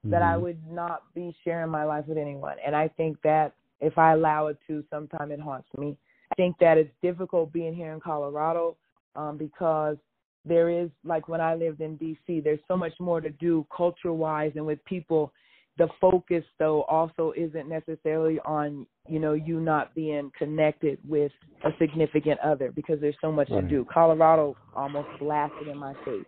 that 0.05 0.22
I 0.22 0.37
Mhm. 0.37 0.43
would 0.43 0.66
not 0.66 1.03
be 1.14 1.37
sharing 1.45 1.70
my 1.70 1.85
life 1.85 2.07
with 2.07 2.18
anyone. 2.18 2.57
And 2.64 2.74
I 2.74 2.89
think 2.89 3.20
that 3.22 3.53
if 3.81 3.99
I 3.99 4.12
allow 4.12 4.47
it 4.47 4.59
to, 4.66 4.83
sometime 4.91 5.31
it 5.31 5.41
haunts 5.41 5.68
me. 5.76 5.99
I 6.33 6.35
think 6.37 6.57
that 6.59 6.79
it's 6.79 6.95
difficult 7.03 7.53
being 7.53 7.74
here 7.74 7.93
in 7.93 8.01
Colorado 8.01 8.76
um, 9.16 9.37
because 9.37 9.99
there 10.45 10.70
is, 10.70 10.89
like 11.05 11.28
when 11.28 11.41
I 11.41 11.55
lived 11.55 11.80
in 11.80 11.97
D.C., 11.97 12.41
there's 12.41 12.61
so 12.68 12.76
much 12.76 12.93
more 13.01 13.20
to 13.20 13.30
do 13.30 13.66
culture 13.74 14.12
wise 14.12 14.53
and 14.57 14.64
with 14.64 14.84
people 14.84 15.32
the 15.78 15.89
focus 16.01 16.45
though 16.59 16.82
also 16.82 17.32
isn't 17.36 17.68
necessarily 17.68 18.39
on 18.41 18.84
you 19.09 19.20
know 19.20 19.32
you 19.32 19.61
not 19.61 19.95
being 19.95 20.30
connected 20.36 20.99
with 21.09 21.32
a 21.64 21.70
significant 21.78 22.39
other 22.41 22.72
because 22.72 23.01
there's 23.01 23.16
so 23.20 23.32
much 23.32 23.49
right. 23.51 23.62
to 23.62 23.68
do. 23.68 23.86
Colorado 23.91 24.57
almost 24.74 25.09
blasted 25.20 25.68
in 25.68 25.78
my 25.78 25.95
face. 26.05 26.26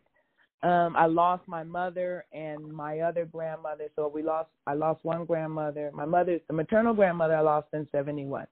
Um, 0.63 0.95
I 0.97 1.07
lost 1.07 1.43
my 1.47 1.65
mother 1.65 2.25
and 2.33 2.73
my 2.73 3.01
other 3.01 3.25
grandmother. 3.25 3.89
So 3.97 4.11
we 4.15 4.23
lost. 4.23 4.51
I 4.67 4.75
lost 4.75 5.05
one 5.05 5.25
grandmother. 5.25 5.91
My 5.93 6.05
mother's 6.05 6.41
the 6.49 6.55
maternal 6.55 6.95
grandmother, 6.95 7.35
I 7.35 7.41
lost 7.41 7.69
in 7.73 7.89
'71, 7.93 8.47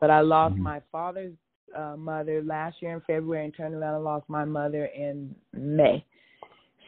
but 0.00 0.10
I 0.10 0.20
lost 0.20 0.54
mm-hmm. 0.54 0.62
my 0.62 0.82
father's 0.90 1.34
uh, 1.76 1.96
mother 1.96 2.42
last 2.42 2.76
year 2.80 2.92
in 2.92 3.00
February 3.00 3.44
and 3.44 3.54
turned 3.56 3.74
around 3.74 3.94
and 3.94 4.04
lost 4.04 4.28
my 4.28 4.44
mother 4.44 4.86
in 4.86 5.34
May. 5.52 6.04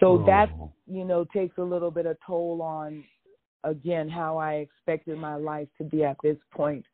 So 0.01 0.13
oh. 0.13 0.27
that 0.27 0.51
you 0.87 1.05
know 1.05 1.25
takes 1.25 1.59
a 1.59 1.63
little 1.63 1.91
bit 1.91 2.07
of 2.07 2.17
toll 2.27 2.61
on 2.63 3.05
again 3.65 4.09
how 4.09 4.39
I 4.39 4.55
expected 4.55 5.19
my 5.19 5.37
life 5.37 5.69
to 5.79 5.85
be 5.85 6.05
at 6.05 6.17
this 6.23 6.39
point. 6.53 6.85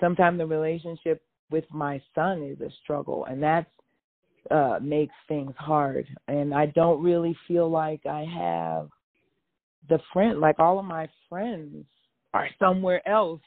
Sometimes 0.00 0.38
the 0.38 0.46
relationship 0.46 1.22
with 1.50 1.64
my 1.70 2.00
son 2.14 2.42
is 2.42 2.60
a 2.60 2.70
struggle, 2.82 3.26
and 3.26 3.42
that's 3.42 3.70
uh 4.50 4.78
makes 4.80 5.14
things 5.26 5.54
hard. 5.58 6.06
And 6.28 6.54
I 6.54 6.66
don't 6.66 7.02
really 7.02 7.36
feel 7.48 7.68
like 7.68 8.06
I 8.06 8.24
have 8.24 8.88
the 9.88 9.98
friend 10.12 10.40
like 10.40 10.58
all 10.58 10.78
of 10.78 10.84
my 10.84 11.08
friends 11.28 11.84
are 12.32 12.48
somewhere 12.58 13.06
else, 13.08 13.40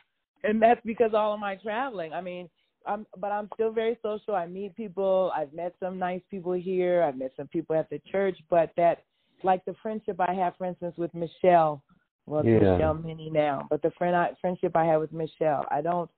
and 0.44 0.62
that's 0.62 0.82
because 0.86 1.12
all 1.14 1.34
of 1.34 1.40
my 1.40 1.56
traveling. 1.56 2.14
I 2.14 2.22
mean, 2.22 2.50
I'm 2.88 3.06
but 3.18 3.32
I'm 3.32 3.50
still 3.54 3.72
very 3.72 3.98
social. 4.02 4.36
I 4.36 4.48
meet 4.48 4.76
people. 4.76 5.32
I've 5.36 5.54
met 5.54 5.76
some 5.80 6.00
nice 6.00 6.22
people 6.32 6.54
here. 6.54 7.04
I've 7.04 7.18
met 7.18 7.34
some 7.38 7.48
people 7.48 7.76
at 7.76 7.90
the 7.90 8.02
church, 8.12 8.38
but 8.50 8.72
that 8.78 9.04
like 9.44 9.64
the 9.66 9.76
friendship 9.82 10.20
I 10.20 10.34
have, 10.34 10.56
for 10.58 10.66
instance, 10.66 10.96
with 10.98 11.14
Michelle. 11.14 11.82
Well, 12.26 12.46
yeah. 12.46 12.60
Michelle 12.60 12.94
Minnie 12.96 13.30
now, 13.30 13.68
but 13.70 13.82
the 13.82 13.92
friend 13.92 14.16
I, 14.16 14.32
friendship 14.42 14.76
I 14.76 14.86
have 14.86 15.02
with 15.02 15.14
Michelle, 15.14 15.66
I 15.72 15.82
don't. 15.82 16.10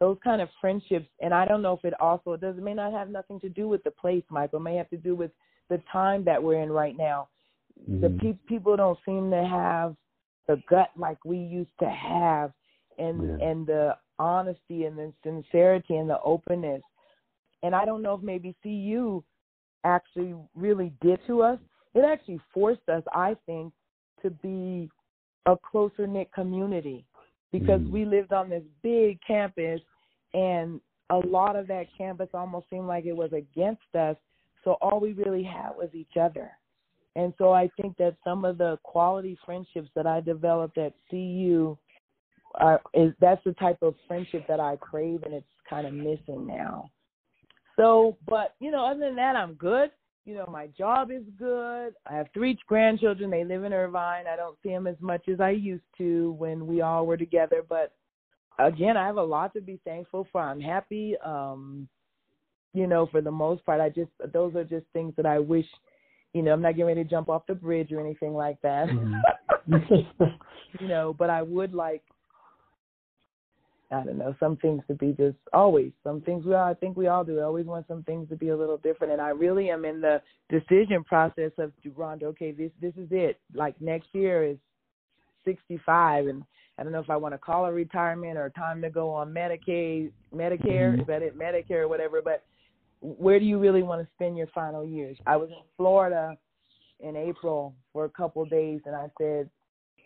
Those 0.00 0.16
kind 0.22 0.40
of 0.40 0.48
friendships, 0.60 1.08
and 1.20 1.34
I 1.34 1.44
don't 1.44 1.60
know 1.60 1.72
if 1.72 1.84
it 1.84 2.00
also 2.00 2.36
does. 2.36 2.56
It 2.56 2.62
may 2.62 2.72
not 2.72 2.92
have 2.92 3.10
nothing 3.10 3.40
to 3.40 3.48
do 3.48 3.66
with 3.68 3.82
the 3.82 3.90
place, 3.90 4.22
Michael. 4.30 4.60
It 4.60 4.62
may 4.62 4.76
have 4.76 4.88
to 4.90 4.96
do 4.96 5.16
with 5.16 5.32
the 5.68 5.82
time 5.90 6.24
that 6.24 6.40
we're 6.40 6.62
in 6.62 6.70
right 6.70 6.96
now. 6.96 7.28
Mm-hmm. 7.90 8.00
The 8.00 8.10
pe- 8.10 8.38
people 8.46 8.76
don't 8.76 8.98
seem 9.04 9.30
to 9.30 9.44
have 9.44 9.96
the 10.46 10.62
gut 10.70 10.90
like 10.96 11.22
we 11.24 11.36
used 11.36 11.76
to 11.80 11.90
have, 11.90 12.52
and 12.98 13.38
yeah. 13.38 13.46
and 13.46 13.66
the 13.66 13.96
honesty 14.18 14.84
and 14.84 14.96
the 14.96 15.12
sincerity 15.22 15.96
and 15.96 16.08
the 16.08 16.20
openness. 16.22 16.82
And 17.62 17.74
I 17.74 17.84
don't 17.84 18.02
know 18.02 18.14
if 18.14 18.22
maybe 18.22 18.54
CU 18.62 19.22
actually 19.84 20.34
really 20.54 20.92
did 21.00 21.20
to 21.26 21.42
us. 21.42 21.58
It 21.94 22.04
actually 22.04 22.40
forced 22.52 22.88
us, 22.88 23.02
I 23.12 23.36
think, 23.46 23.72
to 24.22 24.30
be 24.30 24.90
a 25.46 25.56
closer 25.70 26.06
knit 26.06 26.32
community 26.32 27.04
because 27.52 27.80
mm. 27.80 27.90
we 27.90 28.04
lived 28.04 28.32
on 28.32 28.50
this 28.50 28.62
big 28.82 29.18
campus 29.26 29.80
and 30.34 30.80
a 31.10 31.16
lot 31.16 31.56
of 31.56 31.66
that 31.68 31.86
campus 31.96 32.28
almost 32.34 32.68
seemed 32.68 32.86
like 32.86 33.06
it 33.06 33.16
was 33.16 33.32
against 33.32 33.94
us. 33.98 34.16
So 34.64 34.72
all 34.82 35.00
we 35.00 35.12
really 35.12 35.42
had 35.42 35.70
was 35.76 35.88
each 35.94 36.16
other. 36.20 36.50
And 37.16 37.32
so 37.38 37.52
I 37.52 37.70
think 37.80 37.96
that 37.96 38.16
some 38.22 38.44
of 38.44 38.58
the 38.58 38.78
quality 38.82 39.38
friendships 39.44 39.88
that 39.96 40.06
I 40.06 40.20
developed 40.20 40.78
at 40.78 40.92
CU 41.10 41.76
are, 42.58 42.80
is 42.94 43.12
that's 43.20 43.42
the 43.44 43.52
type 43.54 43.78
of 43.82 43.94
friendship 44.06 44.46
that 44.48 44.60
I 44.60 44.76
crave, 44.76 45.22
and 45.24 45.34
it's 45.34 45.46
kind 45.68 45.86
of 45.86 45.94
missing 45.94 46.46
now. 46.46 46.90
So, 47.76 48.16
but 48.28 48.54
you 48.60 48.70
know, 48.70 48.84
other 48.84 49.00
than 49.00 49.16
that, 49.16 49.36
I'm 49.36 49.54
good. 49.54 49.90
You 50.24 50.34
know, 50.34 50.48
my 50.50 50.66
job 50.66 51.10
is 51.10 51.22
good. 51.38 51.94
I 52.06 52.14
have 52.14 52.26
three 52.34 52.58
grandchildren. 52.66 53.30
They 53.30 53.44
live 53.44 53.64
in 53.64 53.72
Irvine. 53.72 54.26
I 54.30 54.36
don't 54.36 54.58
see 54.62 54.68
them 54.68 54.86
as 54.86 54.96
much 55.00 55.26
as 55.28 55.40
I 55.40 55.50
used 55.50 55.84
to 55.96 56.32
when 56.32 56.66
we 56.66 56.82
all 56.82 57.06
were 57.06 57.16
together. 57.16 57.64
But 57.66 57.94
again, 58.58 58.96
I 58.96 59.06
have 59.06 59.16
a 59.16 59.22
lot 59.22 59.54
to 59.54 59.60
be 59.60 59.80
thankful 59.84 60.26
for. 60.30 60.42
I'm 60.42 60.60
happy. 60.60 61.14
Um, 61.24 61.88
you 62.74 62.86
know, 62.86 63.06
for 63.06 63.20
the 63.22 63.30
most 63.30 63.64
part, 63.64 63.80
I 63.80 63.88
just 63.88 64.10
those 64.32 64.54
are 64.54 64.64
just 64.64 64.86
things 64.92 65.14
that 65.16 65.24
I 65.26 65.38
wish. 65.38 65.66
You 66.34 66.42
know, 66.42 66.52
I'm 66.52 66.60
not 66.60 66.72
getting 66.72 66.86
ready 66.86 67.04
to 67.04 67.08
jump 67.08 67.30
off 67.30 67.46
the 67.46 67.54
bridge 67.54 67.90
or 67.90 68.00
anything 68.00 68.34
like 68.34 68.60
that. 68.60 68.88
Mm-hmm. 68.88 70.24
you 70.80 70.88
know, 70.88 71.14
but 71.18 71.30
I 71.30 71.40
would 71.40 71.72
like 71.72 72.02
I 73.90 74.04
don't 74.04 74.18
know, 74.18 74.34
some 74.38 74.56
things 74.56 74.82
to 74.88 74.94
be 74.94 75.12
just 75.12 75.38
always 75.52 75.92
some 76.04 76.20
things 76.20 76.44
we 76.44 76.54
all 76.54 76.68
I 76.68 76.74
think 76.74 76.96
we 76.96 77.06
all 77.06 77.24
do. 77.24 77.40
I 77.40 77.44
always 77.44 77.66
want 77.66 77.88
some 77.88 78.02
things 78.02 78.28
to 78.28 78.36
be 78.36 78.50
a 78.50 78.56
little 78.56 78.76
different 78.76 79.14
and 79.14 79.22
I 79.22 79.30
really 79.30 79.70
am 79.70 79.84
in 79.84 80.00
the 80.00 80.20
decision 80.50 81.04
process 81.04 81.52
of 81.58 81.72
Rhonda, 81.96 82.24
okay, 82.24 82.52
this 82.52 82.70
this 82.80 82.92
is 82.96 83.08
it. 83.10 83.38
Like 83.54 83.80
next 83.80 84.08
year 84.12 84.44
is 84.44 84.58
sixty 85.44 85.80
five 85.86 86.26
and 86.26 86.42
I 86.78 86.84
don't 86.84 86.92
know 86.92 87.00
if 87.00 87.10
I 87.10 87.16
want 87.16 87.34
to 87.34 87.38
call 87.38 87.66
it 87.66 87.70
retirement 87.70 88.36
or 88.36 88.50
time 88.50 88.82
to 88.82 88.90
go 88.90 89.10
on 89.10 89.32
Medicaid 89.32 90.12
Medicare, 90.34 90.92
mm-hmm. 90.92 91.00
is 91.00 91.06
that 91.06 91.22
it, 91.22 91.38
Medicare 91.38 91.82
or 91.82 91.88
whatever, 91.88 92.20
but 92.22 92.44
where 93.00 93.38
do 93.38 93.44
you 93.44 93.58
really 93.58 93.82
want 93.82 94.02
to 94.02 94.08
spend 94.14 94.36
your 94.36 94.48
final 94.48 94.84
years? 94.84 95.16
I 95.26 95.36
was 95.36 95.48
in 95.48 95.62
Florida 95.76 96.36
in 97.00 97.16
April 97.16 97.74
for 97.92 98.04
a 98.04 98.10
couple 98.10 98.42
of 98.42 98.50
days 98.50 98.80
and 98.86 98.94
I 98.94 99.08
said, 99.18 99.48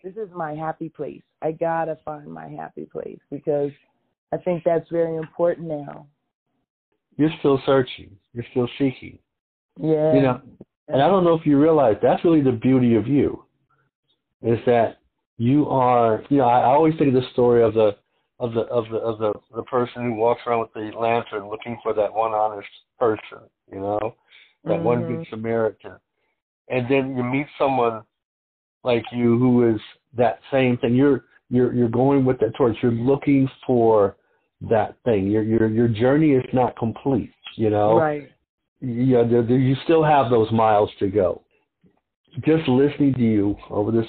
this 0.03 0.15
is 0.17 0.29
my 0.35 0.55
happy 0.55 0.89
place. 0.89 1.23
I 1.43 1.53
gotta 1.53 1.99
find 2.05 2.27
my 2.27 2.49
happy 2.49 2.87
place 2.91 3.19
because 3.31 3.71
I 4.33 4.37
think 4.39 4.63
that's 4.65 4.89
very 4.91 5.17
important 5.17 5.69
now. 5.69 6.07
You're 7.17 7.31
still 7.41 7.61
searching. 7.67 8.17
You're 8.33 8.47
still 8.51 8.69
seeking. 8.79 9.19
Yeah. 9.81 10.15
You 10.15 10.23
know, 10.23 10.41
and 10.89 11.03
I 11.03 11.09
don't 11.09 11.25
know 11.25 11.35
if 11.35 11.47
you 11.47 11.61
realize 11.61 11.97
that's 12.03 12.25
really 12.25 12.43
the 12.43 12.53
beauty 12.53 12.95
of 12.95 13.07
you, 13.07 13.45
is 14.43 14.59
that 14.67 14.99
you 15.39 15.69
are. 15.69 16.23
You 16.29 16.39
know, 16.39 16.45
I 16.45 16.65
always 16.65 16.95
think 16.99 17.15
of 17.15 17.21
the 17.21 17.29
story 17.33 17.63
of 17.63 17.75
the 17.75 17.97
of 18.39 18.53
the 18.55 18.63
of 18.63 18.85
the 18.91 18.99
of 18.99 19.19
the 19.19 19.33
the 19.55 19.63
person 19.65 20.03
who 20.03 20.15
walks 20.15 20.43
around 20.47 20.61
with 20.61 20.73
the 20.75 20.97
lantern 20.99 21.49
looking 21.49 21.79
for 21.83 21.95
that 21.95 22.13
one 22.13 22.33
honest 22.33 22.69
person. 22.99 23.49
You 23.71 23.81
know, 23.81 24.15
that 24.65 24.71
mm-hmm. 24.71 24.85
one 24.85 25.07
good 25.07 25.27
Samaritan, 25.31 25.97
and 26.69 26.91
then 26.91 27.17
you 27.17 27.23
meet 27.23 27.47
someone 27.59 28.03
like 28.85 29.05
you 29.13 29.39
who 29.39 29.75
is 29.75 29.81
that 30.17 30.41
same 30.51 30.77
thing. 30.79 30.95
You're 30.95 31.25
you're 31.53 31.73
you're 31.75 31.89
going 31.89 32.25
with 32.25 32.41
that 32.41 32.55
torch. 32.57 32.77
You're 32.83 32.93
looking 32.93 33.49
for 33.67 34.17
that 34.71 34.97
thing. 35.05 35.31
Your 35.31 35.43
your 35.43 35.69
your 35.69 35.89
journey 35.89 36.33
is 36.33 36.45
not 36.53 36.77
complete. 36.77 37.31
You 37.57 37.71
know. 37.71 37.99
Right. 37.99 38.29
Yeah, 38.81 39.23
there, 39.23 39.43
you 39.43 39.77
still 39.85 40.03
have 40.03 40.31
those 40.31 40.51
miles 40.51 40.91
to 40.99 41.09
go. 41.09 41.43
Just 42.45 42.67
listening 42.67 43.15
to 43.15 43.21
you 43.21 43.57
over 43.71 43.93
this 43.93 44.07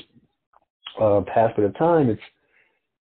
uh, 0.99 1.21
past 1.31 1.55
bit 1.57 1.65
of 1.65 1.77
time, 1.77 2.09
it's 2.09 2.21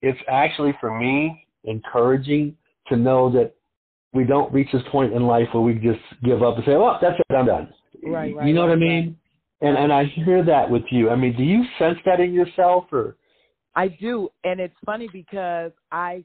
it's 0.02 0.18
actually 0.28 0.74
for 0.80 0.98
me 0.98 1.46
encouraging 1.64 2.56
to 2.88 2.96
know 2.96 3.30
that 3.30 3.54
we 4.12 4.24
don't 4.24 4.52
reach 4.52 4.68
this 4.72 4.82
point 4.90 5.12
in 5.14 5.22
life 5.22 5.46
where 5.52 5.62
we 5.62 5.74
just 5.74 6.00
give 6.24 6.42
up 6.42 6.56
and 6.56 6.64
say, 6.66 6.76
"Well, 6.76 6.98
that's 7.00 7.18
it, 7.18 7.34
I'm 7.34 7.46
done." 7.46 7.72
Right. 8.04 8.34
right 8.34 8.46
you 8.46 8.54
know 8.54 8.62
right, 8.62 8.70
what 8.70 8.76
I 8.76 8.80
mean? 8.80 9.16
And 9.60 9.78
and 9.78 9.92
I 9.92 10.04
hear 10.04 10.44
that 10.44 10.68
with 10.68 10.82
you. 10.90 11.10
I 11.10 11.16
mean, 11.16 11.36
do 11.36 11.44
you 11.44 11.64
sense 11.78 11.98
that 12.04 12.18
in 12.18 12.34
yourself 12.34 12.86
or 12.92 13.16
I 13.76 13.88
do, 13.88 14.30
and 14.42 14.58
it's 14.58 14.74
funny 14.84 15.08
because 15.12 15.70
I 15.92 16.24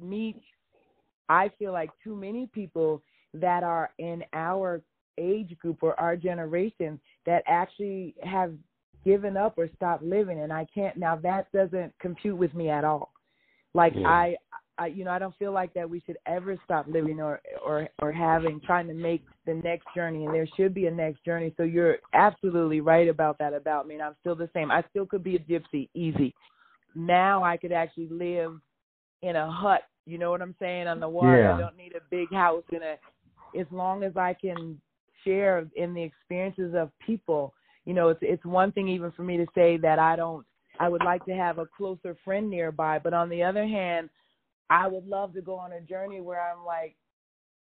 meet 0.00 0.36
I 1.28 1.50
feel 1.58 1.72
like 1.72 1.90
too 2.02 2.16
many 2.16 2.48
people 2.52 3.02
that 3.34 3.62
are 3.62 3.90
in 3.98 4.24
our 4.32 4.80
age 5.18 5.56
group 5.58 5.78
or 5.82 5.98
our 6.00 6.16
generation 6.16 6.98
that 7.26 7.42
actually 7.46 8.14
have 8.22 8.52
given 9.04 9.36
up 9.36 9.58
or 9.58 9.68
stopped 9.76 10.02
living 10.02 10.40
and 10.40 10.52
I 10.52 10.66
can't 10.74 10.96
now 10.96 11.16
that 11.16 11.50
doesn't 11.52 11.92
compute 12.00 12.36
with 12.36 12.54
me 12.54 12.68
at 12.68 12.84
all. 12.84 13.12
Like 13.74 13.92
yeah. 13.94 14.08
I 14.08 14.36
I, 14.80 14.86
you 14.86 15.04
know, 15.04 15.10
I 15.10 15.18
don't 15.18 15.36
feel 15.38 15.52
like 15.52 15.74
that 15.74 15.90
we 15.90 16.00
should 16.06 16.18
ever 16.26 16.56
stop 16.64 16.86
living 16.88 17.20
or 17.20 17.40
or 17.66 17.88
or 18.00 18.12
having 18.12 18.60
trying 18.64 18.86
to 18.86 18.94
make 18.94 19.24
the 19.44 19.54
next 19.54 19.86
journey, 19.94 20.24
and 20.24 20.32
there 20.32 20.46
should 20.56 20.72
be 20.72 20.86
a 20.86 20.90
next 20.90 21.24
journey. 21.24 21.52
So 21.56 21.64
you're 21.64 21.96
absolutely 22.14 22.80
right 22.80 23.08
about 23.08 23.38
that 23.38 23.54
about 23.54 23.88
me, 23.88 23.94
and 23.94 24.04
I'm 24.04 24.14
still 24.20 24.36
the 24.36 24.48
same. 24.54 24.70
I 24.70 24.84
still 24.90 25.04
could 25.04 25.24
be 25.24 25.34
a 25.34 25.40
gypsy, 25.40 25.88
easy. 25.94 26.32
Now 26.98 27.44
I 27.44 27.56
could 27.56 27.72
actually 27.72 28.08
live 28.08 28.58
in 29.22 29.36
a 29.36 29.50
hut. 29.50 29.82
You 30.06 30.18
know 30.18 30.30
what 30.30 30.42
I'm 30.42 30.54
saying 30.58 30.86
on 30.86 31.00
the 31.00 31.08
water. 31.08 31.42
Yeah. 31.42 31.54
I 31.54 31.60
don't 31.60 31.76
need 31.76 31.94
a 31.94 32.00
big 32.10 32.32
house 32.32 32.64
in 32.72 32.82
a. 32.82 32.96
As 33.58 33.66
long 33.70 34.02
as 34.02 34.16
I 34.16 34.34
can 34.34 34.78
share 35.24 35.66
in 35.76 35.94
the 35.94 36.02
experiences 36.02 36.74
of 36.76 36.90
people, 37.04 37.54
you 37.86 37.94
know, 37.94 38.08
it's 38.08 38.20
it's 38.22 38.44
one 38.44 38.72
thing 38.72 38.88
even 38.88 39.10
for 39.12 39.22
me 39.22 39.36
to 39.38 39.46
say 39.54 39.76
that 39.78 39.98
I 39.98 40.16
don't. 40.16 40.44
I 40.80 40.88
would 40.88 41.02
like 41.04 41.24
to 41.24 41.32
have 41.32 41.58
a 41.58 41.66
closer 41.66 42.16
friend 42.24 42.48
nearby, 42.48 43.00
but 43.00 43.12
on 43.12 43.28
the 43.28 43.42
other 43.42 43.66
hand 43.66 44.10
I 44.70 44.86
would 44.86 45.06
love 45.06 45.34
to 45.34 45.40
go 45.40 45.54
on 45.54 45.72
a 45.72 45.80
journey 45.80 46.20
where 46.20 46.40
I'm 46.40 46.64
like, 46.64 46.96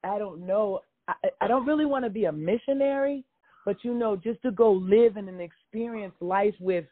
I 0.05 0.19
don't 0.19 0.47
know, 0.47 0.81
I, 1.09 1.15
I 1.41 1.49
don't 1.49 1.67
really 1.67 1.87
want 1.87 2.05
to 2.05 2.11
be 2.11 2.27
a 2.27 2.33
missionary, 2.33 3.25
but 3.65 3.77
you 3.83 3.95
know, 3.95 4.17
just 4.17 4.43
to 4.43 4.51
go 4.51 4.73
live 4.73 5.17
and 5.17 5.41
experience 5.41 6.15
life 6.21 6.55
with, 6.61 6.85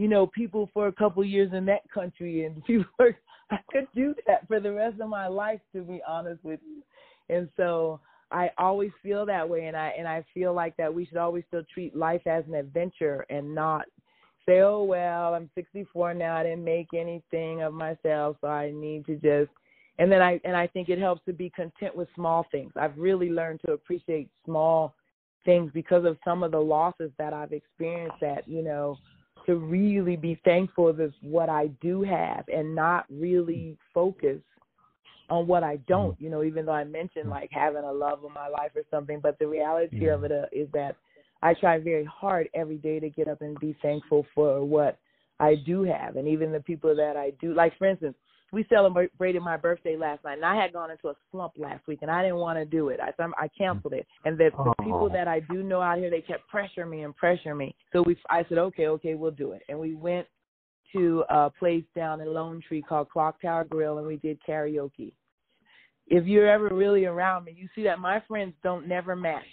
you 0.00 0.08
know, 0.08 0.26
people 0.26 0.70
for 0.72 0.86
a 0.86 0.92
couple 0.92 1.22
years 1.22 1.52
in 1.52 1.66
that 1.66 1.82
country 1.92 2.46
and 2.46 2.64
people. 2.66 2.86
Are, 2.98 3.14
I 3.50 3.58
could 3.70 3.86
do 3.94 4.14
that 4.26 4.48
for 4.48 4.58
the 4.58 4.72
rest 4.72 4.98
of 4.98 5.10
my 5.10 5.26
life, 5.26 5.60
to 5.74 5.82
be 5.82 6.00
honest 6.08 6.42
with 6.42 6.60
you. 6.66 6.82
And 7.34 7.50
so 7.56 8.00
I 8.30 8.50
always 8.56 8.92
feel 9.02 9.26
that 9.26 9.46
way, 9.46 9.66
and 9.66 9.76
I 9.76 9.92
and 9.98 10.08
I 10.08 10.24
feel 10.32 10.54
like 10.54 10.74
that 10.78 10.92
we 10.92 11.04
should 11.04 11.18
always 11.18 11.44
still 11.48 11.64
treat 11.72 11.94
life 11.94 12.26
as 12.26 12.44
an 12.48 12.54
adventure 12.54 13.26
and 13.28 13.54
not 13.54 13.84
say, 14.46 14.60
oh 14.60 14.84
well, 14.84 15.34
I'm 15.34 15.50
64 15.54 16.14
now. 16.14 16.36
I 16.36 16.44
didn't 16.44 16.64
make 16.64 16.88
anything 16.94 17.60
of 17.60 17.74
myself, 17.74 18.36
so 18.40 18.48
I 18.48 18.70
need 18.70 19.04
to 19.06 19.16
just. 19.16 19.50
And 19.98 20.10
then 20.10 20.22
I 20.22 20.40
and 20.44 20.56
I 20.56 20.66
think 20.66 20.88
it 20.88 20.98
helps 20.98 21.22
to 21.26 21.34
be 21.34 21.50
content 21.50 21.94
with 21.94 22.08
small 22.14 22.46
things. 22.50 22.72
I've 22.74 22.96
really 22.96 23.28
learned 23.28 23.60
to 23.66 23.72
appreciate 23.72 24.30
small 24.46 24.94
things 25.44 25.70
because 25.74 26.06
of 26.06 26.16
some 26.24 26.42
of 26.42 26.52
the 26.52 26.58
losses 26.58 27.10
that 27.18 27.34
I've 27.34 27.52
experienced. 27.52 28.16
That 28.22 28.48
you 28.48 28.62
know, 28.62 28.96
to 29.50 29.56
really 29.56 30.14
be 30.14 30.40
thankful 30.44 30.88
of 30.88 31.00
what 31.22 31.48
I 31.48 31.66
do 31.82 32.02
have 32.02 32.44
and 32.48 32.72
not 32.72 33.04
really 33.10 33.76
focus 33.92 34.38
on 35.28 35.48
what 35.48 35.64
I 35.64 35.76
don't. 35.88 36.20
You 36.20 36.30
know, 36.30 36.44
even 36.44 36.66
though 36.66 36.72
I 36.72 36.84
mentioned 36.84 37.28
like 37.28 37.50
having 37.52 37.82
a 37.82 37.92
love 37.92 38.24
of 38.24 38.30
my 38.32 38.46
life 38.46 38.70
or 38.76 38.82
something, 38.92 39.18
but 39.20 39.40
the 39.40 39.48
reality 39.48 40.04
yeah. 40.06 40.14
of 40.14 40.22
it 40.22 40.30
uh, 40.30 40.46
is 40.52 40.68
that 40.72 40.94
I 41.42 41.54
try 41.54 41.80
very 41.80 42.04
hard 42.04 42.48
every 42.54 42.76
day 42.76 43.00
to 43.00 43.10
get 43.10 43.26
up 43.26 43.40
and 43.40 43.58
be 43.58 43.76
thankful 43.82 44.24
for 44.36 44.64
what 44.64 44.98
I 45.40 45.56
do 45.56 45.82
have, 45.82 46.14
and 46.14 46.28
even 46.28 46.52
the 46.52 46.60
people 46.60 46.94
that 46.94 47.16
I 47.16 47.32
do. 47.40 47.52
Like 47.52 47.76
for 47.76 47.88
instance, 47.88 48.14
we 48.52 48.66
celebrated 48.68 49.42
my 49.42 49.56
birthday 49.56 49.96
last 49.96 50.24
night, 50.24 50.36
and 50.36 50.44
I 50.44 50.60
had 50.60 50.72
gone 50.72 50.90
into 50.90 51.08
a 51.08 51.14
slump 51.30 51.52
last 51.56 51.86
week, 51.86 52.00
and 52.02 52.10
I 52.10 52.22
didn't 52.22 52.38
want 52.38 52.58
to 52.58 52.64
do 52.64 52.88
it. 52.88 53.00
I 53.00 53.12
I 53.38 53.48
canceled 53.56 53.92
it, 53.92 54.06
and 54.24 54.36
the, 54.36 54.50
the 54.56 54.74
people 54.84 55.08
that 55.10 55.28
I 55.28 55.40
do 55.40 55.62
know 55.62 55.80
out 55.80 55.98
here, 55.98 56.10
they 56.10 56.20
kept 56.20 56.42
pressuring 56.52 56.90
me 56.90 57.02
and 57.02 57.14
pressuring 57.16 57.56
me. 57.56 57.74
So 57.92 58.02
we, 58.02 58.16
I 58.28 58.44
said, 58.48 58.58
okay, 58.58 58.86
okay, 58.88 59.14
we'll 59.14 59.30
do 59.30 59.52
it, 59.52 59.62
and 59.68 59.78
we 59.78 59.94
went 59.94 60.26
to 60.92 61.24
a 61.28 61.50
place 61.50 61.84
down 61.94 62.20
in 62.20 62.32
Lone 62.32 62.60
Tree 62.66 62.82
called 62.82 63.10
Clock 63.10 63.40
Tower 63.40 63.64
Grill, 63.64 63.98
and 63.98 64.06
we 64.06 64.16
did 64.16 64.38
karaoke. 64.46 65.12
If 66.08 66.26
you're 66.26 66.50
ever 66.50 66.74
really 66.74 67.04
around 67.04 67.44
me, 67.44 67.54
you 67.56 67.68
see 67.74 67.84
that 67.84 68.00
my 68.00 68.20
friends 68.26 68.54
don't 68.64 68.88
never 68.88 69.14
match 69.14 69.44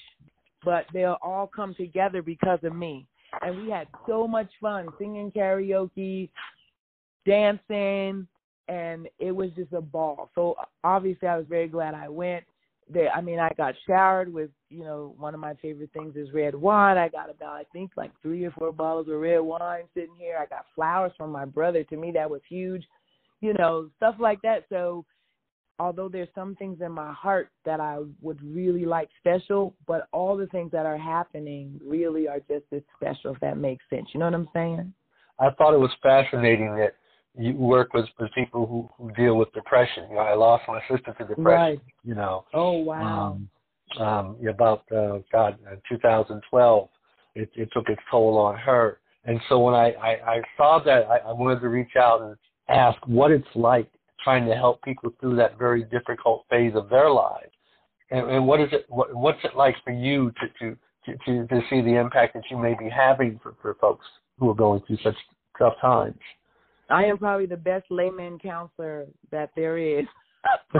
but 0.63 0.85
they'll 0.93 1.17
all 1.21 1.47
come 1.47 1.73
together 1.75 2.21
because 2.21 2.59
of 2.63 2.75
me. 2.75 3.07
And 3.41 3.63
we 3.63 3.69
had 3.69 3.87
so 4.07 4.27
much 4.27 4.49
fun 4.61 4.87
singing 4.97 5.31
karaoke, 5.31 6.29
dancing, 7.25 8.27
and 8.67 9.07
it 9.19 9.31
was 9.31 9.49
just 9.55 9.73
a 9.73 9.81
ball. 9.81 10.29
So 10.35 10.55
obviously, 10.83 11.27
I 11.27 11.37
was 11.37 11.45
very 11.47 11.67
glad 11.67 11.93
I 11.93 12.09
went. 12.09 12.43
There, 12.89 13.09
I 13.11 13.21
mean, 13.21 13.39
I 13.39 13.49
got 13.57 13.75
showered 13.85 14.33
with, 14.33 14.49
you 14.69 14.83
know, 14.83 15.13
one 15.17 15.33
of 15.33 15.41
my 15.41 15.55
favorite 15.55 15.91
things 15.93 16.15
is 16.15 16.31
red 16.33 16.55
wine. 16.55 16.97
I 16.97 17.09
got 17.09 17.29
about, 17.29 17.55
I 17.55 17.63
think, 17.73 17.91
like 17.97 18.11
three 18.21 18.45
or 18.45 18.51
four 18.51 18.71
bottles 18.71 19.09
of 19.09 19.19
red 19.19 19.39
wine 19.39 19.83
sitting 19.93 20.15
here. 20.17 20.37
I 20.41 20.45
got 20.45 20.65
flowers 20.73 21.11
from 21.17 21.31
my 21.31 21.43
brother. 21.43 21.83
To 21.83 21.97
me, 21.97 22.11
that 22.13 22.29
was 22.29 22.41
huge, 22.47 22.85
you 23.41 23.53
know, 23.55 23.89
stuff 23.97 24.15
like 24.19 24.41
that. 24.43 24.63
So 24.69 25.03
although 25.79 26.09
there's 26.09 26.29
some 26.33 26.55
things 26.55 26.79
in 26.81 26.91
my 26.91 27.11
heart 27.11 27.49
that 27.65 27.79
I 27.79 27.99
would 28.21 28.41
really 28.41 28.85
like 28.85 29.09
special, 29.19 29.75
but 29.85 30.07
all 30.13 30.37
the 30.37 30.47
things 30.47 30.71
that 30.71 30.85
are 30.85 30.97
happening 30.97 31.79
really 31.85 32.27
are 32.27 32.39
just 32.39 32.65
as 32.71 32.81
special, 32.95 33.33
if 33.33 33.39
that 33.41 33.57
makes 33.57 33.83
sense. 33.89 34.07
You 34.13 34.19
know 34.19 34.25
what 34.27 34.33
I'm 34.33 34.49
saying? 34.53 34.93
I 35.39 35.49
thought 35.51 35.73
it 35.73 35.79
was 35.79 35.91
fascinating 36.01 36.75
that 36.77 36.95
you 37.37 37.53
work 37.53 37.93
with, 37.93 38.05
with 38.19 38.31
people 38.33 38.65
who, 38.65 38.89
who 38.97 39.11
deal 39.13 39.35
with 39.35 39.51
depression. 39.53 40.05
You 40.09 40.15
know, 40.15 40.21
I 40.21 40.33
lost 40.33 40.63
my 40.67 40.81
sister 40.89 41.13
to 41.13 41.25
depression. 41.25 41.43
Right. 41.43 41.81
You 42.03 42.15
know. 42.15 42.45
Oh 42.53 42.73
wow. 42.73 43.37
Um, 43.37 43.49
um, 43.99 44.37
about 44.49 44.83
uh, 44.91 45.19
God, 45.31 45.57
uh, 45.71 45.75
2012, 45.89 46.89
it, 47.35 47.49
it 47.55 47.69
took 47.73 47.87
its 47.87 48.01
toll 48.11 48.37
on 48.37 48.57
her. 48.57 48.99
And 49.23 49.39
so 49.47 49.59
when 49.59 49.73
I, 49.73 49.91
I, 49.91 50.09
I 50.31 50.41
saw 50.57 50.81
that, 50.83 51.05
I, 51.05 51.17
I 51.29 51.31
wanted 51.31 51.61
to 51.61 51.69
reach 51.69 51.95
out 51.97 52.21
and 52.21 52.35
ask 52.69 52.97
what 53.07 53.31
it's 53.31 53.47
like 53.55 53.89
trying 54.23 54.45
to 54.47 54.55
help 54.55 54.81
people 54.81 55.13
through 55.19 55.35
that 55.37 55.57
very 55.57 55.83
difficult 55.83 56.45
phase 56.49 56.73
of 56.75 56.89
their 56.89 57.09
lives. 57.09 57.51
And, 58.11 58.29
and 58.29 58.47
what 58.47 58.59
is 58.59 58.69
it? 58.71 58.85
What, 58.89 59.13
what's 59.15 59.39
it 59.43 59.55
like 59.55 59.75
for 59.83 59.91
you 59.91 60.31
to, 60.31 60.47
to 60.59 60.77
to 61.05 61.47
to 61.47 61.61
see 61.69 61.81
the 61.81 61.99
impact 61.99 62.33
that 62.33 62.43
you 62.49 62.57
may 62.57 62.75
be 62.77 62.89
having 62.89 63.39
for, 63.41 63.55
for 63.61 63.75
folks 63.75 64.05
who 64.39 64.49
are 64.49 64.55
going 64.55 64.81
through 64.87 64.97
such 65.03 65.15
tough 65.57 65.73
times? 65.81 66.19
I 66.89 67.05
am 67.05 67.17
probably 67.17 67.45
the 67.45 67.57
best 67.57 67.85
layman 67.89 68.39
counselor 68.39 69.07
that 69.31 69.49
there 69.55 69.77
is. 69.77 70.05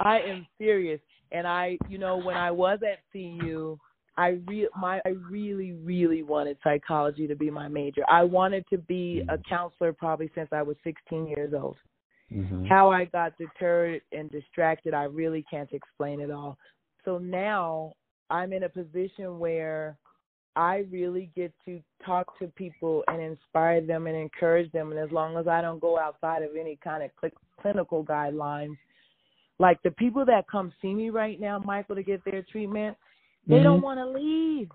I 0.00 0.20
am 0.20 0.46
serious. 0.58 1.00
And 1.32 1.46
I, 1.46 1.76
you 1.88 1.98
know, 1.98 2.16
when 2.16 2.36
I 2.36 2.50
was 2.50 2.78
at 2.82 3.00
CU, 3.12 3.78
I 4.16 4.38
re- 4.46 4.68
my 4.76 5.00
I 5.04 5.10
really 5.30 5.72
really 5.72 6.22
wanted 6.22 6.56
psychology 6.64 7.26
to 7.28 7.36
be 7.36 7.50
my 7.50 7.68
major. 7.68 8.02
I 8.08 8.24
wanted 8.24 8.64
to 8.70 8.78
be 8.78 9.22
a 9.28 9.32
mm-hmm. 9.32 9.42
counselor 9.48 9.92
probably 9.92 10.30
since 10.34 10.48
I 10.52 10.62
was 10.62 10.76
16 10.84 11.26
years 11.28 11.52
old. 11.54 11.76
Mm-hmm. 12.32 12.66
How 12.66 12.90
I 12.90 13.06
got 13.06 13.38
deterred 13.38 14.02
and 14.12 14.30
distracted, 14.30 14.92
I 14.92 15.04
really 15.04 15.44
can't 15.50 15.70
explain 15.72 16.20
it 16.20 16.30
all. 16.30 16.58
So 17.04 17.18
now 17.18 17.94
I'm 18.28 18.52
in 18.52 18.64
a 18.64 18.68
position 18.68 19.38
where 19.38 19.96
I 20.56 20.86
really 20.90 21.30
get 21.36 21.52
to 21.66 21.80
talk 22.04 22.38
to 22.38 22.48
people 22.48 23.04
and 23.08 23.20
inspire 23.20 23.80
them 23.80 24.06
and 24.06 24.16
encourage 24.16 24.70
them. 24.72 24.90
And 24.90 24.98
as 24.98 25.10
long 25.12 25.36
as 25.36 25.46
I 25.46 25.60
don't 25.60 25.80
go 25.80 25.98
outside 25.98 26.42
of 26.42 26.50
any 26.58 26.78
kind 26.82 27.02
of 27.02 27.10
cl- 27.20 27.32
clinical 27.60 28.04
guidelines, 28.04 28.76
like 29.58 29.82
the 29.82 29.90
people 29.92 30.24
that 30.26 30.48
come 30.50 30.72
see 30.80 30.94
me 30.94 31.10
right 31.10 31.40
now, 31.40 31.58
Michael, 31.58 31.96
to 31.96 32.02
get 32.02 32.24
their 32.24 32.42
treatment, 32.42 32.96
they 33.46 33.56
mm-hmm. 33.56 33.64
don't 33.64 33.82
want 33.82 33.98
to 33.98 34.06
leave. 34.06 34.68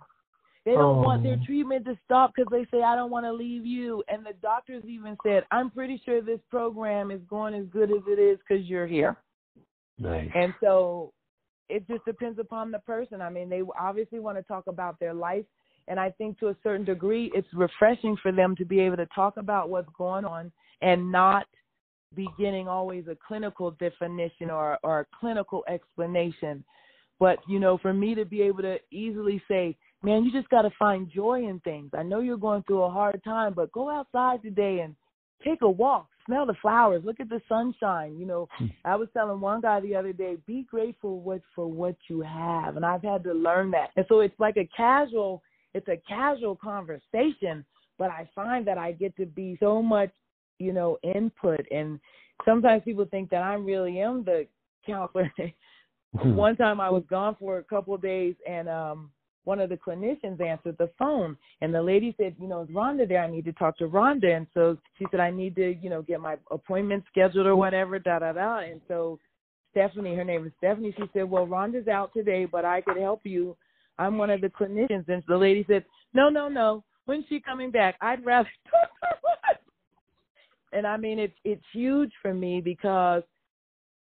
They 0.66 0.72
don't 0.72 1.00
oh. 1.00 1.02
want 1.02 1.24
their 1.24 1.38
oh. 1.42 1.46
treatment 1.46 1.86
to 1.86 1.98
stop 2.06 2.32
because 2.36 2.50
they 2.52 2.66
say, 2.72 2.84
I 2.84 2.96
don't 2.96 3.12
want 3.12 3.26
to 3.26 3.34
leave 3.34 3.66
you. 3.66 4.04
And 4.08 4.26
the 4.26 4.34
doctors 4.42 4.84
even 4.88 5.18
said, 5.26 5.44
I'm 5.52 5.70
pretty 5.70 6.02
sure 6.06 6.22
this 6.22 6.40
program 6.50 7.12
is 7.12 7.20
going 7.30 7.54
as 7.54 7.66
good 7.72 7.92
as 7.92 8.04
it 8.08 8.20
is 8.20 8.40
because 8.48 8.66
you're 8.66 8.88
here. 8.88 9.18
Nice. 10.00 10.30
And 10.34 10.54
so 10.62 11.12
it 11.70 11.88
just 11.88 12.06
depends 12.06 12.40
upon 12.40 12.72
the 12.72 12.80
person. 12.80 13.22
I 13.22 13.30
mean, 13.30 13.50
they 13.50 13.62
obviously 13.80 14.20
want 14.20 14.38
to 14.38 14.44
talk 14.44 14.68
about 14.68 15.00
their 15.00 15.14
life. 15.14 15.46
And 15.88 16.00
I 16.00 16.12
think 16.12 16.40
to 16.40 16.48
a 16.48 16.56
certain 16.64 16.86
degree, 16.86 17.32
it's 17.34 17.48
refreshing 17.54 18.18
for 18.22 18.32
them 18.32 18.56
to 18.58 18.66
be 18.66 18.80
able 18.80 18.98
to 18.98 19.08
talk 19.08 19.38
about 19.38 19.70
what's 19.70 19.90
going 19.98 20.26
on 20.26 20.52
and 20.82 21.12
not 21.12 21.46
be 22.16 22.28
getting 22.40 22.68
always 22.68 23.06
a 23.08 23.18
clinical 23.28 23.72
definition 23.72 24.50
or, 24.50 24.78
or 24.84 25.02
a 25.02 25.06
clinical 25.20 25.64
explanation 25.68 26.64
but, 27.24 27.40
you 27.48 27.58
know, 27.58 27.78
for 27.78 27.94
me 27.94 28.16
to 28.16 28.26
be 28.26 28.42
able 28.42 28.64
to 28.64 28.80
easily 28.92 29.42
say, 29.48 29.78
man, 30.02 30.26
you 30.26 30.32
just 30.34 30.50
got 30.50 30.64
to 30.64 30.72
find 30.78 31.10
joy 31.10 31.48
in 31.48 31.60
things. 31.62 31.92
I 31.98 32.04
know 32.04 32.20
you're 32.20 32.36
going 32.36 32.64
through 32.64 32.84
a 32.84 32.90
hard 32.90 33.24
time, 33.24 33.54
but 33.54 33.72
go 33.72 33.90
outside 33.90 34.42
today 34.42 34.82
and 34.82 34.96
take 35.42 35.62
a 35.62 35.70
walk, 35.70 36.08
smell 36.26 36.46
the 36.46 36.56
flowers, 36.62 37.04
look 37.06 37.20
at 37.20 37.30
the 37.30 37.42
sunshine. 37.48 38.18
You 38.18 38.26
know, 38.26 38.50
hmm. 38.58 38.66
I 38.84 38.98
was 38.98 39.08
telling 39.14 39.40
one 39.40 39.62
guy 39.62 39.80
the 39.80 39.96
other 39.96 40.14
day, 40.14 40.38
be 40.46 40.68
grateful 40.70 41.22
what 41.22 41.42
for 41.56 41.72
what 41.72 41.96
you 42.10 42.20
have, 42.22 42.76
and 42.76 42.86
I've 42.86 43.04
had 43.04 43.24
to 43.24 43.34
learn 43.34 43.72
that. 43.72 43.92
And 43.96 44.06
so 44.10 44.20
it's 44.20 44.38
like 44.38 44.58
a 44.58 44.70
casual, 44.76 45.42
it's 45.74 45.88
a 45.88 46.02
casual 46.08 46.56
conversation, 46.56 47.66
but 47.98 48.10
I 48.10 48.30
find 48.36 48.66
that 48.68 48.78
I 48.78 48.92
get 48.92 49.16
to 49.18 49.26
be 49.26 49.58
so 49.60 49.82
much, 49.82 50.12
you 50.60 50.74
know, 50.74 50.98
input. 51.04 51.66
And 51.72 52.00
sometimes 52.46 52.84
people 52.84 53.06
think 53.06 53.30
that 53.32 53.42
I 53.42 53.54
really 53.56 54.00
am 54.00 54.24
the 54.24 54.48
counselor. 54.86 55.32
Hmm. 56.16 56.36
One 56.36 56.56
time 56.56 56.80
I 56.80 56.92
was 56.92 57.02
gone 57.10 57.36
for 57.40 57.58
a 57.58 57.64
couple 57.64 57.96
of 57.96 58.02
days 58.04 58.36
and 58.48 58.70
um 58.70 59.10
one 59.46 59.60
of 59.60 59.70
the 59.70 59.78
clinicians 59.78 60.40
answered 60.40 60.78
the 60.78 60.90
phone 60.98 61.38
and 61.62 61.74
the 61.74 61.82
lady 61.82 62.16
said, 62.18 62.36
you 62.40 62.48
know, 62.48 62.62
is 62.62 62.70
Rhonda 62.70 63.08
there? 63.08 63.24
I 63.24 63.30
need 63.30 63.46
to 63.46 63.52
talk 63.54 63.78
to 63.80 63.88
Rhonda. 63.88 64.38
And 64.38 64.48
so 64.54 64.78
she 64.98 65.06
said, 65.12 65.20
I 65.20 65.32
need 65.32 65.56
to, 65.56 65.76
you 65.82 65.90
know, 65.90 66.02
get 66.02 66.22
my 66.22 66.38
appointment 66.50 67.04
scheduled 67.12 67.46
or 67.46 67.56
whatever, 67.56 68.00
da 68.00 68.20
da 68.20 68.32
da. 68.32 68.60
And 68.60 68.80
so 68.88 69.20
Stephanie, 69.72 70.16
her 70.16 70.24
name 70.24 70.46
is 70.46 70.54
Stephanie, 70.60 70.94
she 70.96 71.04
said, 71.14 71.30
Well, 71.30 71.48
Rhonda's 71.48 71.88
out 71.88 72.14
today, 72.14 72.46
but 72.46 72.64
I 72.64 72.82
could 72.82 72.98
help 72.98 73.22
you. 73.24 73.58
I'm 74.00 74.18
one 74.18 74.30
of 74.30 74.42
the 74.42 74.50
clinicians. 74.50 75.08
And 75.08 75.24
the 75.28 75.38
lady 75.38 75.66
said, 75.68 75.86
No, 76.14 76.30
no, 76.30 76.48
no. 76.48 76.84
When's 77.06 77.26
she 77.28 77.40
coming 77.40 77.72
back? 77.72 77.96
I'd 78.02 78.26
rather 78.26 78.50
talk 78.72 78.90
to 79.02 79.08
her. 79.08 80.78
And 80.78 80.88
I 80.88 80.98
mean 80.98 81.20
it's 81.20 81.36
it's 81.44 81.64
huge 81.72 82.12
for 82.22 82.34
me 82.34 82.62
because 82.62 83.24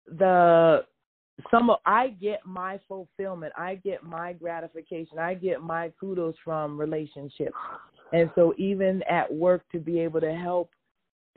the 0.07 0.85
some 1.53 1.71
of, 1.71 1.79
I 1.87 2.09
get 2.09 2.41
my 2.45 2.81
fulfillment, 2.89 3.53
I 3.57 3.77
get 3.77 4.03
my 4.03 4.33
gratification, 4.33 5.19
I 5.19 5.35
get 5.35 5.63
my 5.63 5.93
kudos 6.01 6.35
from 6.45 6.79
relationships. 6.79 7.55
And 8.13 8.31
so 8.35 8.55
even 8.59 9.03
at 9.09 9.33
work 9.33 9.63
to 9.73 9.79
be 9.79 10.01
able 10.01 10.21
to 10.21 10.35
help 10.35 10.71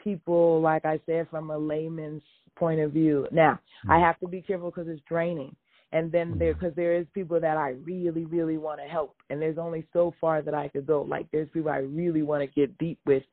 people 0.04 0.60
like 0.62 0.86
I 0.86 1.00
said 1.06 1.28
from 1.30 1.52
a 1.52 1.58
layman's 1.58 2.24
point 2.56 2.80
of 2.80 2.92
view. 2.92 3.28
Now, 3.32 3.60
I 3.88 3.94
mm-hmm. 3.94 4.04
have 4.04 4.20
to 4.20 4.28
be 4.28 4.42
careful 4.42 4.72
because 4.72 4.88
it's 4.88 5.02
draining. 5.08 5.56
And 5.94 6.12
then 6.12 6.38
there 6.38 6.54
because 6.54 6.72
mm-hmm. 6.72 6.82
there 6.82 6.96
is 6.96 7.06
people 7.14 7.40
that 7.42 7.58
I 7.58 7.72
really 7.84 8.26
really 8.26 8.58
want 8.58 8.80
to 8.80 8.88
help 8.88 9.16
and 9.30 9.42
there's 9.42 9.58
only 9.58 9.86
so 9.92 10.14
far 10.22 10.42
that 10.42 10.54
I 10.54 10.70
could 10.70 10.88
go. 10.88 11.02
Like 11.02 11.28
there's 11.32 11.50
people 11.50 11.72
I 11.72 11.80
really 11.80 12.22
want 12.22 12.42
to 12.42 12.48
get 12.48 12.78
deep 12.78 13.00
with 13.06 13.24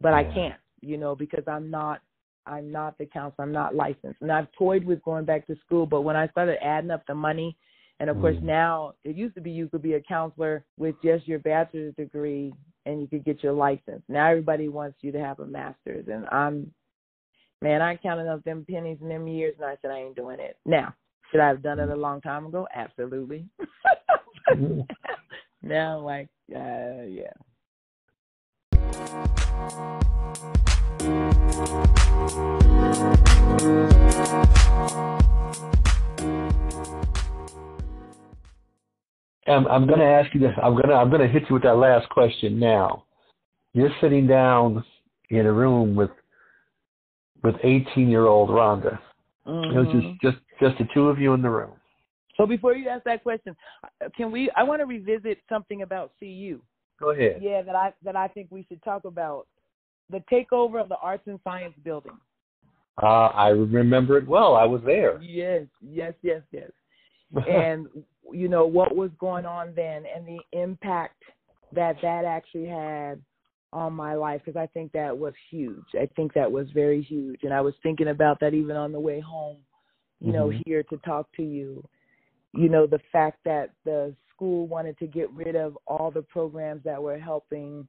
but 0.00 0.10
yeah. 0.10 0.16
I 0.16 0.24
can't, 0.34 0.60
you 0.80 0.98
know, 0.98 1.14
because 1.14 1.44
I'm 1.46 1.70
not 1.70 2.00
I'm 2.46 2.70
not 2.70 2.98
the 2.98 3.06
counselor. 3.06 3.44
I'm 3.46 3.52
not 3.52 3.74
licensed. 3.74 4.20
And 4.20 4.30
I've 4.30 4.52
toyed 4.58 4.84
with 4.84 5.02
going 5.02 5.24
back 5.24 5.46
to 5.46 5.56
school, 5.64 5.86
but 5.86 6.02
when 6.02 6.14
I 6.14 6.28
started 6.28 6.58
adding 6.62 6.90
up 6.90 7.02
the 7.06 7.14
money, 7.14 7.56
and 8.00 8.10
of 8.10 8.18
mm. 8.18 8.20
course 8.20 8.36
now 8.42 8.92
it 9.04 9.16
used 9.16 9.34
to 9.36 9.40
be 9.40 9.50
you 9.50 9.68
could 9.68 9.82
be 9.82 9.94
a 9.94 10.00
counselor 10.02 10.64
with 10.76 10.94
just 11.02 11.26
your 11.26 11.38
bachelor's 11.38 11.94
degree 11.94 12.52
and 12.84 13.00
you 13.00 13.06
could 13.06 13.24
get 13.24 13.42
your 13.42 13.54
license. 13.54 14.02
Now 14.08 14.28
everybody 14.28 14.68
wants 14.68 14.98
you 15.00 15.10
to 15.12 15.18
have 15.18 15.40
a 15.40 15.46
master's, 15.46 16.06
and 16.12 16.26
I'm, 16.30 16.70
man, 17.62 17.80
I 17.80 17.96
counted 17.96 18.30
up 18.30 18.44
them 18.44 18.66
pennies 18.70 18.98
and 19.00 19.10
them 19.10 19.26
years, 19.26 19.54
and 19.58 19.64
I 19.64 19.76
said 19.80 19.90
I 19.90 20.00
ain't 20.00 20.16
doing 20.16 20.38
it. 20.38 20.58
Now, 20.66 20.94
should 21.30 21.40
I 21.40 21.48
have 21.48 21.62
done 21.62 21.78
it 21.78 21.88
a 21.88 21.96
long 21.96 22.20
time 22.20 22.46
ago? 22.46 22.66
Absolutely. 22.74 23.46
now 25.62 25.98
like 25.98 26.28
uh 26.54 27.02
yeah. 27.08 27.32
I'm, 39.46 39.66
I'm 39.66 39.86
going 39.86 39.98
to 39.98 40.06
ask 40.06 40.34
you 40.34 40.40
this. 40.40 40.54
I'm 40.62 40.72
going 40.72 40.88
to 40.88 40.94
I'm 40.94 41.10
going 41.10 41.20
to 41.20 41.28
hit 41.28 41.44
you 41.48 41.54
with 41.54 41.62
that 41.64 41.76
last 41.76 42.08
question 42.08 42.58
now. 42.58 43.04
You're 43.72 43.90
sitting 44.00 44.26
down 44.26 44.84
in 45.30 45.46
a 45.46 45.52
room 45.52 45.94
with 45.94 46.10
with 47.42 47.56
18 47.62 48.08
year 48.08 48.26
old 48.26 48.48
Rhonda. 48.48 48.98
Mm-hmm. 49.46 49.78
It 49.78 49.82
was 49.82 49.92
just 49.92 50.20
just 50.22 50.36
just 50.60 50.78
the 50.78 50.88
two 50.94 51.08
of 51.08 51.18
you 51.18 51.34
in 51.34 51.42
the 51.42 51.50
room. 51.50 51.72
So 52.36 52.46
before 52.46 52.74
you 52.74 52.88
ask 52.88 53.04
that 53.04 53.22
question, 53.22 53.54
can 54.16 54.30
we? 54.30 54.50
I 54.56 54.62
want 54.62 54.80
to 54.80 54.86
revisit 54.86 55.38
something 55.48 55.82
about 55.82 56.12
CU. 56.18 56.60
Go 56.98 57.10
ahead. 57.10 57.40
Yeah, 57.40 57.62
that 57.62 57.74
I 57.74 57.92
that 58.04 58.16
I 58.16 58.28
think 58.28 58.48
we 58.50 58.64
should 58.68 58.82
talk 58.82 59.04
about 59.04 59.46
the 60.10 60.22
takeover 60.32 60.80
of 60.80 60.88
the 60.88 60.96
Arts 60.96 61.24
and 61.26 61.38
Science 61.44 61.74
Building. 61.84 62.16
Uh, 63.02 63.26
I 63.26 63.48
remember 63.48 64.18
it 64.18 64.26
well. 64.26 64.54
I 64.54 64.64
was 64.64 64.80
there. 64.84 65.20
Yes, 65.20 65.64
yes, 65.82 66.14
yes, 66.22 66.42
yes. 66.52 66.70
and 67.48 67.88
you 68.32 68.48
know 68.48 68.66
what 68.66 68.94
was 68.94 69.10
going 69.18 69.44
on 69.44 69.72
then, 69.74 70.04
and 70.14 70.26
the 70.26 70.38
impact 70.58 71.22
that 71.72 71.96
that 72.02 72.24
actually 72.24 72.66
had 72.66 73.20
on 73.74 73.92
my 73.92 74.14
life 74.14 74.40
because 74.44 74.58
I 74.58 74.66
think 74.68 74.92
that 74.92 75.16
was 75.16 75.34
huge. 75.50 75.84
I 75.94 76.06
think 76.16 76.32
that 76.32 76.50
was 76.50 76.70
very 76.70 77.02
huge, 77.02 77.40
and 77.42 77.52
I 77.52 77.60
was 77.60 77.74
thinking 77.82 78.08
about 78.08 78.40
that 78.40 78.54
even 78.54 78.76
on 78.76 78.92
the 78.92 79.00
way 79.00 79.20
home. 79.20 79.58
You 80.20 80.32
know, 80.32 80.46
Mhm. 80.48 80.62
here 80.64 80.82
to 80.84 80.96
talk 80.98 81.30
to 81.32 81.42
you. 81.42 81.86
You 82.54 82.68
know, 82.68 82.86
the 82.86 83.00
fact 83.12 83.42
that 83.44 83.72
the 83.84 84.14
school 84.30 84.66
wanted 84.68 84.96
to 84.98 85.06
get 85.06 85.28
rid 85.32 85.56
of 85.56 85.76
all 85.86 86.10
the 86.10 86.22
programs 86.22 86.82
that 86.84 87.02
were 87.02 87.18
helping 87.18 87.86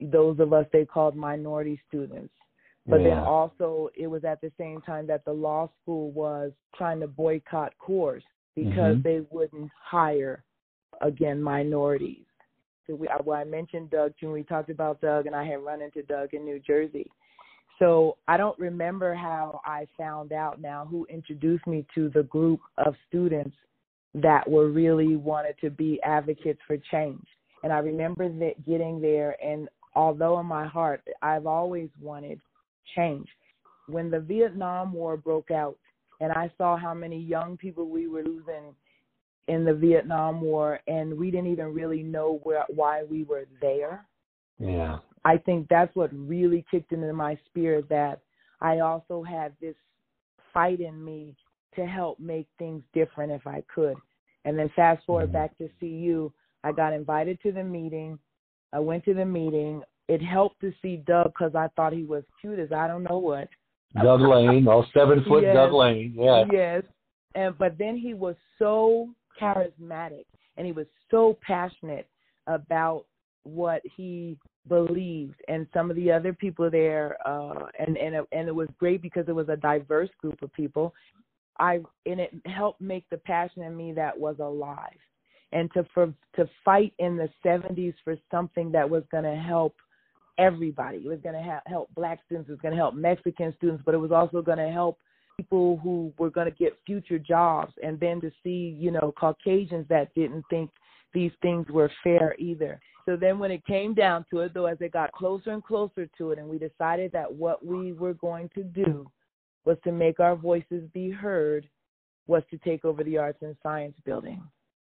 those 0.00 0.40
of 0.40 0.52
us 0.52 0.66
they 0.72 0.84
called 0.84 1.14
minority 1.14 1.76
students. 1.86 2.34
But 2.86 3.04
then 3.04 3.18
also, 3.18 3.90
it 3.94 4.08
was 4.08 4.24
at 4.24 4.40
the 4.40 4.50
same 4.58 4.80
time 4.80 5.06
that 5.06 5.24
the 5.24 5.32
law 5.32 5.68
school 5.80 6.10
was 6.10 6.52
trying 6.74 6.98
to 7.00 7.06
boycott 7.06 7.74
Coors 7.78 8.24
because 8.56 8.96
Mhm. 8.96 9.02
they 9.04 9.20
wouldn't 9.30 9.70
hire, 9.72 10.42
again, 11.00 11.40
minorities. 11.40 12.26
So 12.86 12.94
we, 12.94 13.08
I, 13.08 13.16
well, 13.22 13.38
I 13.38 13.44
mentioned 13.44 13.90
Doug 13.90 14.12
when 14.20 14.32
we 14.32 14.42
talked 14.42 14.70
about 14.70 15.00
Doug, 15.00 15.26
and 15.26 15.34
I 15.34 15.44
had 15.44 15.64
run 15.64 15.82
into 15.82 16.02
Doug 16.02 16.34
in 16.34 16.44
New 16.44 16.58
Jersey. 16.60 17.10
So 17.78 18.16
I 18.28 18.36
don't 18.36 18.58
remember 18.58 19.14
how 19.14 19.60
I 19.64 19.86
found 19.98 20.32
out 20.32 20.60
now 20.60 20.86
who 20.88 21.06
introduced 21.06 21.66
me 21.66 21.86
to 21.94 22.10
the 22.10 22.22
group 22.24 22.60
of 22.78 22.94
students 23.08 23.56
that 24.14 24.48
were 24.48 24.68
really 24.68 25.16
wanted 25.16 25.56
to 25.62 25.70
be 25.70 26.00
advocates 26.02 26.60
for 26.66 26.76
change. 26.90 27.24
And 27.62 27.72
I 27.72 27.78
remember 27.78 28.28
that 28.28 28.66
getting 28.66 29.00
there, 29.00 29.36
and 29.44 29.68
although 29.94 30.38
in 30.40 30.46
my 30.46 30.66
heart 30.66 31.02
I've 31.22 31.46
always 31.46 31.88
wanted 32.00 32.40
change, 32.94 33.26
when 33.88 34.10
the 34.10 34.20
Vietnam 34.20 34.92
War 34.92 35.16
broke 35.16 35.50
out, 35.50 35.76
and 36.20 36.30
I 36.32 36.50
saw 36.58 36.76
how 36.76 36.94
many 36.94 37.18
young 37.18 37.56
people 37.56 37.88
we 37.88 38.06
were 38.06 38.22
losing 38.22 38.74
in 39.48 39.64
the 39.64 39.74
Vietnam 39.74 40.40
War, 40.40 40.80
and 40.86 41.18
we 41.18 41.30
didn't 41.30 41.50
even 41.50 41.74
really 41.74 42.02
know 42.02 42.40
where 42.44 42.64
why 42.68 43.02
we 43.10 43.24
were 43.24 43.44
there. 43.60 44.06
Yeah. 44.58 44.98
I 45.24 45.36
think 45.38 45.68
that's 45.68 45.94
what 45.94 46.10
really 46.12 46.64
kicked 46.70 46.92
into 46.92 47.12
my 47.12 47.38
spirit 47.46 47.88
that 47.88 48.20
I 48.60 48.80
also 48.80 49.22
had 49.22 49.52
this 49.60 49.74
fight 50.52 50.80
in 50.80 51.04
me 51.04 51.34
to 51.74 51.86
help 51.86 52.18
make 52.20 52.46
things 52.58 52.82
different 52.92 53.32
if 53.32 53.46
I 53.46 53.62
could. 53.72 53.96
And 54.44 54.58
then 54.58 54.68
fast 54.70 55.04
forward 55.06 55.30
Mhm. 55.30 55.32
back 55.32 55.58
to 55.58 55.68
CU, 55.80 56.32
I 56.64 56.72
got 56.72 56.92
invited 56.92 57.40
to 57.42 57.52
the 57.52 57.64
meeting. 57.64 58.18
I 58.72 58.78
went 58.78 59.04
to 59.04 59.14
the 59.14 59.24
meeting. 59.24 59.82
It 60.08 60.20
helped 60.22 60.60
to 60.60 60.72
see 60.82 60.96
Doug 60.98 61.26
because 61.26 61.54
I 61.54 61.68
thought 61.68 61.92
he 61.92 62.04
was 62.04 62.24
cute 62.40 62.58
as 62.58 62.72
I 62.72 62.86
don't 62.88 63.04
know 63.04 63.18
what. 63.18 63.48
Doug 64.00 64.20
Lane, 64.20 64.66
oh 64.68 64.84
seven 64.94 65.22
foot 65.24 65.42
Yes. 65.42 65.54
Doug 65.54 65.72
Lane. 65.72 66.14
Yeah. 66.16 66.44
Yes. 66.50 66.84
And 67.34 67.56
but 67.58 67.78
then 67.78 67.96
he 67.96 68.14
was 68.14 68.36
so 68.58 69.08
charismatic 69.40 70.24
and 70.56 70.66
he 70.66 70.72
was 70.72 70.86
so 71.10 71.38
passionate 71.46 72.08
about 72.46 73.04
what 73.44 73.82
he 73.96 74.36
believed. 74.68 75.40
And 75.48 75.66
some 75.72 75.90
of 75.90 75.96
the 75.96 76.10
other 76.10 76.32
people 76.32 76.70
there 76.70 77.16
uh 77.26 77.66
and 77.78 77.96
and 77.96 78.14
it, 78.14 78.24
and 78.32 78.48
it 78.48 78.54
was 78.54 78.68
great 78.78 79.02
because 79.02 79.24
it 79.28 79.34
was 79.34 79.48
a 79.48 79.56
diverse 79.56 80.10
group 80.20 80.42
of 80.42 80.52
people. 80.52 80.94
I 81.58 81.80
and 82.06 82.20
it 82.20 82.32
helped 82.46 82.80
make 82.80 83.08
the 83.10 83.18
passion 83.18 83.62
in 83.62 83.76
me 83.76 83.92
that 83.92 84.18
was 84.18 84.36
alive. 84.38 84.98
And 85.52 85.70
to 85.72 85.84
for 85.92 86.12
to 86.36 86.48
fight 86.64 86.92
in 86.98 87.16
the 87.16 87.28
70s 87.44 87.94
for 88.04 88.16
something 88.30 88.72
that 88.72 88.88
was 88.88 89.02
going 89.10 89.24
to 89.24 89.36
help 89.36 89.74
everybody. 90.38 90.98
It 90.98 91.08
was 91.08 91.20
going 91.22 91.34
to 91.34 91.42
ha- 91.42 91.60
help 91.66 91.94
black 91.94 92.20
students 92.24 92.48
it 92.48 92.52
was 92.52 92.60
going 92.60 92.72
to 92.72 92.78
help 92.78 92.94
mexican 92.94 93.52
students 93.56 93.82
but 93.84 93.94
it 93.94 93.98
was 93.98 94.12
also 94.12 94.40
going 94.40 94.58
to 94.58 94.70
help 94.70 94.98
people 95.42 95.78
who 95.82 96.12
were 96.18 96.30
going 96.30 96.50
to 96.50 96.56
get 96.56 96.78
future 96.86 97.18
jobs 97.18 97.72
and 97.82 97.98
then 98.00 98.20
to 98.20 98.30
see 98.42 98.76
you 98.78 98.90
know 98.90 99.12
caucasians 99.18 99.86
that 99.88 100.14
didn't 100.14 100.44
think 100.50 100.70
these 101.12 101.32
things 101.42 101.66
were 101.70 101.90
fair 102.02 102.34
either 102.38 102.80
so 103.04 103.16
then 103.16 103.38
when 103.38 103.50
it 103.50 103.64
came 103.66 103.94
down 103.94 104.24
to 104.30 104.40
it 104.40 104.54
though 104.54 104.66
as 104.66 104.78
it 104.80 104.92
got 104.92 105.12
closer 105.12 105.50
and 105.50 105.64
closer 105.64 106.08
to 106.18 106.30
it 106.30 106.38
and 106.38 106.48
we 106.48 106.58
decided 106.58 107.10
that 107.12 107.32
what 107.32 107.64
we 107.64 107.92
were 107.92 108.14
going 108.14 108.48
to 108.54 108.62
do 108.62 109.06
was 109.64 109.76
to 109.84 109.92
make 109.92 110.20
our 110.20 110.36
voices 110.36 110.82
be 110.92 111.10
heard 111.10 111.68
was 112.26 112.42
to 112.50 112.58
take 112.58 112.84
over 112.84 113.02
the 113.04 113.18
arts 113.18 113.42
and 113.42 113.56
science 113.62 113.96
building 114.04 114.42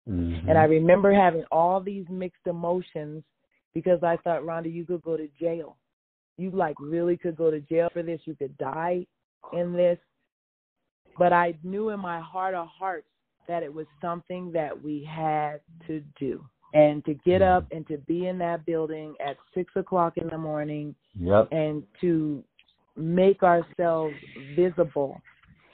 Mhm. 0.08 0.48
and 0.48 0.58
I 0.58 0.64
remember 0.64 1.14
having 1.14 1.44
all 1.52 1.82
these 1.82 2.08
mixed 2.10 2.48
emotions 2.48 3.24
because 3.74 4.02
I 4.04 4.18
thought, 4.18 4.42
Rhonda, 4.42 4.74
you 4.74 4.86
could 4.86 5.04
go 5.04 5.18
to 5.18 5.28
jail. 5.40 5.78
You 6.38 6.50
like 6.52 6.76
really 6.80 7.18
could 7.18 7.36
go 7.36 7.52
to 7.52 7.60
jail 7.60 7.90
for 7.94 8.02
this. 8.02 8.22
You 8.26 8.36
could 8.36 8.58
die 8.58 9.06
in 9.54 9.74
this. 9.74 10.00
But 11.18 11.34
I 11.34 11.56
knew 11.64 11.90
in 11.90 12.00
my 12.00 12.20
heart 12.20 12.54
of 12.54 12.68
hearts 12.68 13.08
that 13.48 13.64
it 13.64 13.74
was 13.74 13.86
something 14.02 14.52
that 14.52 14.82
we 14.82 15.04
had 15.04 15.62
to 15.88 16.02
do. 16.20 16.44
And 16.74 17.04
to 17.06 17.14
get 17.14 17.42
up 17.42 17.66
and 17.72 17.88
to 17.88 17.98
be 18.00 18.28
in 18.28 18.38
that 18.40 18.66
building 18.66 19.16
at 19.26 19.38
six 19.54 19.72
o'clock 19.76 20.18
in 20.18 20.28
the 20.28 20.38
morning 20.38 20.94
Yep. 21.20 21.48
and 21.52 21.84
to 22.02 22.44
make 22.96 23.42
ourselves 23.42 24.16
visible. 24.56 25.22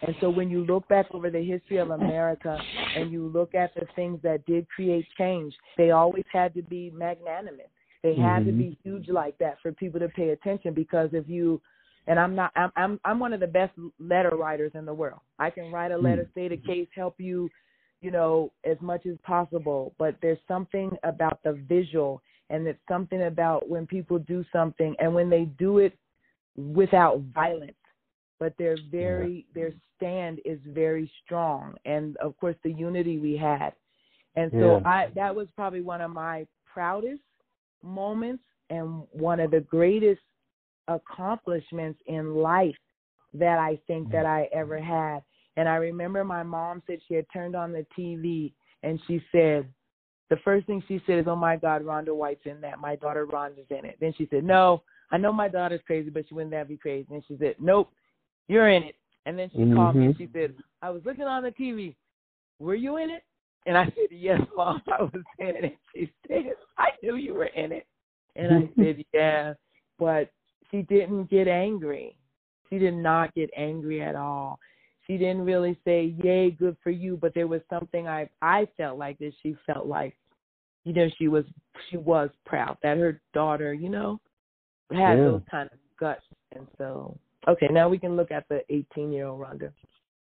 And 0.05 0.15
so 0.21 0.29
when 0.29 0.49
you 0.49 0.65
look 0.65 0.87
back 0.87 1.07
over 1.11 1.29
the 1.29 1.41
history 1.41 1.77
of 1.77 1.91
America 1.91 2.57
and 2.95 3.11
you 3.11 3.27
look 3.27 3.55
at 3.55 3.73
the 3.73 3.85
things 3.95 4.21
that 4.21 4.45
did 4.45 4.67
create 4.69 5.07
change, 5.17 5.55
they 5.77 5.91
always 5.91 6.25
had 6.31 6.53
to 6.55 6.61
be 6.61 6.91
magnanimous. 6.91 7.67
They 8.03 8.15
had 8.15 8.45
to 8.45 8.51
Mhm. 8.51 8.57
be 8.57 8.77
huge 8.83 9.07
like 9.09 9.37
that 9.37 9.59
for 9.61 9.71
people 9.71 9.99
to 10.01 10.09
pay 10.09 10.29
attention 10.29 10.73
because 10.73 11.13
if 11.13 11.27
you 11.29 11.61
and 12.07 12.19
I'm 12.19 12.35
not 12.35 12.51
I'm 12.55 12.71
I'm 12.75 12.99
I'm 13.05 13.19
one 13.19 13.33
of 13.33 13.39
the 13.39 13.47
best 13.47 13.73
letter 13.99 14.35
writers 14.35 14.71
in 14.75 14.85
the 14.85 14.93
world. 14.93 15.19
I 15.39 15.49
can 15.49 15.71
write 15.71 15.91
a 15.91 15.97
letter, 15.97 16.23
hmm. 16.23 16.31
state 16.31 16.51
a 16.51 16.57
case, 16.57 16.87
help 16.95 17.15
you, 17.19 17.49
you 18.01 18.11
know, 18.11 18.51
as 18.63 18.77
much 18.81 19.05
as 19.05 19.17
possible, 19.23 19.93
but 19.97 20.15
there's 20.21 20.39
something 20.47 20.91
about 21.03 21.39
the 21.43 21.53
visual 21.67 22.21
and 22.49 22.67
it's 22.67 22.79
something 22.89 23.23
about 23.23 23.69
when 23.69 23.87
people 23.87 24.19
do 24.19 24.43
something 24.51 24.95
and 24.99 25.13
when 25.13 25.29
they 25.29 25.45
do 25.57 25.79
it 25.79 25.97
without 26.55 27.21
violence. 27.33 27.73
But 28.39 28.53
they're 28.57 28.77
very 28.91 29.45
their 29.55 29.71
stand 29.95 30.39
is 30.43 30.59
very 30.67 31.09
strong. 31.23 31.75
And 31.85 32.17
of 32.17 32.37
course 32.37 32.57
the 32.63 32.73
unity 32.73 33.17
we 33.17 33.37
had. 33.37 33.73
And 34.35 34.51
so 34.51 34.81
Yeah. 34.83 34.89
i 34.89 35.07
that 35.15 35.33
was 35.33 35.47
probably 35.55 35.81
one 35.81 36.01
of 36.01 36.11
my 36.11 36.45
proudest 36.65 37.21
moments 37.81 38.43
and 38.69 39.03
one 39.11 39.39
of 39.39 39.51
the 39.51 39.61
greatest 39.61 40.21
accomplishments 40.87 41.99
in 42.07 42.35
life 42.35 42.75
that 43.33 43.59
i 43.59 43.79
think 43.87 44.11
that 44.11 44.25
i 44.25 44.41
mm-hmm. 44.41 44.59
ever 44.59 44.81
had 44.81 45.19
and 45.57 45.67
i 45.67 45.75
remember 45.75 46.23
my 46.23 46.43
mom 46.43 46.81
said 46.87 46.99
she 47.07 47.13
had 47.13 47.25
turned 47.31 47.55
on 47.55 47.71
the 47.71 47.85
tv 47.97 48.53
and 48.83 48.99
she 49.07 49.21
said 49.31 49.67
the 50.29 50.37
first 50.43 50.65
thing 50.67 50.83
she 50.87 51.01
said 51.05 51.19
is 51.19 51.25
oh 51.27 51.35
my 51.35 51.55
god 51.55 51.83
rhonda 51.83 52.15
white's 52.15 52.45
in 52.45 52.59
that 52.61 52.79
my 52.79 52.95
daughter 52.97 53.25
rhonda's 53.25 53.69
in 53.69 53.85
it 53.85 53.97
then 53.99 54.13
she 54.17 54.27
said 54.31 54.43
no 54.43 54.81
I 55.13 55.17
know 55.17 55.31
my 55.31 55.47
daughter's 55.47 55.81
crazy, 55.85 56.09
but 56.09 56.27
she 56.27 56.33
wouldn't 56.33 56.51
that 56.51 56.67
be 56.67 56.75
crazy. 56.75 57.07
And 57.11 57.23
she 57.27 57.37
said, 57.37 57.55
Nope, 57.59 57.91
you're 58.47 58.69
in 58.69 58.81
it. 58.81 58.95
And 59.27 59.37
then 59.37 59.49
she 59.51 59.71
called 59.73 59.95
me 59.95 60.07
and 60.07 60.17
she 60.17 60.25
mm-hmm. 60.25 60.37
said, 60.37 60.55
I 60.81 60.89
was 60.89 61.03
looking 61.05 61.25
on 61.25 61.43
the 61.43 61.51
TV. 61.51 61.95
Were 62.59 62.73
you 62.73 62.97
in 62.97 63.11
it? 63.11 63.23
And 63.67 63.77
I 63.77 63.85
said, 63.85 64.07
Yes, 64.09 64.41
Mom, 64.57 64.81
I 64.87 65.03
was 65.03 65.21
in 65.37 65.49
it. 65.49 65.63
And 65.63 65.73
she 65.93 66.11
said, 66.27 66.53
I 66.79 66.89
knew 67.03 67.15
you 67.15 67.35
were 67.35 67.45
in 67.45 67.71
it. 67.71 67.85
And 68.35 68.55
I 68.55 68.69
said, 68.75 69.05
Yeah. 69.13 69.53
But 69.99 70.31
she 70.73 70.81
didn't 70.81 71.29
get 71.29 71.47
angry. 71.47 72.17
She 72.69 72.79
did 72.79 72.95
not 72.95 73.33
get 73.35 73.51
angry 73.55 74.01
at 74.01 74.15
all. 74.15 74.59
She 75.05 75.17
didn't 75.17 75.45
really 75.45 75.77
say, 75.85 76.15
Yay, 76.23 76.51
good 76.51 76.75
for 76.83 76.89
you. 76.89 77.17
But 77.17 77.33
there 77.35 77.47
was 77.47 77.61
something 77.69 78.07
I 78.07 78.29
I 78.41 78.67
felt 78.75 78.97
like 78.97 79.19
that 79.19 79.33
she 79.43 79.55
felt 79.67 79.85
like, 79.85 80.17
you 80.83 80.93
know, 80.93 81.07
she 81.17 81.27
was 81.27 81.45
she 81.89 81.97
was 81.97 82.29
proud 82.45 82.77
that 82.81 82.97
her 82.97 83.21
daughter, 83.33 83.73
you 83.73 83.89
know, 83.89 84.19
had 84.91 85.17
Yeah. 85.17 85.25
those 85.25 85.41
kind 85.51 85.69
of 85.71 85.77
guts. 85.99 86.23
And 86.55 86.67
so, 86.77 87.17
okay, 87.47 87.67
now 87.69 87.89
we 87.89 87.99
can 87.99 88.15
look 88.15 88.31
at 88.31 88.47
the 88.49 88.61
18 88.69 89.11
year 89.11 89.27
old 89.27 89.41
Rhonda. 89.41 89.71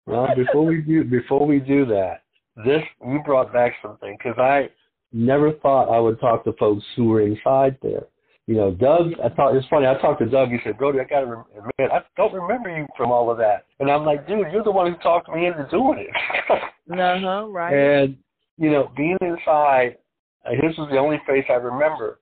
Well, 0.07 0.35
before 0.35 0.65
we 0.65 0.81
do 0.81 1.05
before 1.05 1.47
we 1.47 1.61
do 1.61 1.85
that, 1.87 2.23
this 2.57 2.83
you 3.07 3.21
brought 3.25 3.53
back 3.53 3.75
something 3.81 4.17
because 4.19 4.39
I 4.39 4.71
never 5.13 5.53
thought 5.53 5.95
I 5.95 6.01
would 6.01 6.19
talk 6.19 6.43
to 6.45 6.53
folks 6.55 6.85
who 6.97 7.05
were 7.05 7.21
inside 7.21 7.77
there. 7.83 8.07
You 8.47 8.57
know, 8.57 8.71
Doug, 8.73 9.13
I 9.25 9.29
thought 9.29 9.55
it's 9.55 9.67
funny. 9.69 9.87
I 9.87 9.95
talked 10.01 10.21
to 10.21 10.27
Doug. 10.27 10.49
He 10.49 10.59
said, 10.65 10.77
"Brody, 10.77 10.99
I 10.99 11.05
gotta 11.05 11.45
admit, 11.57 11.93
I 11.93 12.03
don't 12.17 12.35
remember 12.35 12.77
you 12.77 12.87
from 12.97 13.13
all 13.13 13.31
of 13.31 13.39
that." 13.39 13.67
And 13.79 13.91
I'm 13.91 14.05
like, 14.05 14.27
"Dude, 14.27 14.51
you're 14.53 14.65
the 14.65 14.73
one 14.73 14.93
who 14.93 14.99
talked 14.99 15.29
me 15.29 15.47
into 15.47 15.67
doing 15.71 16.01
it." 16.01 16.11
uh 16.93 17.19
huh. 17.21 17.47
Right. 17.49 17.73
And 17.73 18.17
you 18.59 18.71
know, 18.71 18.91
being 18.97 19.17
inside, 19.21 19.97
uh, 20.45 20.51
his 20.51 20.77
was 20.77 20.89
the 20.91 20.99
only 20.99 21.19
face 21.27 21.45
I 21.49 21.55
remember, 21.55 22.19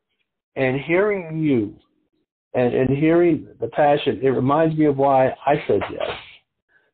and 0.56 0.78
hearing 0.80 1.38
you, 1.42 1.74
and 2.52 2.74
and 2.74 2.90
hearing 2.90 3.48
the 3.58 3.68
passion, 3.68 4.20
it 4.22 4.28
reminds 4.28 4.76
me 4.76 4.84
of 4.84 4.98
why 4.98 5.28
I 5.46 5.54
said 5.66 5.80
yes. 5.90 6.10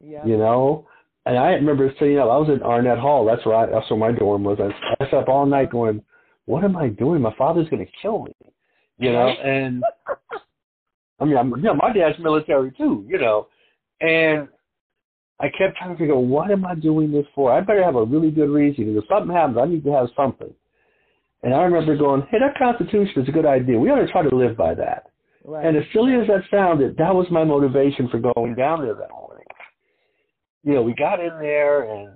Yeah. 0.01 0.25
You 0.25 0.37
know, 0.37 0.87
and 1.25 1.37
I 1.37 1.49
remember 1.49 1.93
sitting 1.99 2.19
up. 2.19 2.31
I 2.31 2.37
was 2.37 2.49
in 2.49 2.63
Arnett 2.63 2.99
Hall. 2.99 3.25
That's 3.25 3.45
where 3.45 3.57
I, 3.57 3.67
that's 3.67 3.91
where 3.91 3.99
my 3.99 4.13
dorm 4.13 4.45
was. 4.45 4.59
I 4.61 5.03
was 5.03 5.13
up 5.13 5.29
all 5.29 5.47
night 5.47 5.73
going, 5.73 6.01
"What 6.45 6.63
am 6.63 6.77
I 6.77 6.91
doing? 6.91 7.21
My 7.21 7.35
father's 7.37 7.69
going 7.69 7.85
to 7.85 7.93
kill 8.01 8.23
me." 8.23 8.33
You 8.99 9.13
know, 9.13 9.29
and 9.29 9.85
I 11.21 11.25
mean, 11.25 11.37
I'm, 11.37 11.51
you 11.51 11.63
know, 11.63 11.75
my 11.75 11.93
dad's 11.93 12.19
military 12.19 12.73
too, 12.73 13.05
you 13.09 13.19
know, 13.19 13.49
and 14.01 14.49
I 15.41 15.49
kept 15.49 15.77
trying 15.77 15.93
to 15.93 15.99
figure, 15.99 16.15
out 16.15 16.25
what 16.25 16.51
am 16.51 16.65
I 16.65 16.75
doing 16.75 17.13
this 17.13 17.27
for? 17.35 17.53
I 17.53 17.61
better 17.61 17.85
have 17.85 17.97
a 17.97 18.05
really 18.05 18.31
good 18.31 18.49
reason. 18.49 18.97
If 18.97 19.05
something 19.09 19.35
happens, 19.35 19.59
I 19.61 19.67
need 19.67 19.85
to 19.85 19.93
have 19.93 20.09
something. 20.17 20.53
And 21.43 21.55
I 21.55 21.63
remember 21.63 21.97
going, 21.97 22.23
hey, 22.31 22.39
that 22.41 22.59
Constitution 22.59 23.23
is 23.23 23.29
a 23.29 23.33
good 23.33 23.47
idea. 23.47 23.79
We 23.79 23.91
ought 23.91 24.05
to 24.05 24.11
try 24.11 24.23
to 24.23 24.35
live 24.35 24.57
by 24.57 24.75
that. 24.75 25.11
Right. 25.45 25.65
And 25.65 25.77
as 25.77 25.85
silly 25.93 26.15
as 26.15 26.27
that 26.27 26.43
sounded, 26.51 26.97
that 26.97 27.15
was 27.15 27.27
my 27.31 27.45
motivation 27.45 28.09
for 28.09 28.19
going 28.19 28.55
down 28.55 28.83
there 28.83 28.95
that 28.95 29.11
morning. 29.11 29.45
You 30.65 30.75
know, 30.75 30.83
we 30.83 30.95
got 30.95 31.21
in 31.21 31.39
there 31.39 31.83
and 31.83 32.15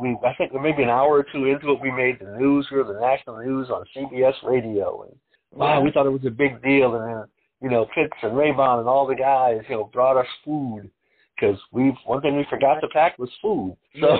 we, 0.00 0.16
I 0.26 0.34
think 0.34 0.52
maybe 0.52 0.82
an 0.82 0.88
hour 0.88 1.18
or 1.18 1.26
two 1.32 1.44
into 1.44 1.70
it, 1.70 1.80
we 1.80 1.92
made 1.92 2.18
the 2.18 2.36
news 2.36 2.66
here, 2.68 2.82
the 2.82 2.98
national 2.98 3.38
news 3.38 3.68
on 3.70 3.84
CBS 3.96 4.34
radio. 4.42 5.02
And 5.02 5.14
wow, 5.54 5.80
we 5.80 5.90
thought 5.90 6.06
it 6.06 6.10
was 6.10 6.24
a 6.26 6.30
big 6.30 6.62
deal. 6.62 6.94
And 6.96 7.08
then, 7.08 7.24
you 7.60 7.70
know, 7.70 7.86
Pitts 7.94 8.12
and 8.22 8.32
Raybon 8.32 8.80
and 8.80 8.88
all 8.88 9.06
the 9.06 9.14
guys, 9.14 9.60
you 9.68 9.76
know, 9.76 9.90
brought 9.92 10.16
us 10.16 10.26
food 10.44 10.90
because 11.34 11.58
we 11.72 11.96
one 12.06 12.20
thing 12.20 12.36
we 12.36 12.46
forgot 12.50 12.80
to 12.80 12.88
pack 12.88 13.18
was 13.18 13.30
food. 13.40 13.76
So 14.00 14.18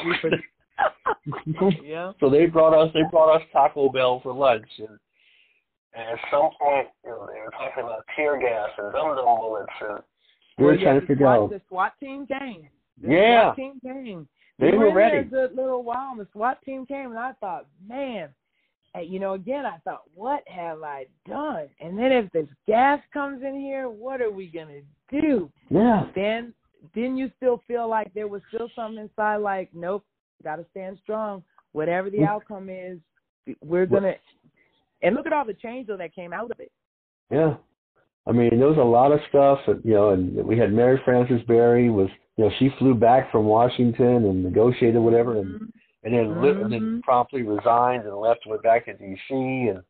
yeah. 1.85 2.13
so 2.21 2.29
they 2.29 2.47
brought 2.47 2.75
us 2.75 2.91
they 2.95 3.03
brought 3.11 3.37
us 3.37 3.43
Taco 3.53 3.89
Bell 3.91 4.21
for 4.23 4.33
lunch 4.33 4.67
and. 4.79 4.99
And 5.97 6.19
at 6.19 6.19
some 6.29 6.51
point, 6.61 6.89
you 7.05 7.11
know, 7.11 7.29
they 7.33 7.39
were 7.39 7.53
talking 7.53 7.85
about 7.85 8.05
tear 8.17 8.37
gas 8.41 8.69
and 8.79 8.93
dum 8.93 9.15
dum 9.15 9.25
bullets, 9.25 9.71
and 9.81 10.01
we 10.59 10.65
were 10.65 10.71
well, 10.73 10.81
trying 10.81 10.95
yeah, 10.97 11.01
to 11.01 11.07
figure 11.07 11.27
out. 11.29 11.51
The 11.51 11.61
SWAT 11.69 11.93
team 12.01 12.27
came. 12.27 12.69
The 13.01 13.13
Yeah. 13.13 13.43
SWAT 13.45 13.57
team 13.57 13.81
came. 13.81 14.29
They 14.59 14.71
we 14.71 14.79
were 14.79 14.93
ready. 14.93 15.19
a 15.19 15.25
good 15.25 15.55
little 15.55 15.83
while, 15.83 16.13
and 16.13 16.21
the 16.21 16.29
SWAT 16.33 16.63
team 16.65 16.87
came, 16.87 17.11
and 17.11 17.19
I 17.19 17.33
thought, 17.35 17.67
man, 17.87 18.29
and, 18.95 19.09
you 19.09 19.19
know, 19.19 19.35
again, 19.35 19.67
I 19.67 19.79
thought, 19.79 20.03
what 20.15 20.43
have 20.47 20.83
I 20.83 21.07
done? 21.29 21.67
And 21.81 21.99
then 21.99 22.13
if 22.13 22.31
this 22.33 22.47
gas 22.67 23.01
comes 23.13 23.43
in 23.43 23.59
here, 23.59 23.89
what 23.89 24.21
are 24.21 24.31
we 24.31 24.47
gonna 24.47 24.81
do? 25.11 25.51
Yeah. 25.69 26.07
Then, 26.15 26.55
didn't 26.95 27.17
you 27.17 27.31
still 27.37 27.63
feel 27.67 27.89
like 27.89 28.13
there 28.15 28.29
was 28.29 28.43
still 28.49 28.69
something 28.77 29.03
inside? 29.03 29.39
Like, 29.39 29.71
nope, 29.75 30.05
got 30.43 30.57
to 30.57 30.67
stand 30.71 30.99
strong. 31.03 31.43
Whatever 31.73 32.11
the 32.11 32.19
Mm. 32.19 32.29
outcome 32.29 32.69
is, 32.71 32.99
we're 33.63 33.87
gonna. 33.87 34.15
And 35.03 35.15
look 35.15 35.27
at 35.27 35.33
all 35.33 35.45
the 35.45 35.55
change 35.55 35.87
though 35.89 35.97
that 35.97 36.15
came 36.15 36.33
out 36.33 36.51
of 36.51 36.61
it. 36.61 36.71
Yeah. 37.31 37.57
I 38.27 38.33
mean, 38.33 38.59
there 38.59 38.69
was 38.69 38.79
a 38.79 38.83
lot 38.83 39.13
of 39.13 39.21
stuff, 39.29 39.61
you 39.85 39.93
know, 39.93 40.11
and 40.11 40.37
we 40.47 40.57
had 40.57 40.73
Mary 40.73 40.99
Frances 41.05 41.43
Berry 41.43 41.91
was, 41.91 42.09
you 42.37 42.45
know, 42.45 42.51
she 42.59 42.71
flew 42.79 42.95
back 42.95 43.31
from 43.31 43.45
Washington 43.45 44.25
and 44.25 44.43
negotiated 44.43 45.01
whatever, 45.01 45.37
and 45.39 45.61
Mhm. 45.61 45.73
And 46.05 46.15
then 46.15 46.43
li- 46.43 46.63
and 46.63 46.73
then 46.73 47.03
promptly 47.03 47.43
resigned 47.43 48.05
and 48.05 48.17
left, 48.17 48.41
and 48.45 48.51
went 48.51 48.63
back 48.63 48.85
to 48.87 48.93
D.C. 48.95 49.35
and 49.35 49.83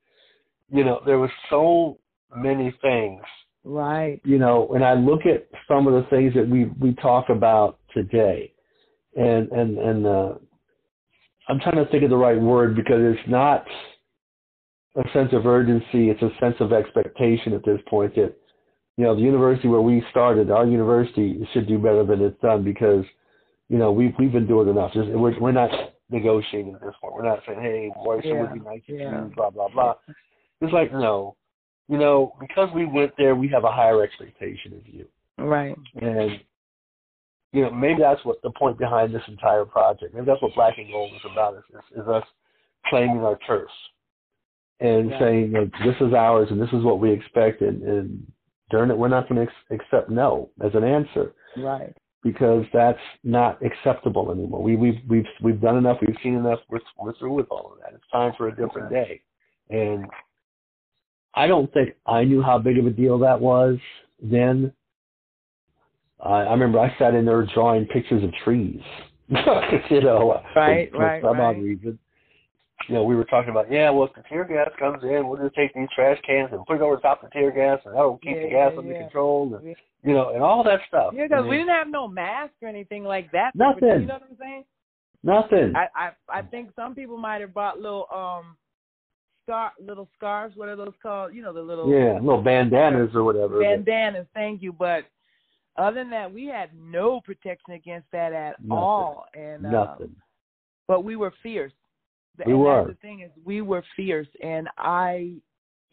you 0.70 0.84
know, 0.84 1.00
there 1.04 1.18
was 1.18 1.30
so 1.50 1.98
many 2.34 2.74
things. 2.80 3.22
Right. 3.64 4.20
You 4.24 4.38
know, 4.38 4.66
when 4.68 4.82
I 4.82 4.94
look 4.94 5.20
at 5.26 5.48
some 5.68 5.86
of 5.86 5.94
the 5.94 6.08
things 6.10 6.34
that 6.34 6.48
we 6.48 6.66
we 6.80 6.94
talk 6.94 7.28
about 7.30 7.78
today, 7.92 8.52
and 9.16 9.50
and 9.50 9.78
and 9.78 10.06
uh, 10.06 10.32
I'm 11.48 11.60
trying 11.60 11.82
to 11.82 11.90
think 11.90 12.04
of 12.04 12.10
the 12.10 12.16
right 12.16 12.40
word 12.40 12.76
because 12.76 13.00
it's 13.00 13.28
not 13.28 13.64
a 14.96 15.08
sense 15.12 15.30
of 15.32 15.46
urgency; 15.46 16.10
it's 16.10 16.22
a 16.22 16.30
sense 16.40 16.56
of 16.60 16.72
expectation 16.72 17.54
at 17.54 17.64
this 17.64 17.80
point 17.88 18.14
that 18.16 18.34
you 18.98 19.04
know 19.04 19.14
the 19.14 19.22
university 19.22 19.68
where 19.68 19.80
we 19.80 20.04
started, 20.10 20.50
our 20.50 20.66
university 20.66 21.48
should 21.52 21.66
do 21.66 21.78
better 21.78 22.04
than 22.04 22.20
it's 22.20 22.40
done 22.42 22.64
because 22.64 23.04
you 23.70 23.78
know 23.78 23.92
we've 23.92 24.12
we've 24.18 24.32
been 24.32 24.46
doing 24.46 24.68
enough. 24.68 24.92
Just, 24.92 25.08
we're 25.08 25.38
we're 25.40 25.52
not 25.52 25.70
negotiating 26.10 26.74
at 26.74 26.80
this 26.80 26.94
point. 27.00 27.14
We're 27.14 27.24
not 27.24 27.40
saying, 27.46 27.60
hey, 27.60 27.90
boys, 28.04 28.22
it 28.24 28.28
Yeah, 28.28 28.40
would 28.40 28.54
be 28.54 28.60
nice 28.60 28.82
yeah. 28.86 29.24
you 29.24 29.32
blah 29.34 29.50
blah 29.50 29.68
blah. 29.68 29.94
It's 30.60 30.72
like 30.72 30.92
no, 30.92 31.36
you 31.88 31.98
know, 31.98 32.34
because 32.40 32.68
we 32.74 32.84
went 32.86 33.12
there, 33.18 33.34
we 33.34 33.48
have 33.48 33.64
a 33.64 33.72
higher 33.72 34.02
expectation 34.02 34.74
of 34.74 34.86
you, 34.86 35.06
Right. 35.38 35.76
and 36.00 36.40
you 37.52 37.62
know 37.62 37.70
maybe 37.70 38.00
that's 38.00 38.24
what 38.24 38.40
the 38.42 38.50
point 38.50 38.78
behind 38.78 39.14
this 39.14 39.22
entire 39.28 39.64
project. 39.64 40.14
Maybe 40.14 40.26
that's 40.26 40.42
what 40.42 40.54
Black 40.54 40.78
and 40.78 40.90
Gold 40.90 41.12
is 41.14 41.30
about. 41.30 41.54
Is, 41.56 41.64
is, 41.74 42.02
is 42.02 42.08
us 42.08 42.24
claiming 42.86 43.20
our 43.20 43.38
turf 43.46 43.68
and 44.80 45.10
Right. 45.10 45.20
saying 45.20 45.52
that 45.52 45.70
this 45.84 45.96
is 46.00 46.12
ours 46.14 46.48
and 46.50 46.60
this 46.60 46.72
is 46.72 46.82
what 46.82 47.00
we 47.00 47.10
expect, 47.10 47.62
and, 47.62 47.82
and 47.82 48.32
darn 48.70 48.90
it, 48.90 48.96
we're 48.98 49.08
not 49.08 49.28
going 49.28 49.36
to 49.36 49.42
ex- 49.50 49.82
accept 49.82 50.10
no 50.10 50.50
as 50.64 50.74
an 50.74 50.82
answer 50.84 51.32
Right. 51.56 51.94
Because 52.24 52.64
that's 52.72 52.98
not 53.22 53.60
acceptable 53.62 54.32
anymore. 54.32 54.62
We, 54.62 54.74
we've 54.74 54.98
we've 55.08 55.26
we've 55.42 55.60
done 55.60 55.76
enough. 55.76 55.98
We've 56.00 56.16
seen 56.22 56.34
enough. 56.34 56.58
We're 56.68 56.80
we're 56.98 57.14
through 57.18 57.34
with 57.34 57.46
all 57.50 57.72
of 57.72 57.78
that. 57.80 57.94
It's 57.94 58.10
time 58.10 58.32
for 58.36 58.48
a 58.48 58.56
different 58.56 58.90
day. 58.90 59.20
And 59.70 60.06
I 61.34 61.46
don't 61.46 61.72
think 61.72 61.90
I 62.06 62.24
knew 62.24 62.42
how 62.42 62.58
big 62.58 62.78
of 62.78 62.86
a 62.86 62.90
deal 62.90 63.18
that 63.18 63.38
was 63.38 63.76
then. 64.20 64.72
I, 66.20 66.42
I 66.42 66.52
remember 66.52 66.80
I 66.80 66.96
sat 66.98 67.14
in 67.14 67.26
there 67.26 67.46
drawing 67.54 67.84
pictures 67.86 68.24
of 68.24 68.30
trees. 68.42 68.80
you 69.28 70.00
know, 70.00 70.30
uh, 70.32 70.42
Right, 70.56 70.90
for, 70.90 70.98
right, 70.98 71.20
for 71.20 71.28
some 71.28 71.38
right. 71.38 71.56
odd 71.56 71.62
reason. 71.62 71.98
You 72.88 72.94
know, 72.96 73.04
we 73.04 73.16
were 73.16 73.24
talking 73.24 73.50
about, 73.50 73.70
yeah, 73.70 73.88
well, 73.90 74.08
if 74.08 74.14
the 74.14 74.22
tear 74.28 74.44
gas 74.44 74.68
comes 74.78 75.02
in, 75.02 75.26
we'll 75.26 75.42
just 75.42 75.54
take 75.54 75.72
these 75.74 75.88
trash 75.94 76.18
cans 76.26 76.50
and 76.52 76.64
put 76.66 76.76
it 76.76 76.82
over 76.82 76.96
top 76.98 77.22
of 77.22 77.30
the 77.30 77.32
tear 77.32 77.50
gas, 77.50 77.80
and 77.84 77.94
that'll 77.94 78.18
keep 78.18 78.36
Yeah, 78.36 78.42
the 78.42 78.48
gas 78.50 78.70
yeah, 78.72 78.78
under 78.78 78.92
yeah. 78.92 79.02
control, 79.02 79.54
and. 79.54 79.76
You 80.04 80.12
know, 80.14 80.30
and 80.30 80.42
all 80.42 80.62
that 80.64 80.80
stuff. 80.88 81.12
Yeah, 81.14 81.24
because 81.24 81.44
I 81.44 81.48
we 81.48 81.56
didn't 81.56 81.70
have 81.74 81.88
no 81.88 82.06
mask 82.08 82.52
or 82.62 82.68
anything 82.68 83.04
like 83.04 83.30
that. 83.32 83.52
Nothing. 83.54 83.88
You 84.02 84.06
know 84.06 84.14
what 84.14 84.22
I'm 84.30 84.36
saying? 84.38 84.64
nothing. 85.22 85.72
I 85.74 85.86
I 85.96 86.38
I 86.38 86.42
think 86.42 86.70
some 86.76 86.94
people 86.94 87.16
might 87.16 87.40
have 87.40 87.54
brought 87.54 87.78
little 87.80 88.06
um 88.14 88.56
scar 89.44 89.72
little 89.80 90.08
scarves. 90.16 90.56
What 90.56 90.68
are 90.68 90.76
those 90.76 90.92
called? 91.02 91.34
You 91.34 91.42
know 91.42 91.52
the 91.52 91.62
little 91.62 91.90
Yeah, 91.90 92.14
little 92.20 92.42
bandanas 92.42 93.10
or 93.14 93.24
whatever. 93.24 93.60
bandanas. 93.60 94.26
Thank 94.34 94.62
you, 94.62 94.72
but 94.72 95.04
other 95.76 96.00
than 96.00 96.10
that, 96.10 96.32
we 96.32 96.46
had 96.46 96.70
no 96.78 97.20
protection 97.20 97.72
against 97.74 98.06
that 98.12 98.32
at 98.32 98.60
Nothing. 98.60 98.70
all. 98.72 99.26
And 99.34 99.66
uh, 99.66 99.70
Nothing. 99.70 100.14
but 100.86 101.02
we 101.04 101.16
were 101.16 101.32
fierce. 101.42 101.72
We 102.44 102.52
and 102.52 102.60
were. 102.60 102.86
The 102.88 102.94
thing 102.94 103.20
is, 103.20 103.30
we 103.44 103.60
were 103.60 103.82
fierce, 103.96 104.28
and 104.42 104.68
I, 104.76 105.34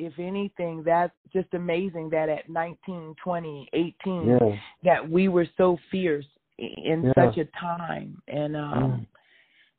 if 0.08 0.14
anything, 0.20 0.84
that's 0.84 1.14
just 1.32 1.54
amazing 1.54 2.10
that 2.10 2.28
at 2.30 2.50
19, 2.50 3.16
20, 3.24 3.70
18, 3.74 4.28
Yeah. 4.30 4.58
that 4.84 5.10
we 5.10 5.28
were 5.28 5.48
so 5.58 5.78
fierce 5.90 6.26
in 6.58 7.04
Yeah. 7.04 7.14
such 7.16 7.38
a 7.38 7.46
time, 7.46 8.22
and 8.28 8.56
um, 8.56 9.08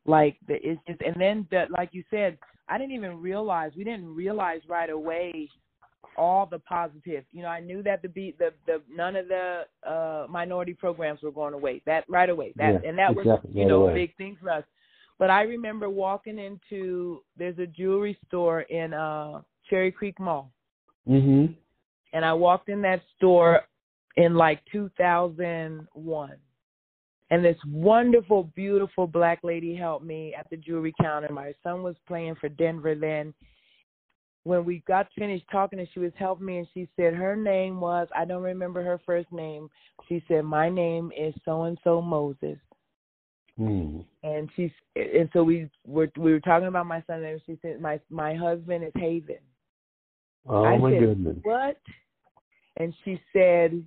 like 0.05 0.37
the 0.49 0.55
it's 0.69 0.81
just, 0.87 1.01
and 1.03 1.17
then 1.17 1.47
that, 1.51 1.71
like 1.71 1.91
you 1.93 2.03
said, 2.11 2.39
I 2.69 2.79
didn't 2.79 2.95
even 2.95 3.21
realize 3.21 3.73
we 3.77 3.85
didn't 3.85 4.15
realize 4.15 4.61
right 4.69 4.91
away 4.91 5.49
all 6.17 6.47
the 6.47 6.59
positive. 6.61 7.25
You 7.33 7.43
know, 7.43 7.49
I 7.49 7.61
knew 7.61 7.83
that 7.83 8.03
the 8.03 8.09
be 8.09 8.35
the 8.39 8.53
the 8.67 8.83
none 8.91 9.17
of 9.17 9.29
the 9.29 9.65
uh 9.87 10.27
minority 10.29 10.75
programs 10.75 11.23
were 11.23 11.31
going 11.31 11.55
away. 11.55 11.83
That 11.87 12.05
right 12.09 12.31
away. 12.31 12.53
That 12.57 12.85
and 12.85 12.99
that 12.99 13.15
was 13.15 13.27
you 13.27 13.63
right 13.63 13.69
know 13.69 13.83
a 13.83 13.91
away. 13.91 13.95
big 13.95 14.17
thing 14.17 14.37
for 14.41 14.51
us. 14.51 14.65
But 15.19 15.31
I 15.31 15.43
remember 15.43 15.89
walking 15.89 16.39
into 16.39 17.23
there's 17.39 17.59
a 17.59 17.67
jewelry 17.67 18.19
store 18.27 18.63
in 18.63 18.93
uh 18.93 19.43
Cherry 19.73 19.91
Creek 19.91 20.21
Mall, 20.21 20.53
Mhm. 21.09 21.57
and 22.13 22.25
I 22.27 22.35
walked 22.35 22.69
in 22.69 22.83
that 22.83 23.03
store 23.17 23.67
in 24.17 24.35
like 24.35 24.63
2001. 24.67 26.37
And 27.31 27.43
this 27.43 27.57
wonderful, 27.65 28.45
beautiful 28.55 29.07
black 29.07 29.43
lady 29.43 29.75
helped 29.75 30.05
me 30.05 30.35
at 30.35 30.51
the 30.51 30.59
jewelry 30.59 30.93
counter. 31.01 31.33
My 31.33 31.55
son 31.63 31.83
was 31.83 31.99
playing 32.01 32.35
for 32.35 32.51
Denver 32.51 32.95
then. 32.95 33.33
When 34.45 34.67
we 34.67 34.81
got 34.81 35.11
finished 35.13 35.49
talking 35.49 35.79
and 35.79 35.89
she 35.89 36.01
was 36.01 36.13
helping 36.17 36.45
me 36.45 36.59
and 36.59 36.69
she 36.75 36.87
said 36.95 37.15
her 37.15 37.35
name 37.35 37.81
was 37.81 38.09
I 38.15 38.27
don't 38.27 38.43
remember 38.43 38.83
her 38.83 38.99
first 38.99 39.33
name. 39.33 39.71
She 40.07 40.23
said, 40.29 40.45
My 40.45 40.69
name 40.69 41.11
is 41.17 41.35
so 41.47 41.63
and 41.63 41.79
so 41.83 42.03
Moses 42.03 42.59
Mm. 43.59 44.05
and 44.23 44.51
she's 44.57 44.73
and 44.97 45.31
so 45.33 45.45
we 45.45 45.69
were 45.87 46.11
we 46.17 46.33
were 46.33 46.41
talking 46.41 46.69
about 46.69 46.87
my 46.87 47.03
son 47.07 47.23
and 47.23 47.41
she 47.45 47.59
said 47.61 47.81
my 47.81 48.01
my 48.09 48.35
husband 48.35 48.83
is 48.83 48.93
Haven. 48.95 49.37
Oh 50.49 50.65
I 50.65 50.79
my 50.79 50.93
said, 50.93 51.01
goodness. 51.01 51.37
What? 51.43 51.81
And 52.79 52.95
she 53.05 53.21
said, 53.33 53.83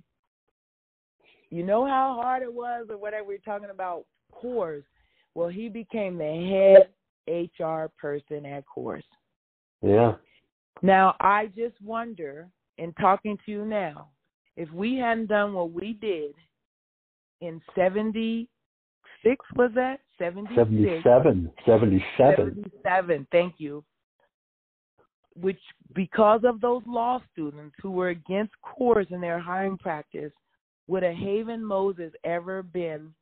You 1.50 1.64
know 1.64 1.86
how 1.86 2.18
hard 2.22 2.42
it 2.42 2.52
was 2.52 2.86
or 2.90 2.96
whatever 2.96 3.24
we're 3.26 3.38
talking 3.38 3.70
about 3.70 4.04
Coors. 4.32 4.84
Well 5.34 5.48
he 5.48 5.68
became 5.68 6.18
the 6.18 6.76
head 6.78 6.88
HR 7.28 7.90
person 7.98 8.46
at 8.46 8.64
Coors. 8.66 9.02
Yeah. 9.82 10.14
Now, 10.82 11.14
I 11.20 11.46
just 11.56 11.80
wonder, 11.82 12.48
in 12.78 12.92
talking 12.94 13.38
to 13.44 13.50
you 13.50 13.64
now, 13.64 14.08
if 14.56 14.70
we 14.72 14.96
hadn't 14.96 15.26
done 15.26 15.54
what 15.54 15.72
we 15.72 15.94
did 15.94 16.32
in 17.40 17.60
76, 17.74 18.48
was 19.56 19.70
that? 19.74 20.00
76? 20.18 21.02
77. 21.02 21.50
77. 21.64 22.02
77, 22.18 23.26
thank 23.32 23.54
you. 23.58 23.84
Which, 25.40 25.60
because 25.94 26.40
of 26.44 26.60
those 26.60 26.82
law 26.86 27.20
students 27.32 27.74
who 27.82 27.90
were 27.90 28.08
against 28.08 28.52
Coors 28.64 29.10
in 29.10 29.20
their 29.20 29.38
hiring 29.38 29.76
practice, 29.76 30.32
would 30.88 31.04
a 31.04 31.12
Haven 31.12 31.64
Moses 31.64 32.12
ever 32.24 32.62
been 32.62 33.12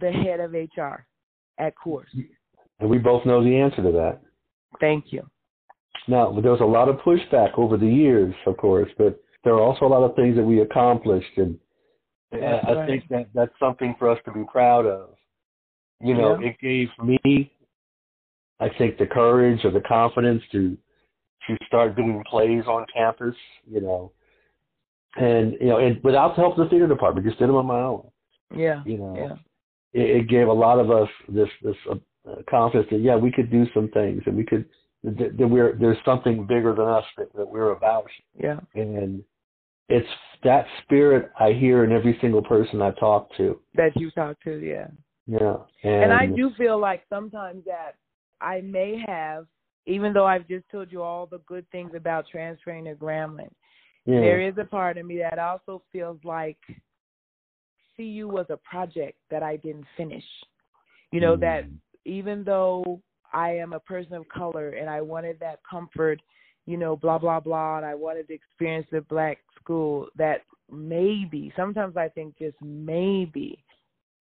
the 0.00 0.10
head 0.10 0.40
of 0.40 0.52
HR 0.52 1.04
at 1.58 1.74
Coors? 1.76 2.06
And 2.80 2.88
we 2.88 2.98
both 2.98 3.26
know 3.26 3.42
the 3.42 3.56
answer 3.56 3.82
to 3.82 3.92
that. 3.92 4.20
Thank 4.80 5.12
you. 5.12 5.28
Now, 6.08 6.38
there 6.40 6.52
was 6.52 6.60
a 6.60 6.64
lot 6.64 6.88
of 6.88 6.96
pushback 6.96 7.58
over 7.58 7.76
the 7.76 7.86
years, 7.86 8.34
of 8.46 8.56
course, 8.56 8.88
but 8.96 9.20
there 9.44 9.54
are 9.54 9.60
also 9.60 9.86
a 9.86 9.88
lot 9.88 10.04
of 10.04 10.14
things 10.14 10.36
that 10.36 10.44
we 10.44 10.60
accomplished, 10.60 11.36
and 11.36 11.58
That's 12.30 12.64
uh, 12.64 12.70
I 12.70 12.74
right. 12.74 12.88
think 12.88 13.08
that 13.10 13.26
that's 13.34 13.58
something 13.58 13.94
for 13.98 14.10
us 14.10 14.18
to 14.24 14.32
be 14.32 14.44
proud 14.50 14.86
of. 14.86 15.10
You 16.00 16.14
know, 16.14 16.38
Yeah. 16.38 16.48
it 16.48 16.58
gave 16.60 16.88
me, 17.02 17.52
I 18.60 18.68
think, 18.78 18.98
the 18.98 19.06
courage 19.06 19.64
or 19.64 19.70
the 19.70 19.80
confidence 19.80 20.42
to 20.52 20.76
to 21.46 21.56
start 21.66 21.96
doing 21.96 22.22
plays 22.28 22.64
on 22.66 22.86
campus. 22.94 23.34
You 23.68 23.80
know, 23.80 24.12
and 25.16 25.52
you 25.60 25.66
know, 25.66 25.78
and 25.78 26.02
without 26.02 26.36
the 26.36 26.42
help 26.42 26.58
of 26.58 26.64
the 26.64 26.70
theater 26.70 26.86
department, 26.86 27.26
just 27.26 27.38
did 27.38 27.48
them 27.48 27.56
on 27.56 27.66
my 27.66 27.80
own. 27.80 28.06
Yeah. 28.54 28.82
You 28.84 28.98
know, 28.98 29.16
Yeah. 29.16 30.00
it, 30.00 30.16
it 30.16 30.28
gave 30.28 30.48
a 30.48 30.52
lot 30.52 30.78
of 30.78 30.90
us 30.90 31.08
this 31.28 31.48
this 31.62 31.76
uh, 31.90 31.96
confidence 32.48 32.88
that 32.90 33.00
yeah, 33.00 33.16
we 33.16 33.30
could 33.32 33.50
do 33.50 33.66
some 33.74 33.88
things, 33.88 34.22
and 34.26 34.36
we 34.36 34.44
could 34.44 34.66
that, 35.04 35.36
that 35.38 35.46
we're 35.46 35.76
there's 35.78 35.98
something 36.04 36.46
bigger 36.46 36.74
than 36.74 36.86
us 36.86 37.04
that, 37.16 37.32
that 37.34 37.48
we're 37.48 37.70
about, 37.70 38.06
Yeah. 38.38 38.60
and 38.74 39.22
it's 39.88 40.08
that 40.42 40.66
spirit 40.82 41.30
I 41.38 41.52
hear 41.52 41.84
in 41.84 41.92
every 41.92 42.18
single 42.20 42.42
person 42.42 42.82
I 42.82 42.90
talk 42.92 43.28
to. 43.36 43.60
That 43.74 43.96
you 43.96 44.10
talk 44.10 44.36
to, 44.42 44.58
yeah. 44.58 44.88
Yeah, 45.28 45.56
And 45.82 46.12
I 46.12 46.26
do 46.26 46.52
feel 46.56 46.78
like 46.78 47.02
sometimes 47.08 47.64
that 47.64 47.96
I 48.40 48.60
may 48.60 49.02
have, 49.08 49.46
even 49.86 50.12
though 50.12 50.26
I've 50.26 50.48
just 50.48 50.68
told 50.70 50.90
you 50.92 51.02
all 51.02 51.26
the 51.26 51.40
good 51.46 51.68
things 51.70 51.92
about 51.94 52.26
transferring 52.30 52.84
to 52.84 52.94
Grambling, 52.94 53.50
yeah, 54.04 54.20
there 54.20 54.40
is 54.40 54.54
a 54.58 54.64
part 54.64 54.98
of 54.98 55.06
me 55.06 55.18
that 55.18 55.38
also 55.38 55.82
feels 55.92 56.18
like 56.24 56.58
CU 57.96 58.28
was 58.28 58.46
a 58.50 58.56
project 58.58 59.18
that 59.30 59.42
I 59.42 59.56
didn't 59.56 59.86
finish. 59.96 60.24
You 61.12 61.20
know, 61.20 61.36
that 61.36 61.64
Mm. 61.64 61.78
even 62.04 62.44
though 62.44 63.00
I 63.32 63.50
am 63.56 63.72
a 63.72 63.80
person 63.80 64.14
of 64.14 64.28
color 64.28 64.70
and 64.70 64.88
I 64.90 65.00
wanted 65.00 65.38
that 65.40 65.60
comfort, 65.68 66.20
you 66.66 66.76
know, 66.76 66.96
blah, 66.96 67.18
blah, 67.18 67.40
blah, 67.40 67.76
and 67.78 67.86
I 67.86 67.94
wanted 67.94 68.28
to 68.28 68.34
experience 68.34 68.86
the 68.90 69.00
black 69.02 69.38
school, 69.56 70.08
that 70.16 70.42
maybe, 70.70 71.52
sometimes 71.56 71.96
I 71.96 72.08
think 72.08 72.36
just 72.38 72.56
maybe, 72.60 73.64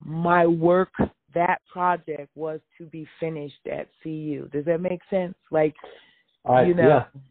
my 0.04 0.46
work, 0.46 0.91
that 1.34 1.62
project 1.72 2.30
was 2.36 2.60
to 2.78 2.86
be 2.86 3.08
finished 3.20 3.68
at 3.72 3.88
CU. 4.02 4.50
Does 4.52 4.66
that 4.66 4.80
make 4.80 5.02
sense? 5.10 5.36
Like, 5.52 5.76
I, 6.46 6.64
you 6.64 6.74
know, 6.74 6.88
yeah, 6.88 7.22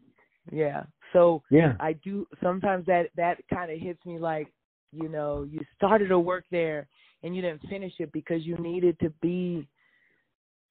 yeah. 0.51 0.83
So 1.13 1.41
yeah, 1.49 1.73
I 1.79 1.93
do 1.93 2.27
sometimes 2.43 2.85
that 2.87 3.07
that 3.15 3.37
kind 3.51 3.71
of 3.71 3.79
hits 3.79 4.05
me 4.05 4.19
like, 4.19 4.51
you 4.91 5.07
know, 5.07 5.47
you 5.49 5.61
started 5.75 6.09
to 6.09 6.19
work 6.19 6.43
there 6.51 6.87
and 7.23 7.35
you 7.35 7.41
didn't 7.41 7.61
finish 7.69 7.93
it 7.99 8.11
because 8.11 8.45
you 8.45 8.57
needed 8.57 8.99
to 8.99 9.09
be 9.21 9.67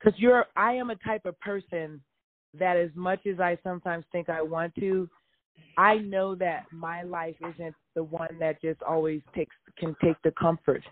cuz 0.03 0.12
you're 0.18 0.47
I 0.55 0.74
am 0.74 0.90
a 0.90 0.97
type 0.97 1.24
of 1.24 1.38
person 1.40 2.03
that 2.59 2.76
as 2.76 2.90
much 2.95 3.26
as 3.26 3.40
I 3.40 3.59
sometimes 3.62 4.05
think 4.12 4.28
I 4.28 4.42
want 4.42 4.74
to, 4.76 5.09
I 5.76 5.97
know 5.99 6.34
that 6.36 6.66
my 6.72 7.03
life 7.03 7.36
isn't 7.40 7.74
the 7.95 8.05
one 8.05 8.36
that 8.38 8.61
just 8.61 8.82
always 8.82 9.22
takes 9.34 9.57
can 9.78 9.97
take 10.03 10.20
the 10.22 10.32
comfort. 10.32 10.84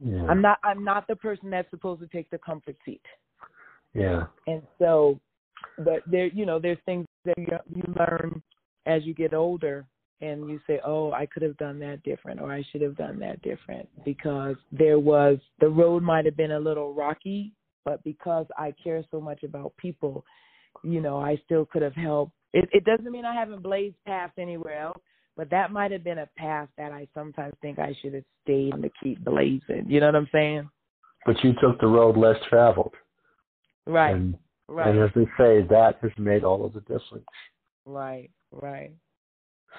Yeah, 0.00 0.24
I'm 0.26 0.40
not 0.40 0.58
I'm 0.62 0.84
not 0.84 1.06
the 1.08 1.16
person 1.16 1.50
that's 1.50 1.70
supposed 1.70 2.00
to 2.00 2.06
take 2.08 2.30
the 2.30 2.38
comfort 2.38 2.76
seat. 2.84 3.02
yeah, 3.94 4.24
And 4.46 4.62
so, 4.78 5.18
but 5.78 6.02
there, 6.06 6.26
you 6.26 6.46
know, 6.46 6.58
there's 6.58 6.78
things 6.86 7.06
that 7.24 7.38
you, 7.38 7.48
you 7.74 7.82
learn 7.98 8.42
as 8.86 9.04
you 9.04 9.14
get 9.14 9.34
older, 9.34 9.86
and 10.20 10.48
you 10.48 10.60
say, 10.66 10.80
"Oh, 10.84 11.12
I 11.12 11.26
could 11.26 11.42
have 11.42 11.56
done 11.58 11.78
that 11.80 12.02
different, 12.02 12.40
or 12.40 12.52
I 12.52 12.62
should 12.70 12.82
have 12.82 12.96
done 12.96 13.18
that 13.20 13.40
different," 13.42 13.88
because 14.04 14.56
there 14.72 14.98
was 14.98 15.38
the 15.60 15.68
road 15.68 16.02
might 16.02 16.24
have 16.24 16.36
been 16.36 16.52
a 16.52 16.60
little 16.60 16.94
rocky, 16.94 17.52
but 17.84 18.02
because 18.04 18.46
I 18.56 18.74
care 18.82 19.02
so 19.10 19.20
much 19.20 19.42
about 19.42 19.76
people, 19.76 20.24
you 20.82 21.00
know, 21.00 21.18
I 21.18 21.40
still 21.44 21.64
could 21.66 21.82
have 21.82 21.94
helped. 21.94 22.32
It, 22.52 22.68
it 22.72 22.84
doesn't 22.84 23.10
mean 23.10 23.24
I 23.24 23.34
haven't 23.34 23.62
blazed 23.62 23.96
paths 24.06 24.32
anywhere 24.38 24.80
else, 24.80 24.98
but 25.38 25.48
that 25.50 25.70
might 25.72 25.92
have 25.92 26.02
been 26.04 26.18
a 26.18 26.28
path 26.36 26.68
that 26.76 26.90
I 26.92 27.06
sometimes 27.14 27.54
think 27.62 27.78
I 27.78 27.96
should 28.02 28.12
have 28.12 28.24
stayed 28.42 28.74
and 28.74 28.82
to 28.82 28.90
keep 29.02 29.24
blazing. 29.24 29.86
You 29.86 30.00
know 30.00 30.06
what 30.06 30.16
I'm 30.16 30.28
saying? 30.32 30.68
but 31.26 31.36
you 31.44 31.52
took 31.60 31.78
the 31.80 31.86
road 31.86 32.16
less 32.16 32.36
traveled, 32.48 32.94
Right. 33.86 34.14
and 34.14 34.36
right. 34.68 34.88
and 34.88 34.98
as 35.00 35.10
they 35.14 35.24
say, 35.38 35.62
that 35.68 35.96
has 36.02 36.10
made 36.18 36.42
all 36.44 36.64
of 36.66 36.72
the 36.74 36.80
difference. 36.80 37.26
right. 37.86 38.30
Right. 38.50 38.92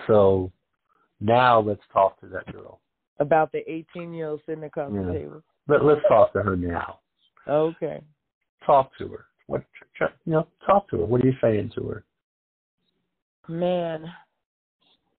So 0.07 0.51
now 1.19 1.59
let's 1.59 1.81
talk 1.91 2.19
to 2.21 2.27
that 2.27 2.51
girl. 2.53 2.79
about 3.19 3.51
the 3.51 3.69
18 3.69 4.13
year 4.13 4.29
old 4.29 4.41
sitting 4.45 4.63
across 4.63 4.91
Yeah. 4.93 5.03
the 5.03 5.13
table. 5.13 5.43
Let 5.67 5.83
let's 5.83 6.01
talk 6.07 6.31
to 6.33 6.41
her 6.41 6.55
now. 6.55 6.99
Okay. 7.47 8.01
Talk 8.65 8.95
to 8.97 9.07
her. 9.09 9.25
What 9.47 9.63
you 9.99 10.07
know? 10.33 10.47
Talk 10.65 10.87
to 10.89 10.99
her. 10.99 11.05
What 11.05 11.23
are 11.23 11.27
you 11.27 11.35
saying 11.41 11.71
to 11.75 11.87
her? 11.89 12.03
Man, 13.47 14.05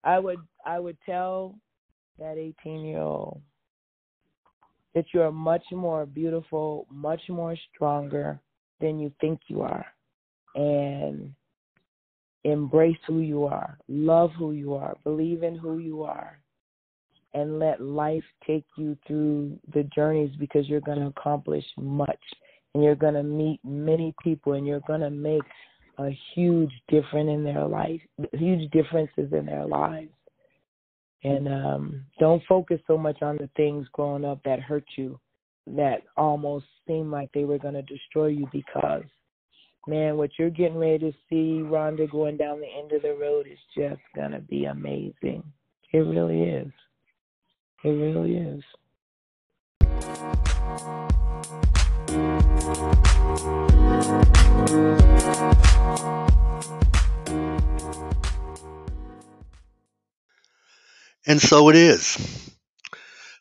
I 0.05 0.19
would 0.19 0.41
I 0.65 0.79
would 0.79 0.97
tell 1.05 1.57
that 2.19 2.39
18 2.39 2.85
year 2.85 3.01
old 3.01 3.41
that 4.95 5.07
you 5.15 5.23
are 5.23 5.33
much 5.33 5.63
more 5.73 6.05
beautiful, 6.07 6.87
much 6.91 7.21
more 7.29 7.57
stronger 7.73 8.41
than 8.81 8.99
you 8.99 9.13
think 9.21 9.41
you 9.47 9.63
are. 9.63 9.87
And 10.55 11.33
embrace 12.45 12.99
who 13.07 13.21
you 13.21 13.45
are, 13.45 13.79
love 13.89 14.31
who 14.39 14.53
you 14.53 14.75
are, 14.75 14.97
believe 15.05 15.43
in 15.43 15.57
who 15.57 15.79
you 15.79 16.03
are, 16.03 16.41
and 17.35 17.59
let 17.59 17.81
life 17.81 18.25
take 18.45 18.65
you 18.77 18.97
through 19.07 19.59
the 19.73 19.85
journeys 19.95 20.35
because 20.39 20.69
you're 20.69 20.81
going 20.81 20.99
to 20.99 21.07
accomplish 21.07 21.65
much. 21.77 22.21
And 22.75 22.85
you're 22.85 22.95
going 22.95 23.15
to 23.15 23.23
meet 23.23 23.59
many 23.65 24.15
people 24.23 24.53
and 24.53 24.65
you're 24.65 24.83
going 24.87 25.01
to 25.01 25.11
make 25.11 25.43
a 26.07 26.19
huge 26.35 26.73
difference 26.89 27.31
in 27.31 27.45
their 27.45 27.67
life, 27.67 28.01
huge 28.33 28.71
differences 28.71 29.33
in 29.33 29.47
their 29.47 29.67
lives. 29.67 30.11
And 31.23 31.49
um, 31.49 32.07
don't 32.19 32.43
focus 32.49 32.81
so 32.87 32.97
much 32.97 33.21
on 33.23 33.37
the 33.37 33.51
things 33.57 33.87
growing 33.93 34.25
up 34.25 34.43
that 34.45 34.61
hurt 34.61 34.87
you, 34.97 35.21
that 35.67 36.03
almost 36.17 36.65
seemed 36.87 37.11
like 37.11 37.31
they 37.33 37.45
were 37.45 37.59
going 37.59 37.75
to 37.75 37.83
destroy 37.83 38.29
you 38.29 38.49
because, 38.53 39.05
man, 39.87 40.17
what 40.17 40.31
you're 40.39 40.49
getting 40.49 40.79
ready 40.79 40.99
to 40.99 41.13
see, 41.29 41.61
Rhonda, 41.63 42.11
going 42.11 42.39
down 42.39 42.61
the 42.61 42.67
end 42.67 42.93
of 42.93 43.03
the 43.03 43.15
road 43.21 43.47
is 43.47 43.59
just 43.77 44.01
going 44.15 44.31
to 44.33 44.41
be 44.41 44.65
amazing. 44.65 45.43
It 45.93 45.99
really 45.99 46.43
is. 46.43 46.73
It 47.85 47.89
really 47.89 48.37
is. 48.37 48.63
And 61.27 61.41
so 61.41 61.69
it 61.69 61.77
is. 61.77 62.51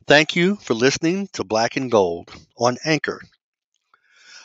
Thank 0.05 0.36
you 0.36 0.57
for 0.57 0.76
listening 0.76 1.28
to 1.34 1.43
Black 1.43 1.76
and 1.76 1.89
Gold 1.89 2.32
on 2.57 2.78
Anchor. 2.86 3.22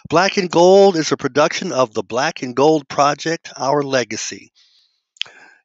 Black 0.08 0.38
and 0.38 0.50
Gold 0.50 0.96
is 0.96 1.12
a 1.12 1.16
production 1.16 1.70
of 1.72 1.92
the 1.92 2.02
Black 2.02 2.42
and 2.42 2.56
Gold 2.56 2.88
Project, 2.88 3.50
Our 3.56 3.82
Legacy. 3.82 4.52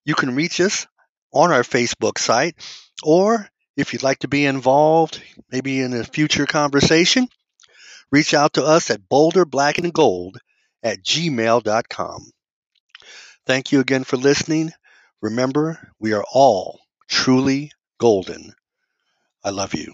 You 0.04 0.16
can 0.16 0.36
reach 0.36 0.60
us 0.60 0.88
on 1.32 1.52
our 1.52 1.64
Facebook 1.64 2.18
site, 2.18 2.56
or 3.04 3.50
if 3.78 3.94
you'd 3.94 4.04
like 4.04 4.20
to 4.20 4.28
be 4.28 4.46
involved, 4.46 5.22
maybe 5.52 5.80
in 5.80 5.94
a 5.94 6.04
future 6.04 6.46
conversation, 6.46 7.30
reach 8.12 8.34
out 8.34 8.54
to 8.54 8.64
us 8.64 8.90
at 8.90 9.08
boulderblackandgold 9.10 10.38
at 10.84 11.04
gmail.com. 11.04 12.32
Thank 13.46 13.72
you 13.72 13.80
again 13.80 14.04
for 14.04 14.18
listening. 14.18 14.72
Remember, 15.22 15.92
we 16.00 16.14
are 16.14 16.24
all 16.32 16.80
truly 17.10 17.72
golden. 18.00 18.54
I 19.44 19.50
love 19.52 19.74
you. 19.74 19.94